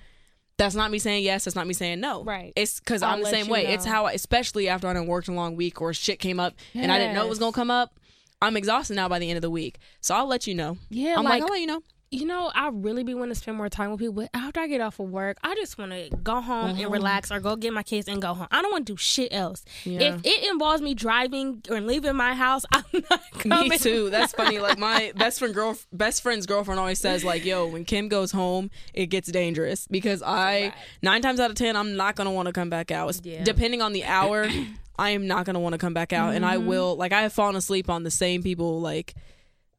[0.59, 1.45] that's not me saying yes.
[1.45, 2.25] That's not me saying no.
[2.25, 2.53] Right.
[2.57, 3.67] It's because I'm the same way.
[3.67, 6.55] It's how, I, especially after I done worked a long week or shit came up
[6.75, 7.99] and I didn't know it was gonna come up.
[8.41, 10.79] I'm exhausted now by the end of the week, so I'll let you know.
[10.91, 11.83] Yeah, I'm like like, I'll let you know.
[12.11, 14.15] You know, I really be wanting to spend more time with people.
[14.15, 17.31] But after I get off of work, I just want to go home and relax
[17.31, 18.47] or go get my kids and go home.
[18.51, 19.65] I don't want to do shit else.
[19.85, 20.01] Yeah.
[20.17, 23.69] If it involves me driving or leaving my house, I'm not coming.
[23.69, 24.09] Me too.
[24.11, 24.59] That's funny.
[24.59, 28.33] Like my best friend girl, best friend's girlfriend always says, like, "Yo, when Kim goes
[28.33, 32.47] home, it gets dangerous because I nine times out of ten, I'm not gonna want
[32.47, 33.21] to come back out.
[33.23, 33.45] Yeah.
[33.45, 34.49] Depending on the hour,
[34.99, 36.67] I am not gonna want to come back out, and I Mm-hmm.
[36.69, 36.97] will.
[36.97, 39.15] Like, I have fallen asleep on the same people like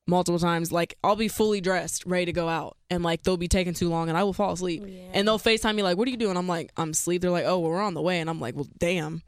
[0.10, 0.72] multiple times.
[0.72, 3.90] Like, I'll be fully dressed, ready to go out, and like they'll be taking too
[3.90, 4.84] long, and I will fall asleep,
[5.14, 7.46] and they'll Facetime me like, "What are you doing?" I'm like, "I'm asleep." They're like,
[7.46, 9.22] "Oh, well, we're on the way," and I'm like, "Well, damn,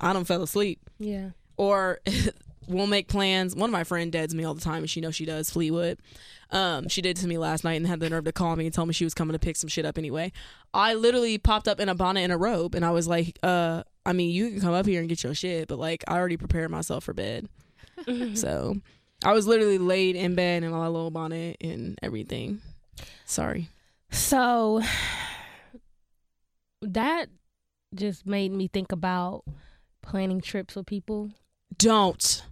[0.00, 1.30] I don't fell asleep." Yeah.
[1.56, 2.00] or
[2.68, 3.54] we'll make plans.
[3.56, 5.50] One of my friend deads me all the time, and she knows she does.
[5.50, 5.98] Fleetwood,
[6.50, 8.74] um, she did to me last night and had the nerve to call me and
[8.74, 10.32] tell me she was coming to pick some shit up anyway.
[10.74, 13.82] I literally popped up in a bonnet and a robe, and I was like, uh,
[14.04, 16.36] I mean, you can come up here and get your shit, but like, I already
[16.36, 17.48] prepared myself for bed,
[18.34, 18.76] so
[19.24, 22.60] I was literally laid in bed in my little bonnet and everything.
[23.24, 23.68] Sorry.
[24.10, 24.82] So
[26.82, 27.28] that
[27.94, 29.44] just made me think about
[30.02, 31.30] planning trips with people.
[31.76, 32.42] Don't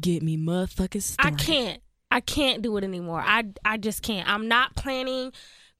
[0.00, 1.40] get me motherfucking started.
[1.40, 1.82] I can't.
[2.12, 3.22] I can't do it anymore.
[3.24, 4.28] I I just can't.
[4.28, 5.32] I'm not planning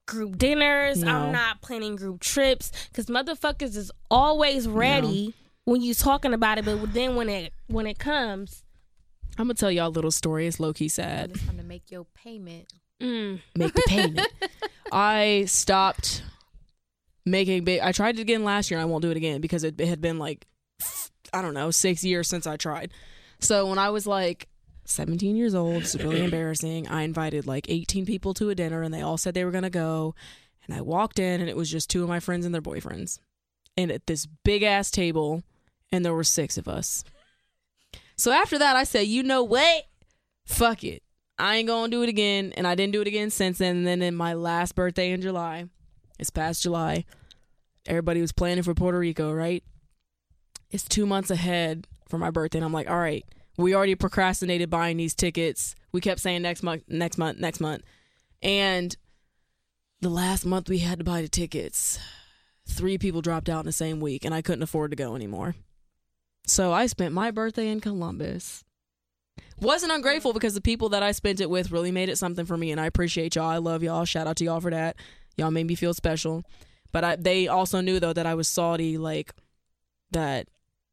[0.06, 1.02] group dinners.
[1.02, 1.10] No.
[1.10, 5.34] I'm not planning group trips because motherfuckers is always ready
[5.64, 8.64] when you're talking about it, but then when it when it comes,
[9.40, 10.46] I'm gonna tell y'all a little story.
[10.46, 11.30] It's low key sad.
[11.30, 12.70] It's time to make your payment.
[13.00, 14.28] mm, make the payment.
[14.92, 16.22] I stopped
[17.24, 17.80] making big.
[17.80, 18.78] I tried it again last year.
[18.78, 20.46] I won't do it again because it, it had been like
[21.32, 22.92] I don't know six years since I tried.
[23.38, 24.46] So when I was like
[24.84, 26.86] 17 years old, it's really embarrassing.
[26.88, 29.70] I invited like 18 people to a dinner and they all said they were gonna
[29.70, 30.14] go.
[30.66, 33.20] And I walked in and it was just two of my friends and their boyfriends,
[33.74, 35.42] and at this big ass table,
[35.90, 37.04] and there were six of us.
[38.20, 39.84] So after that, I said, you know what?
[40.46, 41.02] Fuck it.
[41.38, 43.78] I ain't gonna do it again, and I didn't do it again since then.
[43.78, 45.66] And then in my last birthday in July,
[46.18, 47.06] it's past July,
[47.86, 49.64] everybody was planning for Puerto Rico, right?
[50.70, 53.24] It's two months ahead for my birthday, and I'm like, all right,
[53.56, 55.74] we already procrastinated buying these tickets.
[55.90, 57.82] We kept saying next month, next month, next month,
[58.42, 58.94] and
[60.02, 61.98] the last month we had to buy the tickets.
[62.68, 65.54] Three people dropped out in the same week, and I couldn't afford to go anymore.
[66.50, 68.64] So I spent my birthday in Columbus.
[69.60, 72.56] Wasn't ungrateful because the people that I spent it with really made it something for
[72.56, 73.48] me, and I appreciate y'all.
[73.48, 74.04] I love y'all.
[74.04, 74.96] Shout out to y'all for that.
[75.36, 76.42] Y'all made me feel special.
[76.90, 79.32] But I, they also knew though that I was salty, like
[80.10, 80.48] that.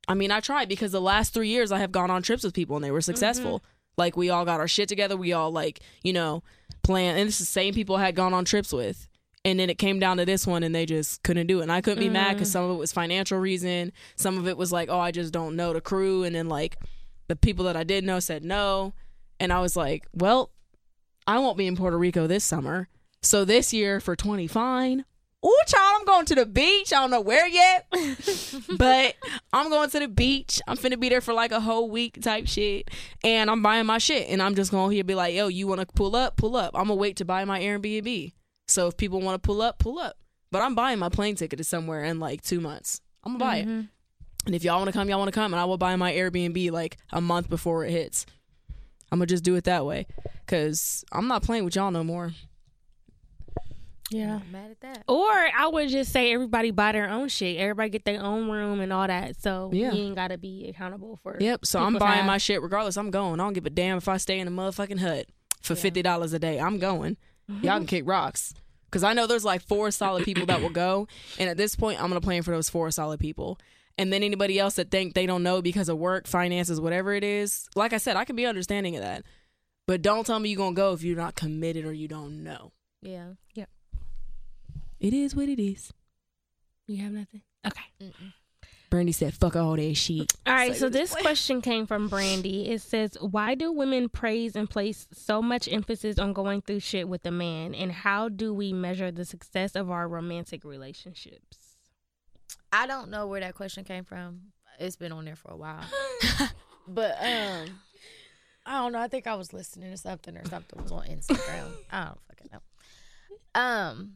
[0.08, 2.54] I mean, I tried because the last three years I have gone on trips with
[2.54, 3.60] people and they were successful.
[3.60, 3.72] Mm-hmm.
[3.98, 5.18] Like we all got our shit together.
[5.18, 6.44] We all like you know
[6.84, 9.08] plan, and it's the same people I had gone on trips with.
[9.48, 11.64] And then it came down to this one, and they just couldn't do it.
[11.64, 12.52] And I couldn't be mad because mm.
[12.52, 15.56] some of it was financial reason, some of it was like, oh, I just don't
[15.56, 16.76] know the crew, and then like
[17.30, 18.94] the people that I did know said no,
[19.40, 20.52] and I was like, well,
[21.26, 22.90] I won't be in Puerto Rico this summer,
[23.22, 25.06] so this year for twenty fine.
[25.45, 26.91] Ooh, child, I'm going to the beach.
[26.91, 27.88] I don't know where yet,
[28.78, 29.15] but
[29.53, 30.60] I'm going to the beach.
[30.68, 32.90] I'm finna be there for like a whole week type shit,
[33.24, 35.80] and I'm buying my shit, and I'm just going here be like, yo, you want
[35.80, 36.72] to pull up, pull up.
[36.76, 38.34] I'm gonna wait to buy my Airbnb.
[38.68, 40.18] So if people want to pull up, pull up.
[40.52, 43.02] But I'm buying my plane ticket to somewhere in like two months.
[43.23, 43.68] I'm gonna buy it.
[43.68, 43.81] Mm-hmm.
[44.45, 46.14] And if y'all want to come, y'all want to come, and I will buy my
[46.14, 48.26] Airbnb like a month before it hits.
[49.11, 50.06] I'm gonna just do it that way,
[50.48, 52.31] cause I'm not playing with y'all no more.
[54.10, 54.27] Yeah.
[54.38, 55.03] Not mad at that.
[55.10, 57.57] Or I would just say everybody buy their own shit.
[57.57, 59.41] Everybody get their own room and all that.
[59.41, 59.91] So Yeah.
[59.91, 61.35] you ain't gotta be accountable for.
[61.39, 61.65] Yep.
[61.65, 62.26] So I'm buying half.
[62.27, 62.95] my shit regardless.
[62.95, 63.39] I'm going.
[63.39, 65.26] I don't give a damn if I stay in a motherfucking hut
[65.61, 66.57] for fifty dollars a day.
[66.57, 67.18] I'm going.
[67.48, 68.53] Y'all can kick rocks.
[68.90, 71.07] Cause I know there's like four solid people that will go,
[71.38, 73.60] and at this point, I'm gonna plan for those four solid people.
[73.98, 77.24] And then anybody else that think they don't know because of work, finances, whatever it
[77.24, 79.24] is, like I said, I can be understanding of that.
[79.88, 82.72] But don't tell me you're gonna go if you're not committed or you don't know.
[83.02, 83.34] Yeah.
[83.56, 83.69] Yep.
[84.99, 85.91] It is what it is.
[86.88, 87.41] You have nothing.
[87.65, 87.84] Okay.
[88.02, 88.34] Mm-mm.
[88.90, 92.08] Brandy said, "Fuck all that shit." All right, Say so this this question came from
[92.08, 92.70] Brandy.
[92.70, 97.08] It says, "Why do women praise and place so much emphasis on going through shit
[97.08, 101.76] with a man, and how do we measure the success of our romantic relationships?"
[102.72, 104.42] I don't know where that question came from.
[104.80, 105.84] It's been on there for a while.
[106.88, 107.80] but um
[108.66, 109.00] I don't know.
[109.00, 111.72] I think I was listening to something or something was on Instagram.
[111.92, 112.60] I don't fucking know.
[113.56, 114.14] Um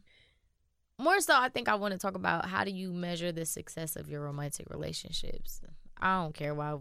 [1.02, 3.96] more so I think I want to talk about how do you measure the success
[3.96, 5.62] of your romantic relationships.
[6.00, 6.78] I don't care why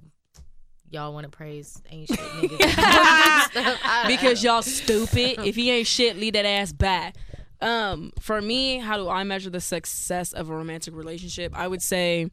[0.91, 4.07] y'all want to praise ain't shit niggas.
[4.07, 5.45] Because y'all stupid.
[5.47, 7.17] If he ain't shit, leave that ass back.
[7.61, 11.57] Um, for me, how do I measure the success of a romantic relationship?
[11.57, 12.31] I would say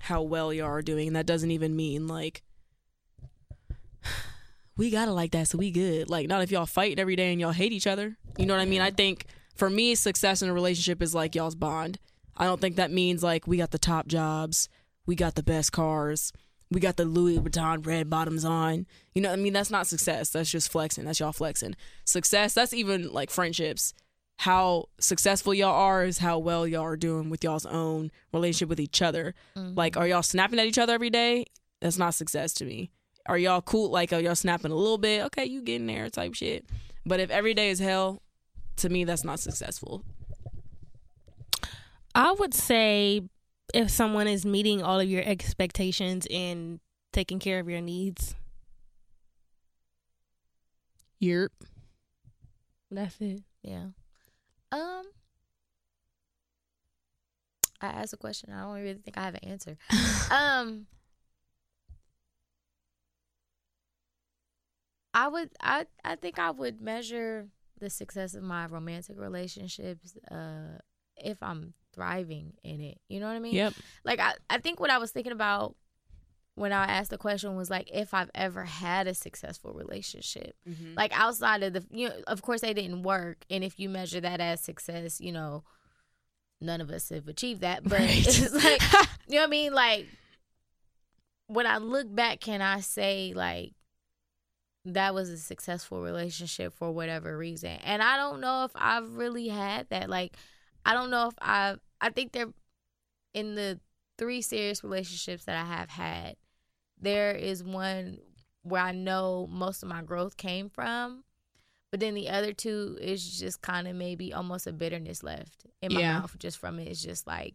[0.00, 2.42] how well y'all are doing, and that doesn't even mean like
[4.76, 6.08] we gotta like that, so we good.
[6.08, 8.16] Like not if y'all fight every day and y'all hate each other.
[8.38, 8.80] You know what I mean?
[8.80, 9.26] I think
[9.58, 11.98] for me, success in a relationship is like y'all's bond.
[12.36, 14.68] I don't think that means like we got the top jobs,
[15.04, 16.32] we got the best cars,
[16.70, 18.86] we got the Louis Vuitton red bottoms on.
[19.14, 20.30] You know, what I mean, that's not success.
[20.30, 21.04] That's just flexing.
[21.04, 21.74] That's y'all flexing.
[22.04, 23.94] Success, that's even like friendships.
[24.36, 28.78] How successful y'all are is how well y'all are doing with y'all's own relationship with
[28.78, 29.34] each other.
[29.56, 29.74] Mm-hmm.
[29.76, 31.46] Like, are y'all snapping at each other every day?
[31.80, 32.90] That's not success to me.
[33.26, 33.90] Are y'all cool?
[33.90, 35.24] Like, are y'all snapping a little bit?
[35.24, 36.66] Okay, you getting there type shit.
[37.04, 38.22] But if every day is hell,
[38.78, 40.04] to me, that's not successful.
[42.14, 43.22] I would say
[43.74, 46.80] if someone is meeting all of your expectations and
[47.12, 48.34] taking care of your needs,
[51.22, 51.48] Yerp.
[52.90, 53.42] that's it.
[53.62, 53.86] Yeah.
[54.72, 55.04] Um.
[57.80, 58.52] I asked a question.
[58.52, 59.76] I don't really think I have an answer.
[60.30, 60.86] um.
[65.14, 65.50] I would.
[65.60, 65.86] I.
[66.04, 67.48] I think I would measure
[67.78, 70.16] the success of my romantic relationships.
[70.30, 70.78] Uh,
[71.16, 72.98] if I'm thriving in it.
[73.08, 73.54] You know what I mean?
[73.54, 73.74] Yep.
[74.04, 74.34] Like I.
[74.48, 75.74] I think what I was thinking about
[76.54, 80.56] when I asked the question was like if I've ever had a successful relationship
[80.96, 84.20] like outside of the you know of course they didn't work and if you measure
[84.20, 85.62] that as success you know
[86.60, 88.10] none of us have achieved that but Right.
[88.26, 88.82] it's like
[89.28, 90.06] you know what i mean like
[91.46, 93.72] when i look back can i say like
[94.84, 99.48] that was a successful relationship for whatever reason and i don't know if i've really
[99.48, 100.36] had that like
[100.84, 102.52] i don't know if i've i think they're
[103.34, 103.78] in the
[104.16, 106.36] three serious relationships that i have had
[107.00, 108.18] there is one
[108.62, 111.22] where I know most of my growth came from.
[111.92, 115.94] But then the other two is just kind of maybe almost a bitterness left in
[115.94, 116.18] my Yeah.
[116.18, 116.88] mouth just from it.
[116.88, 117.54] It's just like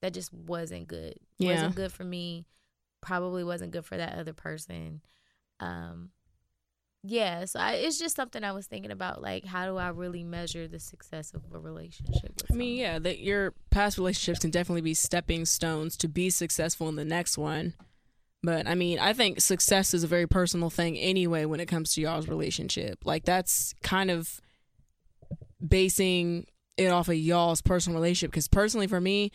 [0.00, 1.16] that just wasn't good.
[1.38, 1.48] Yeah.
[1.54, 2.46] Wasn't good for me.
[3.00, 5.02] Probably wasn't good for that other person.
[5.60, 6.10] Um
[7.04, 9.20] yeah, so I, it's just something I was thinking about.
[9.20, 12.32] Like, how do I really measure the success of a relationship?
[12.36, 16.30] With I mean, yeah, that your past relationships can definitely be stepping stones to be
[16.30, 17.74] successful in the next one.
[18.44, 21.94] But I mean, I think success is a very personal thing anyway when it comes
[21.94, 23.00] to y'all's relationship.
[23.04, 24.40] Like that's kind of
[25.66, 26.46] basing
[26.76, 29.30] it off of y'all's personal relationship because personally for me,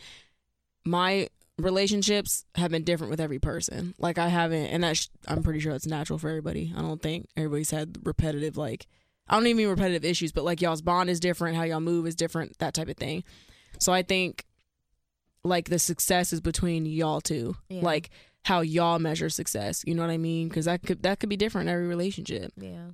[0.84, 1.28] my
[1.58, 3.94] relationships have been different with every person.
[3.98, 6.72] Like I haven't, and that's I'm pretty sure that's natural for everybody.
[6.76, 8.86] I don't think everybody's had repetitive like
[9.28, 12.06] I don't even mean repetitive issues, but like y'all's bond is different, how y'all move
[12.06, 13.24] is different, that type of thing.
[13.78, 14.44] So I think
[15.44, 17.82] like the success is between y'all two, Yeah.
[17.82, 18.10] like
[18.44, 19.82] how y'all measure success.
[19.86, 20.48] You know what I mean?
[20.48, 22.52] Because that could that could be different in every relationship.
[22.56, 22.90] yeah,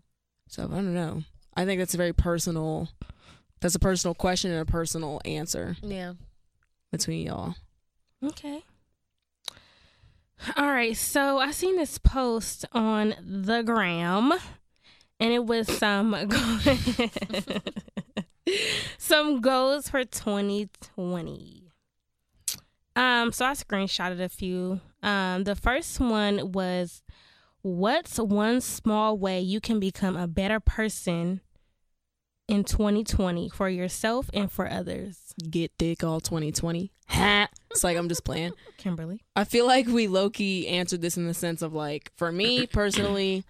[0.49, 1.23] So I don't know.
[1.57, 2.89] I think that's a very personal.
[3.61, 6.15] That's a personal question and a personal answer yeah.
[6.93, 7.55] between y'all.
[8.25, 8.63] Okay.
[10.57, 10.97] All right.
[10.97, 14.33] So I seen this post on the gram,
[15.21, 16.15] and it was some
[18.99, 21.71] some goals for 2020.
[22.97, 24.81] Um, so I screenshotted a few.
[25.03, 27.03] Um, the first one was,
[27.63, 31.41] "What's one small way you can become a better person
[32.47, 36.93] in 2020 for yourself and for others?" Get thick all 2020.
[37.75, 38.53] It's like I'm just playing.
[38.79, 39.21] Kimberly.
[39.35, 42.67] I feel like we low key answered this in the sense of like, for me
[42.67, 43.45] personally,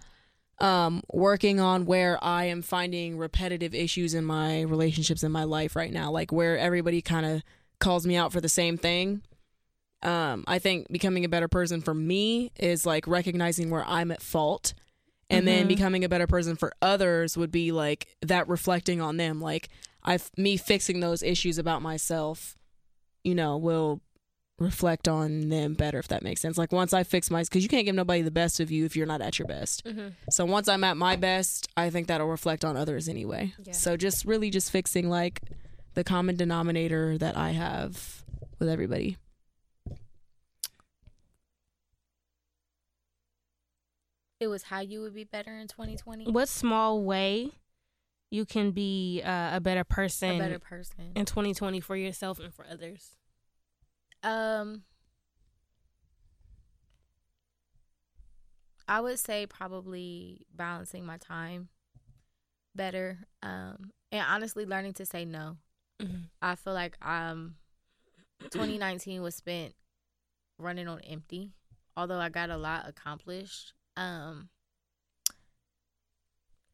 [0.59, 5.75] um, working on where I am finding repetitive issues in my relationships in my life
[5.75, 7.43] right now, like where everybody kind of
[7.79, 9.21] calls me out for the same thing.
[10.01, 14.21] Um, I think becoming a better person for me is like recognizing where I'm at
[14.21, 14.73] fault.
[15.29, 15.69] And then Mhm.
[15.69, 19.41] becoming a better person for others would be like that reflecting on them.
[19.41, 19.69] Like
[20.03, 22.55] I, me fixing those issues about myself,
[23.23, 24.01] you know, will
[24.57, 26.57] reflect on them better if that makes sense.
[26.57, 28.95] Like once I fix my because you can't give nobody the best of you if
[28.95, 29.83] you're not at your best.
[29.85, 30.09] Mm-hmm.
[30.29, 33.53] So once I'm at my best, I think that'll reflect on others anyway.
[33.63, 33.73] Yeah.
[33.73, 35.41] So just really just fixing like
[35.93, 38.23] the common denominator that I have
[38.59, 39.17] with everybody.
[44.39, 46.31] It was how you would be better in 2020.
[46.31, 47.51] what small way
[48.29, 51.11] you can be uh, a better person A better person.
[51.15, 53.15] in 2020 for yourself and for others
[54.25, 54.81] Um,
[58.87, 61.69] I would say probably balancing my time
[62.75, 63.19] better.
[63.43, 65.57] Um, and honestly, learning to say no.
[66.41, 67.55] I feel like um,
[68.49, 69.73] 2019 was spent
[70.57, 71.53] running on empty.
[71.95, 73.73] Although I got a lot accomplished.
[73.95, 74.49] Um,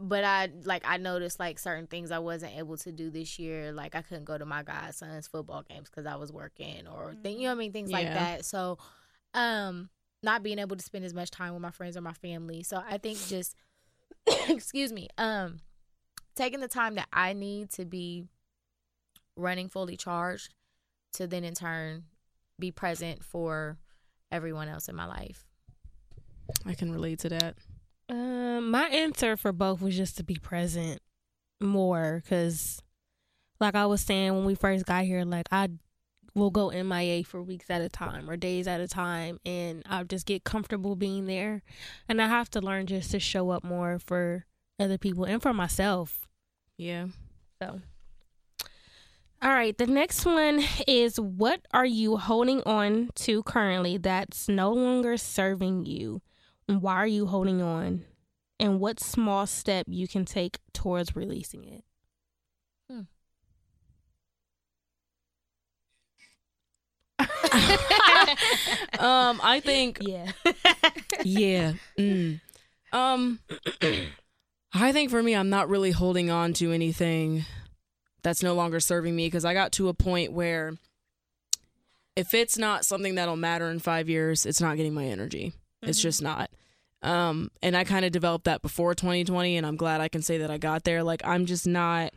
[0.02, 3.72] but I like I noticed like certain things I wasn't able to do this year.
[3.72, 7.38] Like I couldn't go to my godson's football games because I was working, or thing,
[7.38, 8.46] you know what I mean, things like that.
[8.46, 8.78] So,
[9.34, 9.90] um,
[10.24, 12.64] not being able to spend as much time with my friends or my family.
[12.64, 13.56] So I think just,
[14.50, 15.60] excuse me, um,
[16.36, 18.26] taking the time that I need to be
[19.36, 20.54] running fully charged,
[21.14, 22.04] to then in turn
[22.60, 23.78] be present for
[24.32, 25.46] everyone else in my life.
[26.66, 27.56] I can relate to that.
[28.12, 31.02] Um my answer for both was just to be present
[31.62, 32.82] more because
[33.60, 35.70] like i was saying when we first got here like i
[36.36, 40.06] will go mia for weeks at a time or days at a time and i'll
[40.06, 41.62] just get comfortable being there
[42.08, 44.46] and i have to learn just to show up more for
[44.80, 46.28] other people and for myself
[46.78, 47.08] Yeah.
[47.62, 47.82] So,
[49.44, 54.72] all right, the next one is what are you holding on to currently that's no
[54.72, 56.22] longer serving you?
[56.68, 58.06] And why are you holding on?
[58.60, 61.84] And what small step you can take towards releasing it?
[69.00, 70.32] Um, I think Yeah.
[71.24, 71.74] yeah.
[71.98, 72.40] Mm.
[72.94, 73.40] Um,
[74.74, 77.46] I think for me, I'm not really holding on to anything
[78.22, 80.74] that's no longer serving me because I got to a point where
[82.16, 85.54] if it's not something that'll matter in five years, it's not getting my energy.
[85.82, 86.04] It's Mhm.
[86.04, 86.52] just not.
[87.02, 90.38] Um, and I kind of developed that before 2020, and I'm glad I can say
[90.40, 91.04] that I got there.
[91.04, 92.14] Like, I'm just not,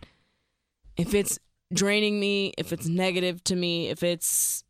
[0.97, 1.39] if it's
[1.73, 4.63] draining me, if it's negative to me, if it's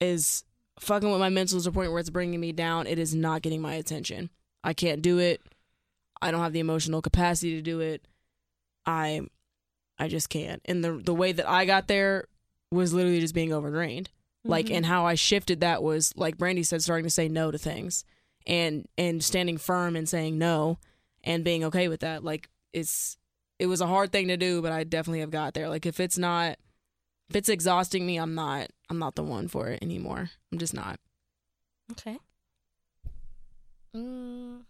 [0.00, 0.44] is
[0.78, 3.42] fucking with my mental to a point where it's bringing me down, it is not
[3.42, 4.30] getting my attention.
[4.62, 5.40] I can't do it.
[6.22, 8.06] I don't have the emotional capacity to do it.
[8.86, 9.22] I
[9.98, 10.62] I just can't.
[10.66, 12.28] And the the way that I got there
[12.70, 14.10] was literally just being overdrained.
[14.44, 14.76] Like Mhm.
[14.76, 18.04] and how I shifted that was like Brandy said starting to say no to things
[18.46, 20.78] and and standing firm and saying no
[21.24, 22.22] and being okay with that.
[22.24, 23.18] Like it's
[23.58, 25.68] it was a hard thing to do, but I definitely have got there.
[25.68, 26.58] Like if it's not
[27.28, 30.30] if it's exhausting me, I'm not I'm not the one for it anymore.
[30.52, 30.98] I'm just not.
[31.92, 32.18] Okay.
[33.94, 34.62] Mm.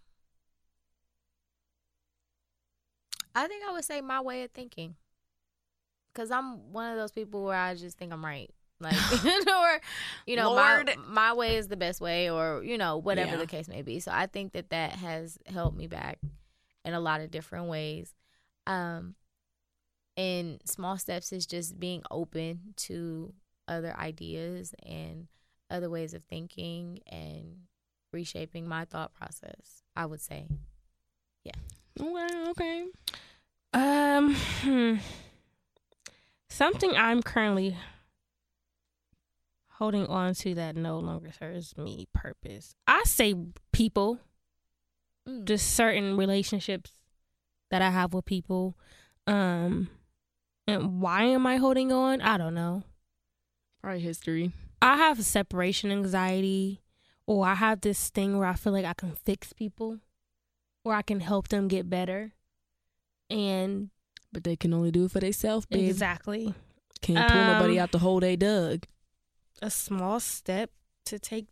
[3.35, 4.95] I think I would say my way of thinking.
[6.15, 8.49] Cause I'm one of those people where I just think I'm right.
[8.79, 8.95] Like
[9.25, 9.81] or
[10.25, 10.95] you know, my Lord.
[11.07, 13.37] my way is the best way or, you know, whatever Yeah.
[13.37, 13.99] the case may be.
[13.99, 16.19] So I think that that has helped me back
[16.85, 18.13] in a lot of different ways.
[18.67, 19.15] Um
[20.17, 23.33] and small steps is just being open to
[23.67, 25.27] other ideas and
[25.69, 27.61] other ways of thinking and
[28.11, 30.47] reshaping my thought process, I would say.
[31.43, 31.51] yeah
[32.01, 32.85] Okay, okay.
[33.73, 34.95] Um, hmm.
[36.49, 37.77] something I'm currently
[39.79, 42.75] holding on to that no longer serves me purpose.
[42.87, 43.33] I say
[43.71, 44.19] people,
[45.27, 45.45] Mm.
[45.45, 46.91] just certain relationships
[47.71, 48.77] that I have with people.
[49.27, 49.89] Um,
[50.67, 52.21] and why am I holding on?
[52.21, 52.83] I don't know.
[53.81, 54.51] Probably history.
[54.81, 56.81] I have separation anxiety,
[57.27, 59.99] or I have this thing where I feel like I can fix people,
[60.83, 62.33] or I can help them get better.
[63.29, 63.89] And
[64.31, 66.53] But they can only do it for themselves, exactly.
[67.01, 68.85] Can't pull nobody Um, out the hole they dug.
[69.61, 70.71] A small step
[71.05, 71.47] to take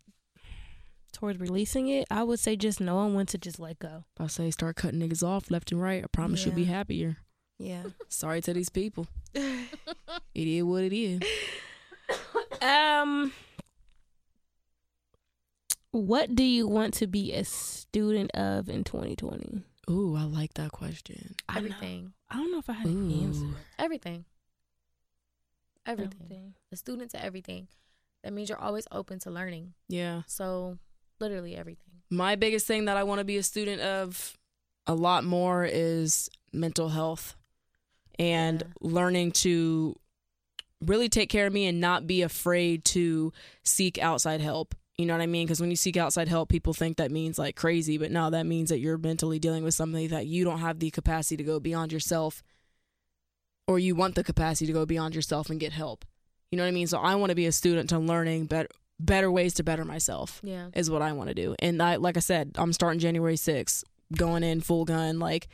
[1.12, 4.04] towards releasing it, I would say just knowing when to just let go.
[4.18, 6.04] I say start cutting niggas off left and right.
[6.04, 7.16] I promise you'll be happier.
[7.58, 7.82] Yeah.
[8.08, 9.06] Sorry to these people.
[10.34, 11.20] It is what it is.
[12.62, 13.32] um
[15.90, 19.62] what do you want to be a student of in 2020?
[19.90, 21.34] Ooh, I like that question.
[21.48, 21.74] I don't know.
[21.76, 22.12] Everything.
[22.30, 23.44] I don't know if I had an answer.
[23.44, 23.54] Ooh.
[23.78, 24.24] Everything.
[25.86, 26.54] Everything.
[26.70, 27.66] A student to everything.
[28.24, 29.74] That means you're always open to learning.
[29.88, 30.22] Yeah.
[30.26, 30.78] So,
[31.20, 31.84] literally everything.
[32.10, 34.36] My biggest thing that I want to be a student of
[34.86, 37.36] a lot more is mental health
[38.18, 38.68] and Yeah.
[38.80, 39.94] learning to
[40.80, 43.32] really take care of me and not be afraid to
[43.64, 44.74] seek outside help.
[44.96, 45.46] You know what I mean?
[45.46, 48.46] Because when you seek outside help, people think that means like crazy, but no, that
[48.46, 51.60] means that you're mentally dealing with something that you don't have the capacity to go
[51.60, 52.42] beyond yourself,
[53.68, 56.04] or you want the capacity to go beyond yourself and get help.
[56.50, 56.86] You know what I mean?
[56.86, 58.68] So I want to be a student to learning better
[59.00, 60.70] better ways to better myself Yeah.
[60.74, 61.54] is what I want to do.
[61.60, 63.84] And I like I said, I'm starting January 6th,
[64.16, 65.18] going in full gun.
[65.20, 65.48] Like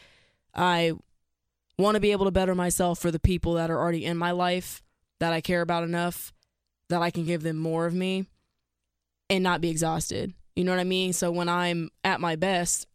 [0.54, 0.92] I
[1.78, 4.30] want to be able to better myself for the people that are already in my
[4.30, 4.82] life
[5.20, 6.32] that I care about enough
[6.88, 8.26] that I can give them more of me
[9.28, 10.32] and not be exhausted.
[10.54, 11.12] You know what I mean?
[11.12, 12.86] So when I'm at my best,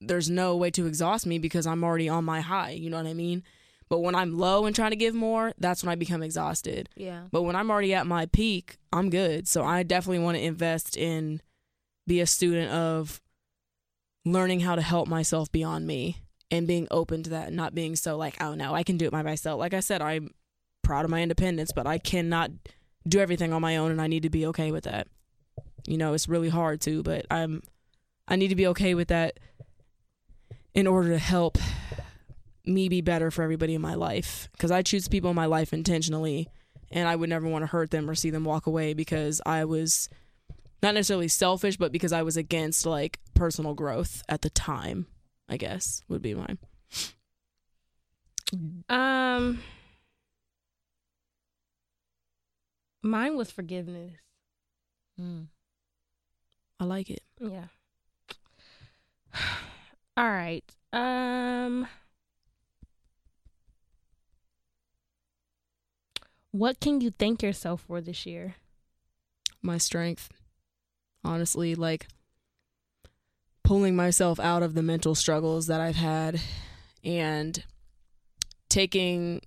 [0.00, 3.06] there's no way to exhaust me because I'm already on my high, you know what
[3.06, 3.42] I mean?
[3.88, 6.88] But when I'm low and trying to give more, that's when I become exhausted.
[6.96, 7.22] Yeah.
[7.32, 9.48] But when I'm already at my peak, I'm good.
[9.48, 11.40] So I definitely want to invest in
[12.06, 13.20] be a student of
[14.24, 17.94] learning how to help myself beyond me and being open to that, and not being
[17.94, 19.58] so like, oh no, I can do it by myself.
[19.58, 20.30] Like I said, I'm
[20.82, 22.50] proud of my independence, but I cannot
[23.06, 25.08] do everything on my own and I need to be okay with that.
[25.86, 27.62] You know, it's really hard to, but I'm
[28.26, 29.38] I need to be okay with that
[30.74, 31.58] in order to help
[32.68, 35.72] me be better for everybody in my life because I choose people in my life
[35.72, 36.48] intentionally
[36.90, 39.64] and I would never want to hurt them or see them walk away because I
[39.64, 40.08] was
[40.82, 45.06] not necessarily selfish, but because I was against like personal growth at the time,
[45.48, 46.58] I guess would be mine.
[48.88, 49.60] Um
[53.02, 54.12] Mine was forgiveness.
[55.20, 55.46] Mm.
[56.80, 57.22] I like it.
[57.40, 57.66] Yeah.
[60.16, 60.64] All right.
[60.92, 61.86] Um
[66.58, 68.56] What can you thank yourself for this year?
[69.62, 70.28] My strength,
[71.22, 72.08] honestly, like
[73.62, 76.40] pulling myself out of the mental struggles that I've had
[77.04, 77.62] and
[78.68, 79.40] taking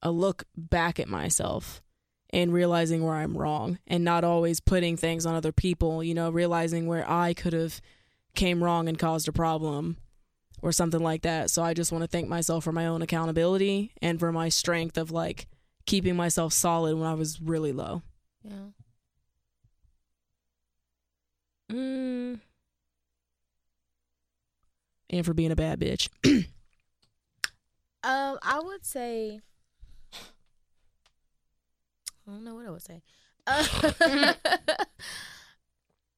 [0.00, 1.82] a look back at myself
[2.30, 6.30] and realizing where I'm wrong and not always putting things on other people, you know,
[6.30, 7.80] realizing where I could have
[8.36, 9.96] came wrong and caused a problem
[10.62, 11.50] or something like that.
[11.50, 14.96] So I just want to thank myself for my own accountability and for my strength
[14.96, 15.48] of like
[15.88, 18.02] keeping myself solid when I was really low.
[18.44, 18.52] Yeah.
[21.72, 22.38] Mm,
[25.10, 26.08] and for being a bad bitch.
[28.04, 29.40] Um, I would say.
[30.14, 33.02] I don't know what I would say.
[33.44, 34.34] Uh,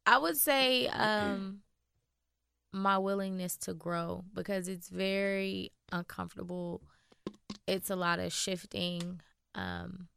[0.07, 1.61] I would say um,
[2.71, 6.83] my willingness to grow because it's very uncomfortable.
[7.67, 9.23] It's a lot of shifting.
[9.55, 10.09] Um,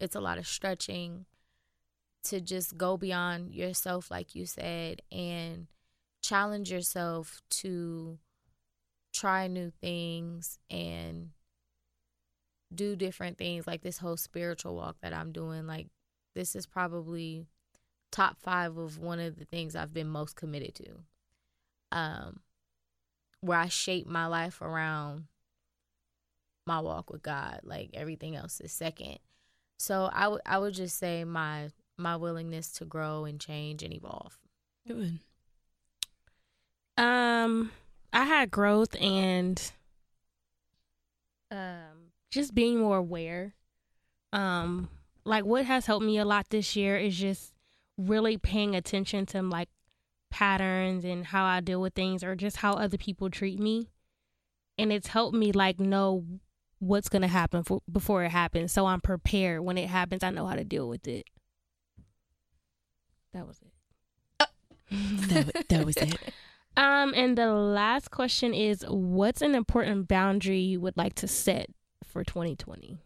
[0.00, 1.26] it's a lot of stretching
[2.24, 5.66] to just go beyond yourself, like you said, and
[6.22, 8.18] challenge yourself to
[9.12, 11.30] try new things and
[12.74, 15.66] do different things like this whole spiritual walk that I'm doing.
[15.66, 15.88] Like
[16.34, 17.46] this is probably
[18.10, 21.00] top 5 of one of the things I've been most committed to
[21.90, 22.40] um
[23.40, 25.24] where I shape my life around
[26.66, 27.60] my walk with God.
[27.62, 29.18] Like everything else is second.
[29.78, 33.92] So I would I would just say my my willingness to grow and change and
[33.92, 34.38] evolve.
[34.86, 35.18] Good.
[36.96, 37.72] Um,
[38.12, 39.60] I had growth and
[41.50, 43.54] um just being more aware.
[44.32, 44.88] Um,
[45.24, 47.52] like what has helped me a lot this year is just
[47.96, 49.68] really paying attention to like
[50.30, 53.88] patterns and how I deal with things or just how other people treat me.
[54.76, 56.24] And it's helped me like know
[56.78, 58.72] what's going to happen for, before it happens.
[58.72, 60.22] So I'm prepared when it happens.
[60.22, 61.26] I know how to deal with it.
[63.32, 64.48] That was it.
[65.28, 66.16] That, that was it.
[66.76, 71.68] Um, and the last question is what's an important boundary you would like to set
[72.02, 72.98] for 2020?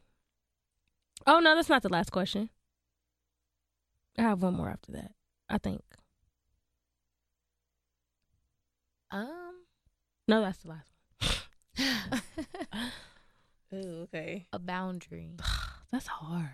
[1.26, 2.48] Oh no, that's not the last question.
[4.16, 5.12] I have one more after that.
[5.50, 5.82] I think.
[9.10, 9.64] Um
[10.26, 10.90] No, that's the last
[11.76, 12.22] one.
[13.74, 14.46] Ooh, okay.
[14.52, 15.36] a boundary.
[15.92, 16.48] That's hard.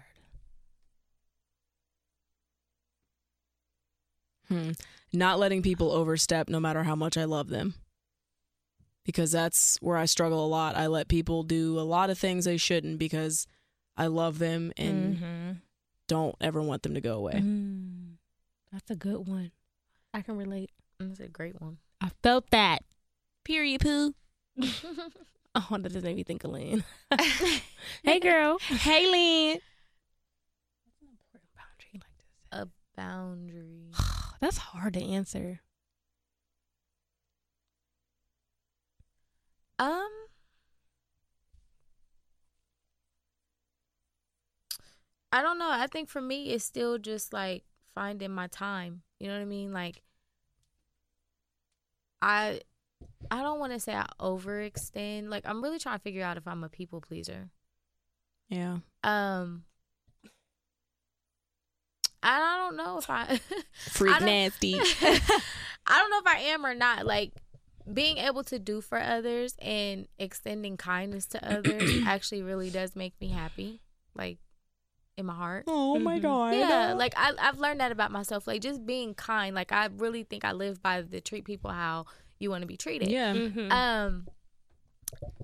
[4.48, 4.72] Hmm.
[5.12, 7.74] Not letting people overstep no matter how much I love them.
[9.04, 10.76] Because that's where I struggle a lot.
[10.76, 13.46] I let people do a lot of things they shouldn't because
[13.96, 15.52] I love them and Mm-hmm.
[16.08, 17.34] don't ever want them to go away.
[17.34, 18.14] Mm,
[18.72, 19.50] that's a good one.
[20.14, 20.70] I can relate.
[20.98, 21.78] That's a great one.
[22.00, 22.82] I felt that.
[23.44, 24.14] Period, poo.
[25.70, 26.84] Oh, that doesn't make me think of Lynn.
[28.02, 28.58] hey, girl.
[28.58, 29.60] Hey, Lynn.
[30.80, 32.18] What's an important boundary like
[32.50, 33.92] to a boundary.
[34.40, 35.60] That's hard to answer.
[39.78, 40.08] Um
[45.32, 45.68] I don't know.
[45.70, 47.64] I think for me it's still just like
[47.94, 49.02] finding my time.
[49.18, 49.72] You know what I mean?
[49.72, 50.02] Like
[52.22, 52.60] I
[53.30, 55.28] I don't want to say I overextend.
[55.28, 57.50] Like I'm really trying to figure out if I'm a people pleaser.
[58.48, 58.78] Yeah.
[59.02, 59.64] Um
[62.22, 63.40] I I don't know if I
[63.90, 64.74] Freak I don't- nasty.
[65.86, 67.04] I don't know if I am or not.
[67.06, 67.32] Like
[67.92, 73.14] being able to do for others and extending kindness to others actually really does make
[73.20, 73.80] me happy.
[74.14, 74.38] Like
[75.16, 75.64] in my heart.
[75.68, 76.22] Oh my Mhm.
[76.22, 76.54] god.
[76.54, 78.46] Yeah, like I I've learned that about myself.
[78.46, 79.54] Like just being kind.
[79.54, 82.06] Like I really think I live by the treat people how
[82.38, 83.08] you want to be treated.
[83.08, 83.32] yeah.
[83.34, 83.70] Mm-hmm.
[83.70, 84.26] Um,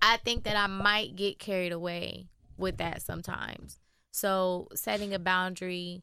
[0.02, 3.78] I think that I might get carried away with that sometimes.
[4.10, 6.02] So setting a boundary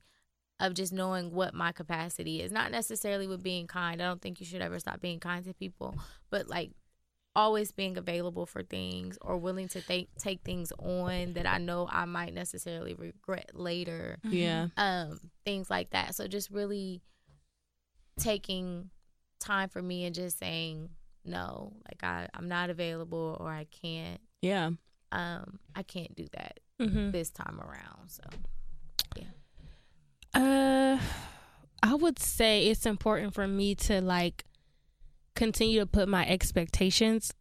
[0.60, 4.02] of just knowing what my capacity is, not necessarily with being kind.
[4.02, 5.96] I don't think you should ever stop being kind to people,
[6.30, 6.72] but like
[7.36, 11.88] always being available for things or willing to take take things on that I know
[11.92, 14.18] I might necessarily regret later.
[14.24, 14.70] Yeah.
[14.76, 16.16] Um, things like that.
[16.16, 17.02] So just really
[18.20, 18.90] taking
[19.40, 20.90] time for me and just saying
[21.26, 24.72] no, like I I'm not available or I can't Yeah.
[25.12, 27.12] um I can't do that mm-hmm.
[27.12, 28.10] this time around.
[28.10, 28.24] So
[29.16, 29.26] yeah.
[30.34, 31.00] Uh,
[31.84, 34.46] I would say it's important for me to like
[35.36, 37.34] continue to put my expectations.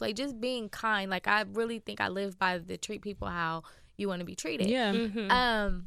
[0.00, 1.10] like just being kind.
[1.10, 3.62] Like I really think I live by the treat people how
[3.96, 4.68] you want to be treated.
[4.68, 4.92] Yeah.
[4.92, 5.30] Mm-hmm.
[5.30, 5.86] Um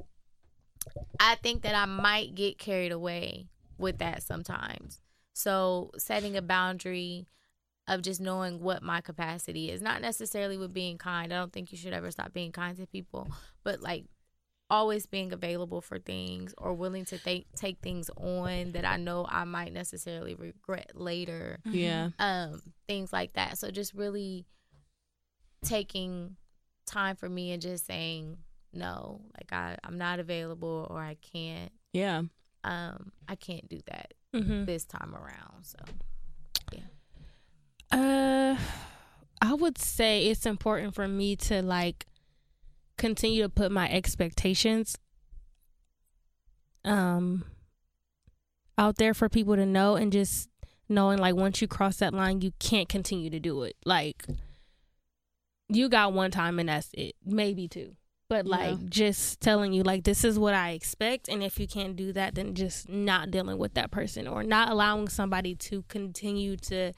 [1.20, 5.02] I think that I might get carried away with that sometimes.
[5.34, 7.28] So setting a boundary
[7.88, 11.32] of just knowing what my capacity is, not necessarily with being kind.
[11.32, 13.28] I don't think you should ever stop being kind to people,
[13.64, 14.06] but like
[14.70, 19.24] always being available for things or willing to take take things on that I know
[19.30, 22.10] I might necessarily regret later Yeah.
[22.18, 24.48] um things like that so just really
[25.64, 26.36] taking
[26.86, 28.38] time for me and just saying
[28.74, 32.24] no like i i'm not available or i can't Yeah.
[32.66, 34.66] Um i can't do that mm-hmm.
[34.66, 35.78] this time around so
[36.74, 36.82] yeah.
[37.92, 38.58] Uh,
[39.42, 42.08] I would say it's important for me to like
[42.98, 44.98] continue to put my expectations
[46.86, 47.44] um
[48.78, 50.50] out there for people to know and just
[50.88, 53.76] knowing like once you cross that line you can't continue to do it.
[53.86, 54.26] Like
[55.68, 57.16] you got one time and that's it.
[57.26, 57.96] Maybe two.
[58.28, 58.88] But like Yeah.
[58.90, 62.34] just telling you like this is what I expect and if you can't do that
[62.34, 66.94] then just not dealing with that person or not allowing somebody to continue to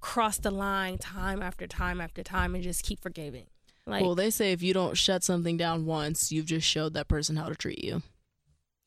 [0.00, 3.46] cross the line time after time after time and just keep forgiving.
[3.86, 7.08] Like well, they say if you don't shut something down once, you've just showed that
[7.08, 8.02] person how to treat you.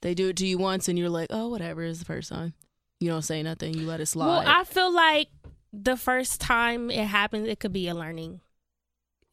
[0.01, 2.53] They do it to you once, and you're like, "Oh, whatever." Is the first time.
[2.99, 3.73] You don't say nothing.
[3.73, 4.27] You let it slide.
[4.27, 5.27] Well, I feel like
[5.73, 8.39] the first time it happens, it could be a learning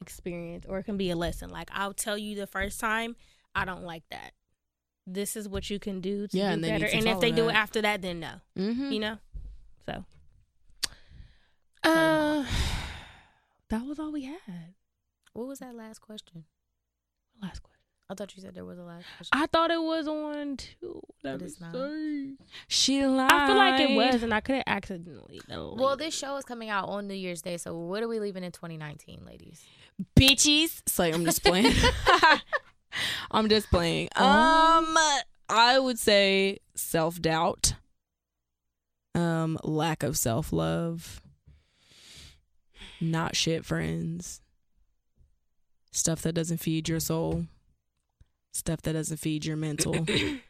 [0.01, 1.51] experience or it can be a lesson.
[1.51, 3.17] Like I'll tell you the first time,
[3.55, 4.33] I don't like that.
[5.07, 6.87] This is what you can do to Yeah, do and better.
[6.87, 8.33] to And if follow they do it after that, then no.
[8.57, 8.93] mm-hmm.
[8.93, 9.19] You know?
[9.87, 10.05] So
[11.85, 12.45] uh,
[13.71, 14.75] That was all we had.
[15.33, 16.45] What was that last question?
[17.41, 17.77] Last question.
[18.11, 19.29] I thought you said there was a last question.
[19.33, 21.01] I thought it was on two.
[21.23, 21.73] Let But me not.
[21.73, 22.37] see.
[22.67, 23.31] She lied.
[23.33, 25.41] I feel like it was, and I could have accidentally.
[25.49, 28.19] deleted well, this show is coming out on New Year's Day, so what are we
[28.19, 29.65] leaving in 2019, ladies?
[30.17, 30.83] Bitches.
[30.99, 31.73] Like I'm just playing.
[33.31, 34.09] I'm just playing.
[34.17, 34.25] Oh.
[34.25, 34.97] Um,
[35.49, 37.75] I would say self doubt,
[39.15, 41.21] um, lack of self love,
[43.01, 44.41] not shit friends,
[45.93, 47.47] stuff that doesn't feed your soul,
[48.53, 50.41] stuff that doesn't feed your mental, and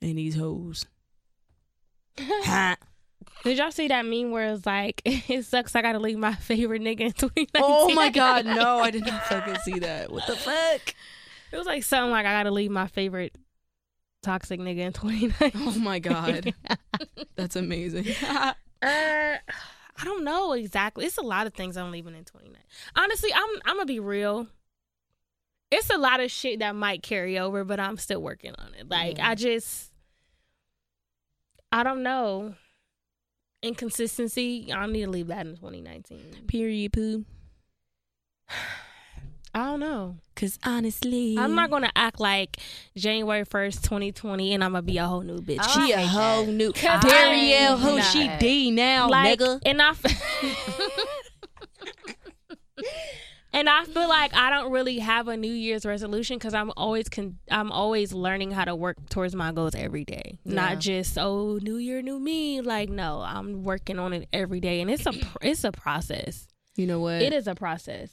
[0.00, 0.86] these hoes.
[3.42, 6.82] Did y'all see that meme where it's like, it sucks I gotta leave my favorite
[6.82, 7.48] nigga in 2019?
[7.56, 8.78] oh my god, no!
[8.78, 10.10] I did not fucking see that.
[10.10, 10.94] What the fuck?
[11.52, 13.36] It was like something like I gotta leave my favorite
[14.22, 15.62] toxic nigga in 2019.
[15.66, 16.54] Oh my god,
[17.36, 18.06] that's amazing.
[18.22, 21.04] Uh, I don't know exactly.
[21.04, 22.56] It's a lot of things I'm leaving in 29.
[22.96, 24.48] Honestly, I'm I'm gonna be real.
[25.70, 28.88] It's a lot of shit that might carry over, but I'm still working on it.
[28.88, 29.18] Like.
[29.18, 29.90] I just,
[31.72, 32.54] I don't know.
[33.64, 34.72] Inconsistency.
[34.72, 36.44] I need to leave that in 2019.
[36.46, 37.24] Period, poo.
[39.56, 40.16] I don't know.
[40.34, 42.56] Cause honestly, I'm not gonna act like
[42.96, 45.60] January 1st, 2020, and I'm gonna be a whole new bitch.
[45.62, 46.52] Oh, She I a whole that.
[46.52, 48.30] new Cause Darielle, who hate she.
[48.40, 49.60] D now, like, nigga.
[49.64, 50.02] and I, f-
[53.54, 57.08] and I feel like I don't really have a New Year's resolution because I'm always
[57.08, 60.54] con- I'm always learning how to work towards my goals every day, Yeah.
[60.54, 62.60] not just oh New Year, new me.
[62.60, 66.46] Like no, I'm working on it every day, and it's a pr- it's a process.
[66.76, 67.22] You know what?
[67.22, 68.10] It is a process.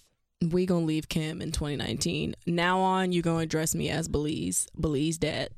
[0.51, 2.35] We gonna leave Kim in 2019.
[2.47, 5.49] Now on, you gonna address me as Belize, Belize dad.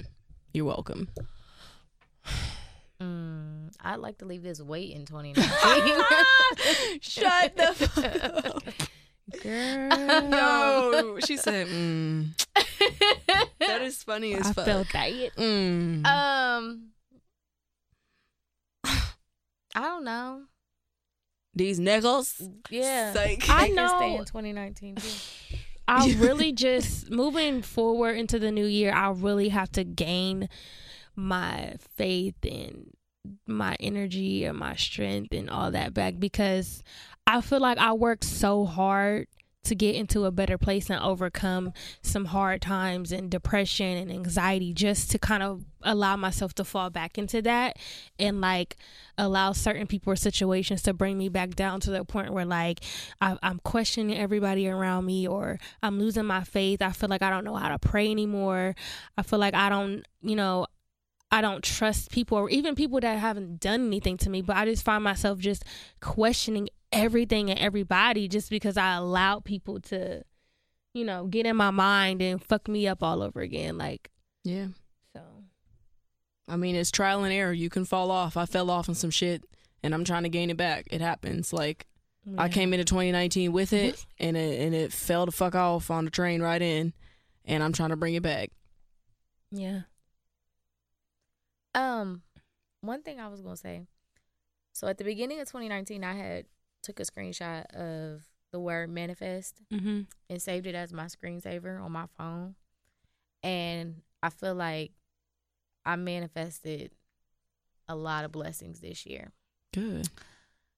[0.54, 1.10] You're welcome.
[3.02, 7.00] Mm, I'd like to leave this weight in 2019.
[7.02, 8.24] Shut the fuck
[8.56, 8.64] up.
[9.42, 9.90] Girl,
[10.30, 12.28] No, she said, mm.
[13.60, 14.66] that is funny as I fuck.
[14.66, 15.10] felt that.
[15.38, 16.06] Mm.
[16.06, 16.88] um,
[18.84, 20.42] I don't know.
[21.56, 22.50] These niggas.
[22.70, 23.50] Yeah, Psych.
[23.50, 24.20] I They can stay know.
[24.20, 25.10] in 2019 too.
[25.88, 30.48] I really just moving forward into the new year, I really have to gain
[31.16, 32.92] my faith and
[33.48, 36.84] my energy and my strength and all that back because
[37.26, 39.28] I feel like I worked so hard
[39.64, 41.72] to get into a better place and overcome
[42.02, 46.90] some hard times and depression and anxiety just to kind of allow myself to fall
[46.90, 47.78] back into that
[48.20, 48.76] and like
[49.18, 52.82] allow certain people or situations to bring me back down to the point where like
[53.22, 56.82] I, I'm questioning everybody around me or I'm losing my faith.
[56.82, 58.76] I feel like I don't know how to pray anymore.
[59.18, 60.68] I feel like I don't, you know,
[61.32, 64.66] I don't trust people or even people that haven't done anything to me, but I
[64.66, 65.64] just find myself just
[66.00, 70.24] questioning everything and everybody just because I allowed people to,
[70.94, 73.78] you know, get in my mind and fuck me up all over again.
[73.78, 74.12] Like,
[74.44, 74.68] Yeah.
[75.14, 75.22] so.
[76.48, 77.54] I mean, it's trial and error.
[77.54, 78.38] You can fall off.
[78.38, 79.44] I fell off on some shit,
[79.82, 80.88] and I'm trying to gain it back.
[80.92, 81.52] It happens.
[81.54, 81.88] Like
[82.38, 86.06] I came into 2019 with it, and it and it fell the fuck off on
[86.06, 86.94] the train right in,
[87.46, 88.50] and I'm trying to bring it back.
[89.52, 89.82] Yeah.
[91.76, 92.22] Um,
[92.82, 93.82] one thing I was gonna say.
[94.74, 96.46] So at the beginning of 2019, I had
[96.84, 100.02] took a screenshot of the word manifest Mm-hmm.
[100.30, 102.54] and saved it as my screensaver on my phone.
[103.42, 104.92] And I feel like
[105.86, 106.92] I manifested
[107.88, 109.32] a lot of blessings this year.
[109.74, 110.08] Good.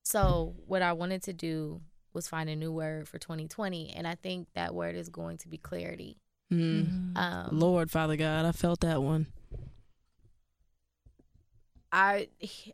[0.03, 1.81] So what I wanted to do
[2.13, 5.47] was find a new word for 2020, and I think that word is going to
[5.49, 6.17] be clarity.
[6.53, 7.17] Mm.
[7.17, 9.27] Um, Lord, Father God, I felt that one.
[11.91, 12.27] I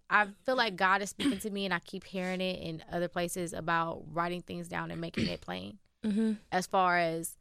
[0.09, 3.07] I feel like God is speaking to me, and I keep hearing it in other
[3.07, 5.77] places about writing things down and making it plain.
[6.05, 6.33] Mm-hmm.
[6.51, 7.37] As far as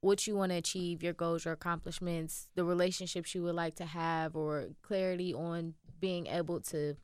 [0.00, 3.84] what you want to achieve, your goals, your accomplishments, the relationships you would like to
[3.84, 6.96] have, or clarity on being able to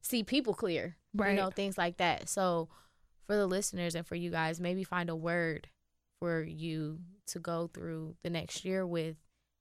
[0.00, 1.30] see people clear, Right.
[1.30, 2.28] you know, things like that.
[2.28, 2.68] So,
[3.26, 5.68] for the listeners and for you guys, maybe find a word
[6.20, 9.16] for you to go through the next year with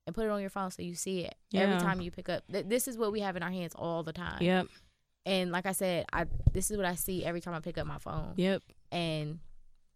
[0.06, 2.44] and put it on your phone so you see it every time you pick up.
[2.52, 4.38] Th- This is what we have in our hands all the time.
[4.41, 4.68] Yep.
[5.26, 7.88] And like I said, I this is what I see every time I pick up
[7.88, 8.34] my phone.
[8.36, 8.61] Yep.
[8.91, 9.40] And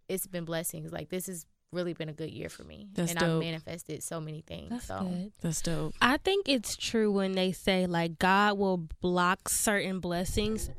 [0.08, 0.92] it's been blessings.
[0.92, 2.88] Like this has really been a good year for me.
[2.94, 3.30] That's and dope.
[3.30, 4.70] I've manifested so many things.
[4.72, 5.32] That's so good.
[5.42, 5.94] That's dope.
[6.02, 10.72] I think it's true when they say like God will block certain blessings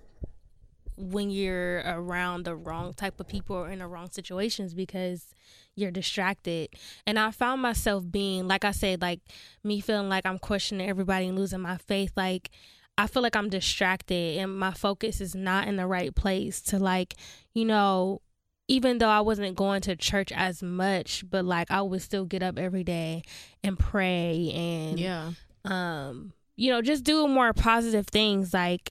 [1.01, 5.35] when you're around the wrong type of people or in the wrong situations because
[5.74, 6.68] you're distracted.
[7.06, 9.20] And I found myself being, like I said, like
[9.64, 12.12] me feeling like I'm questioning everybody and losing my faith.
[12.16, 12.51] Like
[12.98, 16.78] I feel like I'm distracted and my focus is not in the right place to
[16.78, 17.14] like,
[17.55, 18.20] you know,
[18.68, 22.43] even though I wasn't going to church as much, but like I would still get
[22.43, 23.22] up every day
[23.64, 25.31] and pray and Yeah.
[25.64, 28.90] um you know just do more positive things like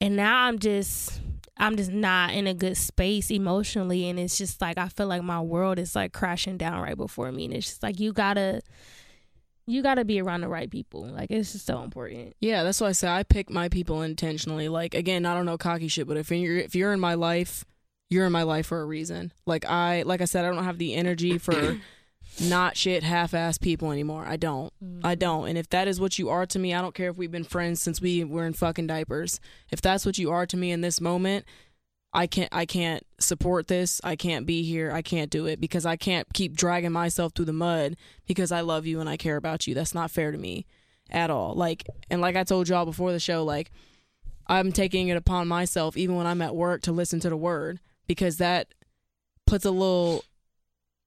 [0.00, 1.20] and now I'm just
[1.56, 5.22] I'm just not in a good space emotionally and it's just like I feel like
[5.22, 8.34] my world is like crashing down right before me and it's just like you got
[8.34, 8.60] to
[9.66, 11.06] you got to be around the right people.
[11.06, 12.34] Like it's just so important.
[12.40, 14.68] Yeah, that's why I say I pick my people intentionally.
[14.68, 17.64] Like again, I don't know cocky shit, but if you're if you're in my life,
[18.10, 19.32] you're in my life for a reason.
[19.46, 21.80] Like I like I said, I don't have the energy for
[22.40, 24.24] not shit half ass people anymore.
[24.26, 24.72] I don't.
[25.02, 25.18] I mm.
[25.18, 25.48] don't.
[25.48, 27.44] And if that is what you are to me, I don't care if we've been
[27.44, 29.40] friends since we were in fucking diapers.
[29.70, 31.44] If that's what you are to me in this moment,
[32.12, 34.00] I can't I can't support this.
[34.04, 34.92] I can't be here.
[34.92, 37.96] I can't do it because I can't keep dragging myself through the mud
[38.26, 39.74] because I love you and I care about you.
[39.74, 40.64] That's not fair to me
[41.10, 41.54] at all.
[41.54, 43.72] Like and like I told y'all before the show, like
[44.46, 47.80] I'm taking it upon myself even when I'm at work to listen to the word
[48.06, 48.68] because that
[49.46, 50.24] puts a little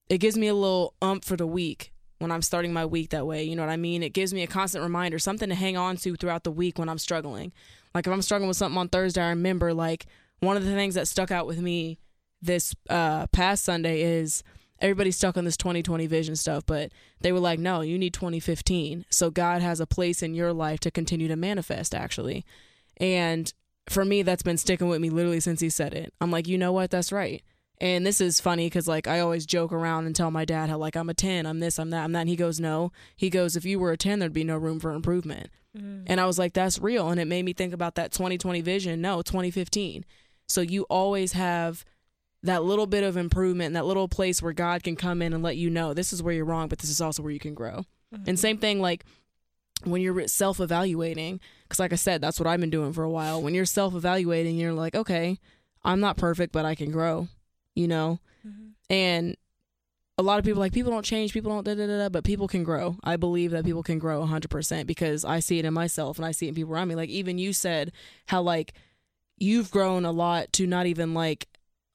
[0.10, 3.28] it gives me a little ump for the week when I'm starting my week that
[3.28, 3.44] way.
[3.44, 4.04] You know what I mean?
[4.04, 6.90] It gives me a constant reminder, something to hang on to throughout the week when
[6.90, 7.52] I'm struggling.
[7.94, 10.06] Like if I'm struggling with something on Thursday, I remember like
[10.40, 12.00] one of the things that stuck out with me
[12.42, 14.44] this uh, past Sunday is
[14.80, 19.06] everybody's stuck on this 2020 vision stuff, but they were like, no, you need 2015.
[19.10, 22.46] So God has a place in your life to continue to manifest, actually.
[22.98, 23.52] And
[23.90, 26.14] for me, that's been sticking with me literally since he said it.
[26.22, 26.92] I'm like, you know what?
[26.92, 27.44] That's right.
[27.80, 30.78] And this is funny because like I always joke around and tell my dad how
[30.78, 32.22] like I'm a 10, I'm this, I'm that, I'm that.
[32.22, 32.92] And he goes, no.
[33.16, 35.50] He goes, if you were a 10, there'd be no room for improvement.
[35.78, 36.04] Mm.
[36.08, 37.10] And I was like, that's real.
[37.10, 39.00] And it made me think about that 2020 vision.
[39.00, 40.06] No, 2015.
[40.48, 41.86] So you always have
[42.44, 45.44] that little bit of improvement, and that little place where God can come in and
[45.44, 47.54] let you know this is where you're wrong, but this is also where you can
[47.54, 47.84] grow.
[48.14, 48.24] Mm-hmm.
[48.28, 49.06] And same thing like
[49.84, 53.10] when you're self evaluating, because like I said, that's what I've been doing for a
[53.10, 53.42] while.
[53.42, 55.40] When you're self evaluating, you're like, okay,
[55.84, 57.28] I'm not perfect, but I can grow,
[57.78, 58.20] you know?
[58.46, 58.70] Mm-hmm.
[58.90, 59.38] And
[60.18, 62.24] a lot of people like people don't change, people don't da da da, da but
[62.24, 62.98] people can grow.
[63.04, 66.32] I believe that people can grow 100% because I see it in myself and I
[66.32, 66.96] see it in people around me.
[66.96, 67.92] Like even you said
[68.28, 68.74] how like
[69.38, 71.48] you've grown a lot to not even like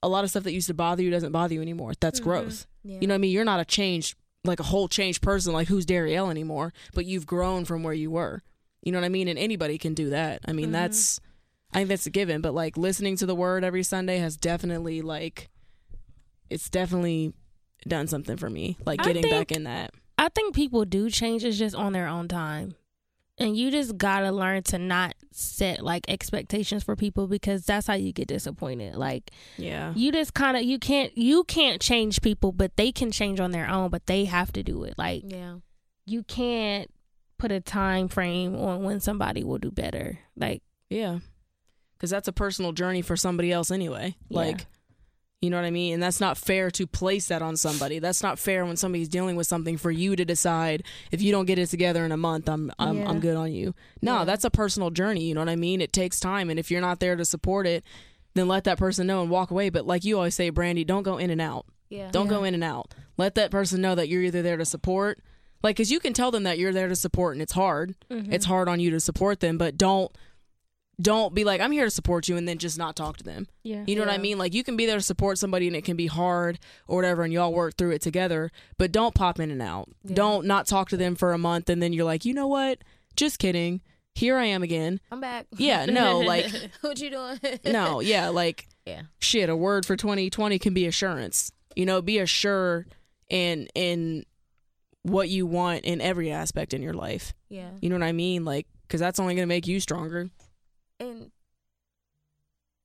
[0.03, 1.93] a lot of stuff that used to bother you doesn't bother you anymore.
[2.01, 2.29] That's mm-hmm.
[2.29, 2.67] growth.
[2.85, 2.99] Yeah.
[3.01, 3.33] You know what I mean?
[3.33, 7.27] You're not a changed like a whole changed person like who's Darielle anymore, but you've
[7.27, 8.43] grown from where you were.
[8.83, 9.29] You know what I mean?
[9.29, 10.43] And anybody can do that.
[10.47, 10.73] I mean, mm-hmm.
[10.73, 11.21] that's
[11.73, 15.03] I think that's a given, but like listening to the word every Sunday has definitely
[15.03, 15.49] like
[16.53, 17.33] it's definitely
[17.89, 18.77] done something for me.
[18.87, 19.93] Like getting think- back in that.
[20.19, 21.43] I think people do change.
[21.45, 22.75] It's just on their own time.
[23.39, 27.95] And you just gotta learn to not set like expectations for people because that's how
[27.95, 28.95] you get disappointed.
[28.95, 29.93] Like Yeah.
[29.97, 33.51] you just kind of you can't you can't change people, but they can change on
[33.51, 33.91] their own.
[33.91, 34.95] But they have to do it.
[34.97, 35.57] Like Yeah.
[36.05, 36.89] you can't
[37.39, 40.19] put a time frame on when somebody will do better.
[40.37, 41.19] Like Yeah.
[41.99, 44.15] Cuz that's a personal journey for somebody else anyway.
[44.29, 44.39] Yeah.
[44.39, 44.67] Like
[45.43, 45.95] you know what I mean?
[45.95, 47.99] And that's not fair to place that on somebody.
[47.99, 51.47] That's not fair when somebody's dealing with something for you to decide if you don't
[51.47, 53.09] get it together in a month, I'm I'm Yeah.
[53.11, 53.75] I'm good on you.
[54.01, 54.25] No, Yeah.
[54.25, 55.81] that's a personal journey, you know what I mean?
[55.81, 57.85] It takes time and if you're not there to support it,
[58.35, 59.69] then let that person know and walk away.
[59.69, 61.67] But like you always say, Brandy, don't go in and out.
[61.91, 62.11] Yeah.
[62.11, 62.31] Don't Yeah.
[62.39, 62.95] go in and out.
[63.19, 65.19] Let that person know that you're either there to support,
[65.63, 67.95] like, because you can tell them that you're there to support, and it's hard.
[68.11, 68.33] Mm-hmm.
[68.33, 70.11] It's hard on you to support them, but don't
[71.03, 73.49] don't be like I'm here to support you and then just not talk to them.
[73.63, 73.85] yeah.
[73.87, 74.39] You know what I mean?
[74.39, 77.23] Like you can be there to support somebody and it can be hard or whatever,
[77.25, 78.51] and y'all work through it together.
[78.79, 79.89] But don't pop in and out.
[80.05, 80.15] Yeah.
[80.15, 82.79] Don't not talk to them for a month and then you're like, you know what?
[83.17, 83.81] Just kidding.
[84.15, 85.01] Here I am again.
[85.11, 85.47] I'm back.
[85.57, 86.47] Yeah, no, like
[86.83, 87.39] what you doing?
[87.65, 89.03] no, yeah, like Yeah.
[89.21, 91.51] shit, a word for 2020 can be assurance.
[91.77, 92.95] You know, be assured
[93.31, 94.25] in in
[95.03, 97.33] what you want in every aspect in your life.
[97.49, 97.71] Yeah.
[97.81, 98.45] You know what I mean?
[98.45, 100.29] Like cuz that's only going to make you stronger.
[101.03, 101.31] And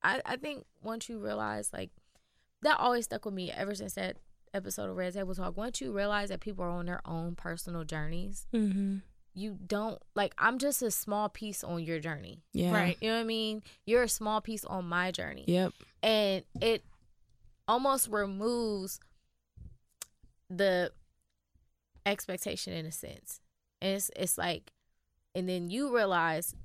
[0.04, 1.90] I I think once you realize like
[2.62, 4.18] that always stuck with me ever since that
[4.54, 5.56] episode of Red Table Talk.
[5.58, 8.98] Once you realize that people are on their own personal journeys, Mm-hmm.
[9.34, 12.44] you don't like I'm just a small piece on your journey.
[12.54, 12.74] Yeah.
[12.74, 12.98] Right.
[13.02, 13.62] You know what I mean?
[13.86, 15.46] You're a small piece on my journey.
[15.48, 15.74] Yep.
[16.04, 16.84] And it
[17.68, 19.00] almost removes
[20.50, 20.92] the
[22.06, 23.42] expectation in a sense.
[23.82, 24.72] And it's it's like
[25.36, 26.56] and then you realize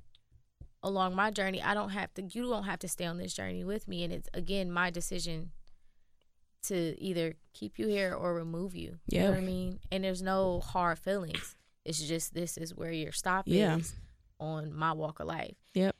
[0.82, 3.64] along my journey I don't have to you don't have to stay on this journey
[3.64, 5.52] with me and it's again my decision
[6.64, 8.98] to either keep you here or remove you.
[9.08, 9.28] You know Yeah.
[9.30, 9.80] what I mean?
[9.90, 11.56] And there's no hard feelings.
[11.84, 13.78] It's just this is where your stop Yeah.
[13.78, 13.94] is
[14.38, 15.56] on my walk of life.
[15.74, 15.96] Yep.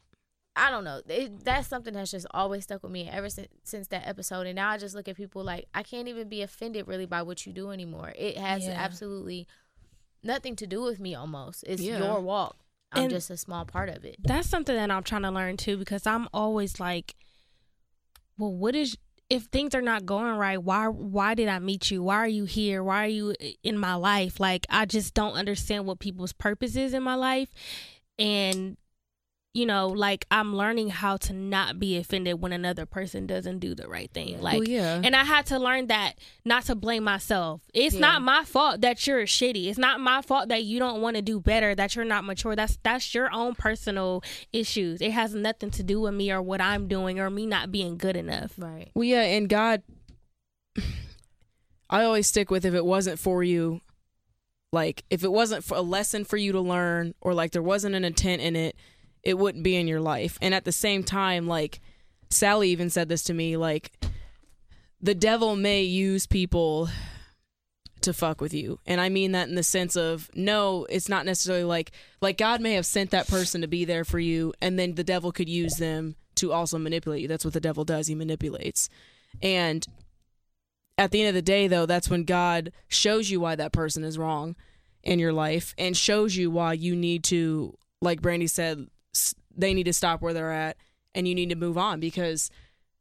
[0.55, 1.01] I don't know.
[1.09, 4.47] It, that's something that's just always stuck with me ever since, since that episode.
[4.47, 7.23] And now I just look at people like I can't even be offended really by
[7.23, 8.13] what you do anymore.
[8.17, 8.73] It has Yeah.
[8.73, 9.49] absolutely
[10.23, 11.15] nothing to do with me.
[11.17, 11.99] Almost, it's Yeah.
[11.99, 12.57] your walk.
[12.93, 14.17] I'm And- just a small part of it.
[14.23, 17.15] that's something that I'm trying to learn too because I'm always like,
[18.39, 18.97] well, what is
[19.31, 22.03] if things are not going right, why why did I meet you?
[22.03, 22.83] Why are you here?
[22.85, 24.39] Why are you in my life?
[24.41, 27.49] Like I just don't understand what people's purpose is in my life.
[28.19, 28.77] And
[29.55, 33.75] you know, like I'm learning how to not be offended when another person doesn't do
[33.75, 34.41] the right thing.
[34.41, 35.01] Like, Well, yeah.
[35.05, 36.15] and I had to learn that
[36.45, 37.61] not to blame myself.
[37.75, 38.01] It's Yeah.
[38.01, 39.67] not my fault that you're shitty.
[39.67, 41.75] It's not my fault that you don't want to do better.
[41.75, 42.57] That you're not mature.
[42.57, 44.23] That's that's your own personal
[44.55, 45.03] issues.
[45.03, 47.99] It has nothing to do with me or what I'm doing or me not being
[47.99, 48.55] good enough.
[48.57, 48.91] Right.
[48.95, 49.83] Well, yeah, and God,
[51.91, 53.81] I always stick with if it wasn't for you,
[54.73, 57.95] like if it wasn't for a lesson for you to learn, or like there wasn't
[57.95, 58.77] an intent in it,
[59.23, 60.39] it wouldn't be in your life.
[60.43, 61.81] And at the same time, like
[62.31, 63.93] Sally even said this to me, like
[65.01, 66.89] the devil may use people
[68.03, 68.79] to fuck with you.
[68.87, 72.61] And I mean that in the sense of no, it's not necessarily like like God
[72.61, 75.49] may have sent that person to be there for you and then the devil could
[75.49, 77.29] use them to also manipulate you.
[77.29, 78.07] That's what the devil does.
[78.07, 78.89] He manipulates.
[79.41, 79.87] And
[80.99, 84.05] at the end of the day though, that's when God shows you why that person
[84.05, 84.57] is wrong
[85.03, 88.89] in your life and shows you why you need to like Brandy said
[89.57, 90.77] they need to stop where they're at
[91.15, 92.51] and you need to move on because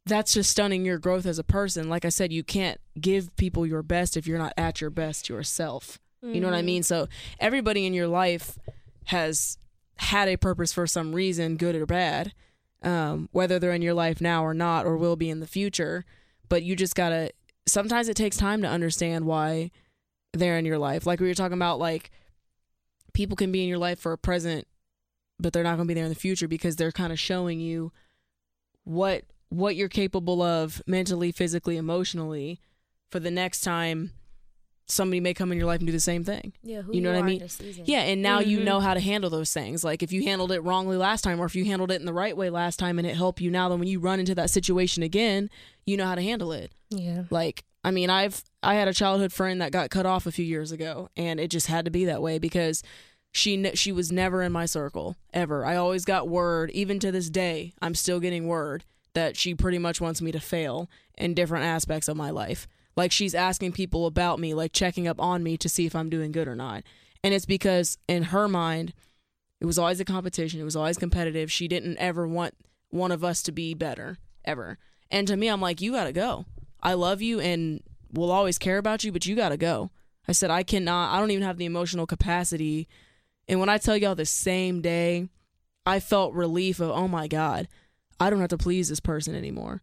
[0.04, 1.88] that's just stunning your growth as a person.
[1.88, 5.28] Like I said, you can't give people your best if you're not at your best
[5.28, 5.98] yourself.
[6.34, 6.82] You know what I mean?
[6.82, 7.08] So
[7.40, 8.58] everybody in your life
[9.06, 9.58] has
[9.96, 12.32] had a purpose for some reason, good or bad,
[12.82, 16.04] um, whether they're in your life now or not, or will be in the future.
[16.48, 17.30] But you just gotta.
[17.66, 19.70] Sometimes it takes time to understand why
[20.32, 21.06] they're in your life.
[21.06, 22.10] Like we were talking about, like
[23.12, 24.66] people can be in your life for a present,
[25.42, 27.92] but they're not gonna be there in the future because they're kind of showing you
[28.84, 32.58] what what you're capable of mentally, physically, emotionally
[33.10, 34.12] for the next time
[34.86, 36.52] somebody may come in your life and do the same thing.
[36.62, 36.82] Yeah.
[36.82, 37.38] Who You know what I are in mean?
[37.40, 37.84] this season.
[37.86, 38.64] Yeah, and now you Mhm.
[38.64, 39.84] know how to handle those things.
[39.84, 42.12] Like if you handled it wrongly last time or if you handled it in the
[42.12, 44.50] right way last time and it helped you now then when you run into that
[44.50, 45.48] situation again,
[45.86, 46.72] you know how to handle it.
[46.90, 47.24] Yeah.
[47.30, 50.44] Like I mean, I've I had a childhood friend that got cut off a few
[50.44, 52.82] years ago and it just had to be that way because
[53.32, 55.64] she ne- she was never in my circle ever.
[55.64, 57.72] I always got word even to this day.
[57.80, 58.84] I'm still getting word
[59.14, 62.68] that she pretty much wants me to fail in different aspects of my life.
[62.94, 66.10] Like she's asking people about me, like checking up on me to see if I'm
[66.10, 66.84] doing good or not.
[67.24, 68.92] And it's because in her mind,
[69.60, 70.60] it was always a competition.
[70.60, 71.50] It was always competitive.
[71.50, 72.54] She didn't ever want
[72.90, 74.78] one of us to be better ever.
[75.10, 76.44] And to me, I'm like, you got to go.
[76.82, 77.82] I love you and
[78.12, 79.90] will always care about you, but you got to go.
[80.28, 82.88] I said, I cannot, I don't even have the emotional capacity.
[83.48, 85.28] And when I tell y'all the same day,
[85.84, 87.68] I felt relief of, oh my God,
[88.20, 89.82] I don't have to please this person anymore.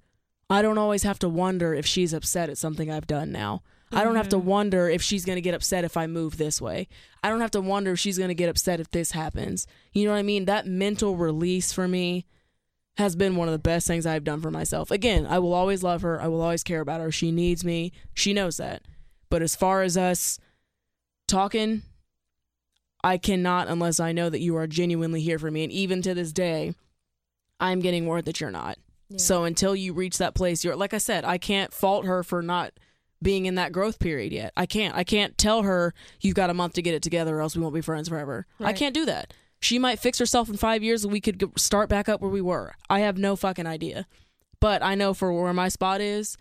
[0.49, 3.61] I don't always have to wonder if she's upset at something I've done now.
[3.91, 4.47] I don't have to mm-hmm.
[4.47, 6.87] wonder if she's going to get upset if I move this way.
[7.23, 9.65] I don't have to wonder if she's going to get upset if this happens.
[9.93, 10.45] You know what I mean?
[10.45, 12.25] That mental release for me
[12.97, 14.91] has been one of the best things I've done for myself.
[14.91, 16.21] Again, I will always love her.
[16.21, 17.11] I will always care about her.
[17.11, 17.91] She needs me.
[18.13, 18.83] She knows that.
[19.29, 20.37] But as far as us
[21.27, 21.81] talking,
[23.03, 25.63] I cannot unless I know that you are genuinely here for me.
[25.63, 26.73] And even to this day,
[27.59, 28.77] I'm getting word that you're not.
[29.09, 29.17] Yeah.
[29.17, 32.41] So until you reach that place, you're like I said, I can't fault her for
[32.41, 32.73] not
[33.21, 34.53] being in that growth period yet.
[34.55, 34.95] I can't.
[34.95, 37.61] I can't tell her you've got a month to get it together or else we
[37.61, 38.45] won't be friends forever.
[38.59, 39.33] I can't do that.
[39.61, 42.39] She might fix herself in 5 years and we could start back up where we
[42.41, 42.75] were.
[42.89, 44.07] I have no fucking idea.
[44.61, 46.37] But I know for where my spot is,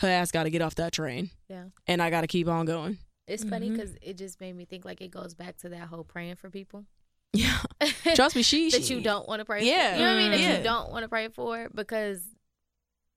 [0.00, 1.66] her ass got to get off that train Yeah.
[1.86, 2.98] and I got to keep on going.
[3.26, 3.72] It's funny Mhm.
[3.76, 6.48] because it just made me think like it goes back to that whole praying for
[6.50, 6.84] people
[7.32, 7.58] Yeah.
[8.14, 9.64] Trust me, she that you don't want to pray.
[9.66, 9.92] Yeah.
[9.94, 9.98] for.
[9.98, 10.30] you know what I mean.
[10.32, 10.56] That Yeah.
[10.58, 12.22] you don't want to pray for because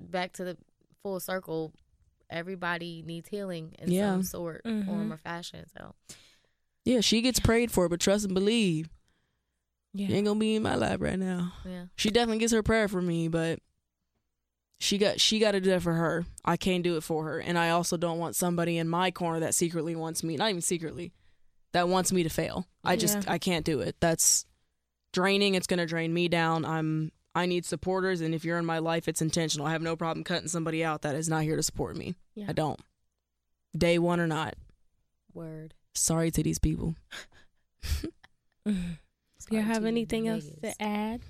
[0.02, 0.57] back to the
[1.03, 1.73] full circle,
[2.30, 4.11] everybody needs healing in Yeah.
[4.14, 4.86] some sort, Mhm.
[4.86, 5.65] form, or fashion.
[5.77, 5.95] So
[6.86, 8.90] Yeah, she gets prayed for, but trust and believe.
[9.94, 10.07] Yeah.
[10.10, 11.53] ain't gonna be in my life right now.
[11.65, 13.60] yeah, She definitely gets her prayer for me, but
[14.80, 16.26] she got she got to do that for her.
[16.46, 19.40] I can't do it for her, and I also don't want somebody in my corner
[19.42, 21.12] that secretly wants me, not even secretly,
[21.74, 22.66] that wants me to fail.
[22.84, 23.34] I just Yeah.
[23.34, 23.96] I can't do it.
[24.00, 24.46] That's
[25.14, 25.56] draining.
[25.56, 26.66] It's gonna drain me down.
[26.66, 29.68] I'm I need supporters, and if you're in my life, it's intentional.
[29.68, 32.16] I have no problem cutting somebody out that is not here to support me.
[32.34, 32.46] Yeah.
[32.50, 32.80] I don't.
[33.78, 34.56] Day one or not.
[35.34, 35.74] word.
[35.94, 36.96] Sorry to these people.
[38.66, 38.76] Do
[39.52, 41.22] you have anything else to add?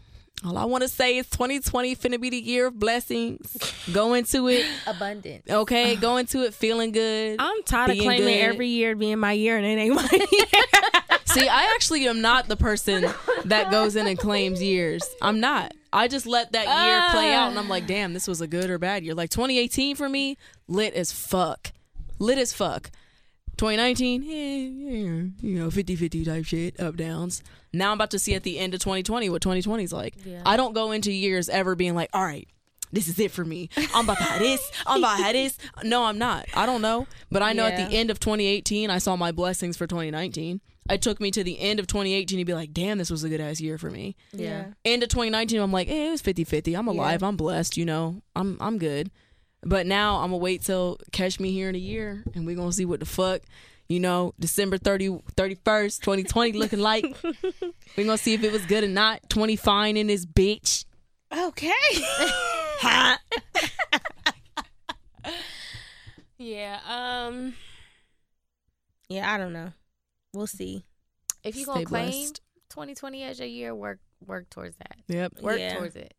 [0.46, 3.58] All I want to say is 2020 finna be the year of blessings.
[3.92, 5.44] Go into it, Abundance.
[5.50, 5.98] okay?
[5.98, 7.36] Go into it feeling good.
[7.40, 8.54] I'm tired of claiming good.
[8.54, 10.64] every year being my year and it ain't my year.
[11.26, 13.06] See, I actually am not the person
[13.46, 15.04] that goes in and claims years.
[15.22, 15.74] I'm not.
[15.92, 17.88] I just let that year play out and I'm like, ah.
[17.88, 19.16] damn, this was a good or bad year.
[19.16, 20.38] Like 2018 for me,
[20.68, 21.72] lit as fuck.
[22.18, 22.90] Lit as fuck.
[23.60, 27.44] 2019, eh, you know, 50 50 type shit, up downs.
[27.74, 30.16] Now I'm about to see at the end of 2020 what 2020 is like.
[30.24, 30.42] Yeah.
[30.46, 32.48] I don't go into years ever being like, all right,
[32.94, 33.70] this is it for me.
[33.94, 34.72] I'm about to have this.
[34.88, 35.58] I'm about to have this.
[35.84, 36.46] No, I'm not.
[36.54, 37.06] I don't know.
[37.30, 40.62] But I know at the end of 2018, I saw my blessings for 2019.
[40.90, 43.30] It took me to the end of 2018 to be like, damn, this was a
[43.30, 44.16] good ass year for me.
[44.32, 44.68] Yeah.
[44.86, 46.74] End of 2019, I'm like, eh, it was 50 50.
[46.76, 47.22] I'm alive.
[47.24, 47.76] I'm blessed.
[47.76, 49.12] You know, I'm I'm good.
[49.62, 52.72] But now I'm gonna wait till catch me here in a year, and we're gonna
[52.72, 53.42] see what the fuck,
[53.88, 57.04] you know, December 30 31st, 2020 looking like.
[57.24, 59.30] we're gonna see if it was good or not.
[59.30, 60.86] 20 fine in this bitch.
[61.38, 61.72] Okay.
[66.38, 66.80] yeah.
[66.88, 67.54] Um.
[69.10, 69.72] Yeah, I don't know.
[70.34, 70.86] We'll see.
[71.44, 72.42] If you Stay gonna claim blessed.
[72.70, 74.96] 2020 as your year, work work towards that.
[75.08, 75.42] Yep.
[75.42, 75.76] Work Yeah.
[75.78, 76.14] towards it.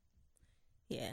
[0.89, 1.13] Yeah.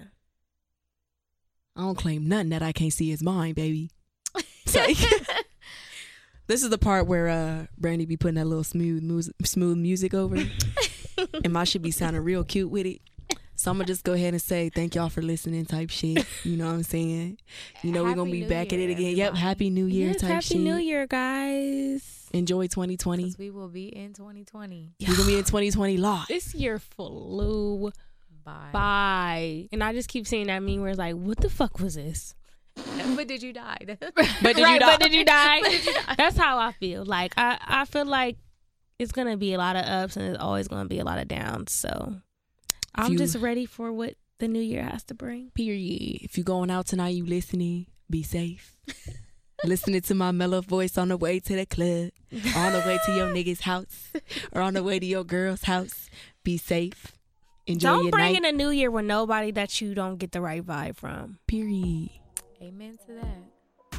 [1.77, 3.91] I don't claim nothing that I can't see is mine, baby.
[4.75, 4.97] Like-
[6.47, 10.13] this is the part where uh Brandy be putting that little smooth mus- smooth music
[10.13, 10.37] over,
[11.43, 12.99] and my should be sounding real cute with it.
[13.55, 16.25] So I'm gonna just go ahead and say thank y'all for listening, type shit.
[16.43, 17.37] You know what I'm saying?
[17.81, 19.15] You know we're gonna be New back at it Year, again.
[19.15, 20.57] Yep, happy New Year yes, type Happy shit.
[20.57, 22.27] Happy New Year, guys.
[22.33, 23.35] Enjoy 2020.
[23.39, 24.95] we will be in 2020.
[24.99, 26.27] We're gonna be in 2020 live.
[26.27, 27.91] This year flew
[28.47, 28.69] Bye.
[28.71, 31.95] by, and I just keep seeing that meme where it's like, "What the fuck was
[31.95, 32.33] this?"
[33.15, 33.77] but did you die?
[34.41, 34.85] But did right, you die?
[34.97, 35.61] but did you die?
[36.17, 37.03] That's how I feel.
[37.05, 38.37] Like I, I feel like
[38.99, 41.27] it's gonna be a lot of ups and it's always gonna be a lot of
[41.27, 41.73] downs.
[41.73, 42.15] So
[42.95, 45.51] I'm you- just ready for what the new year has to bring.
[45.51, 46.19] Period.
[46.21, 48.75] If you're going out tonight, you listening, be safe.
[49.63, 52.99] listening to my mellow voice on the way to the club, or on the way
[53.05, 54.11] to your nigga's house,
[54.51, 56.09] or on the way to your girl's house.
[56.43, 57.16] Be safe.
[57.67, 58.37] Enjoy don't your bring night.
[58.37, 61.37] in a new year with nobody that you don't get the right vibe from.
[61.47, 62.09] Period.
[62.61, 63.37] Amen to that.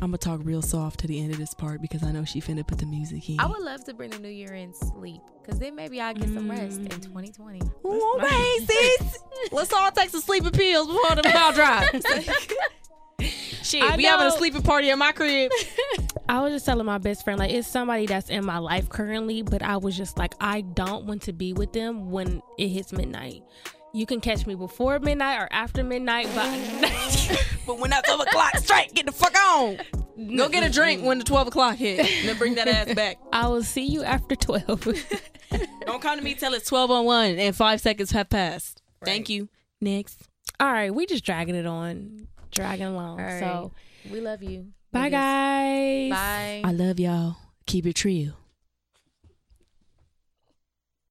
[0.01, 2.40] I'm gonna talk real soft to the end of this part because I know she
[2.40, 3.40] finna put the music in.
[3.40, 6.28] I would love to bring the new year in sleep because then maybe I'll get
[6.28, 7.03] some rest in Mm.
[7.03, 7.61] 2020.
[7.85, 9.19] Ooh, okay, sis.
[9.53, 12.05] Let's all take some sleeping pills before the bell drops.
[13.69, 15.53] Shit, I we having a sleeping party at my crib.
[16.28, 19.43] I was just telling my best friend, like, it's somebody that's in my life currently,
[19.43, 22.93] but I was just like, I don't want to be with them when it hits
[22.93, 23.43] midnight.
[23.93, 26.47] You can catch me before midnight or after midnight, but
[27.69, 29.77] But when that 12 o'clock straight, get the fuck on.
[30.35, 32.01] Go get a drink when the 12 o'clock hit.
[32.01, 33.19] And then bring that ass back.
[33.31, 34.89] I will see you after 12.
[35.85, 38.81] Don't come to me till it's 12 on 1 and five seconds have passed.
[39.05, 39.51] Thank you.
[39.82, 40.23] Next.
[40.59, 43.20] All right, we just dragging it on, dragging along.
[43.20, 43.40] All right.
[43.40, 43.72] So,
[44.10, 44.68] We love you.
[44.92, 46.10] bye, guys.
[46.10, 46.62] Bye.
[46.64, 47.36] I love y'all.
[47.66, 48.32] Keep it real.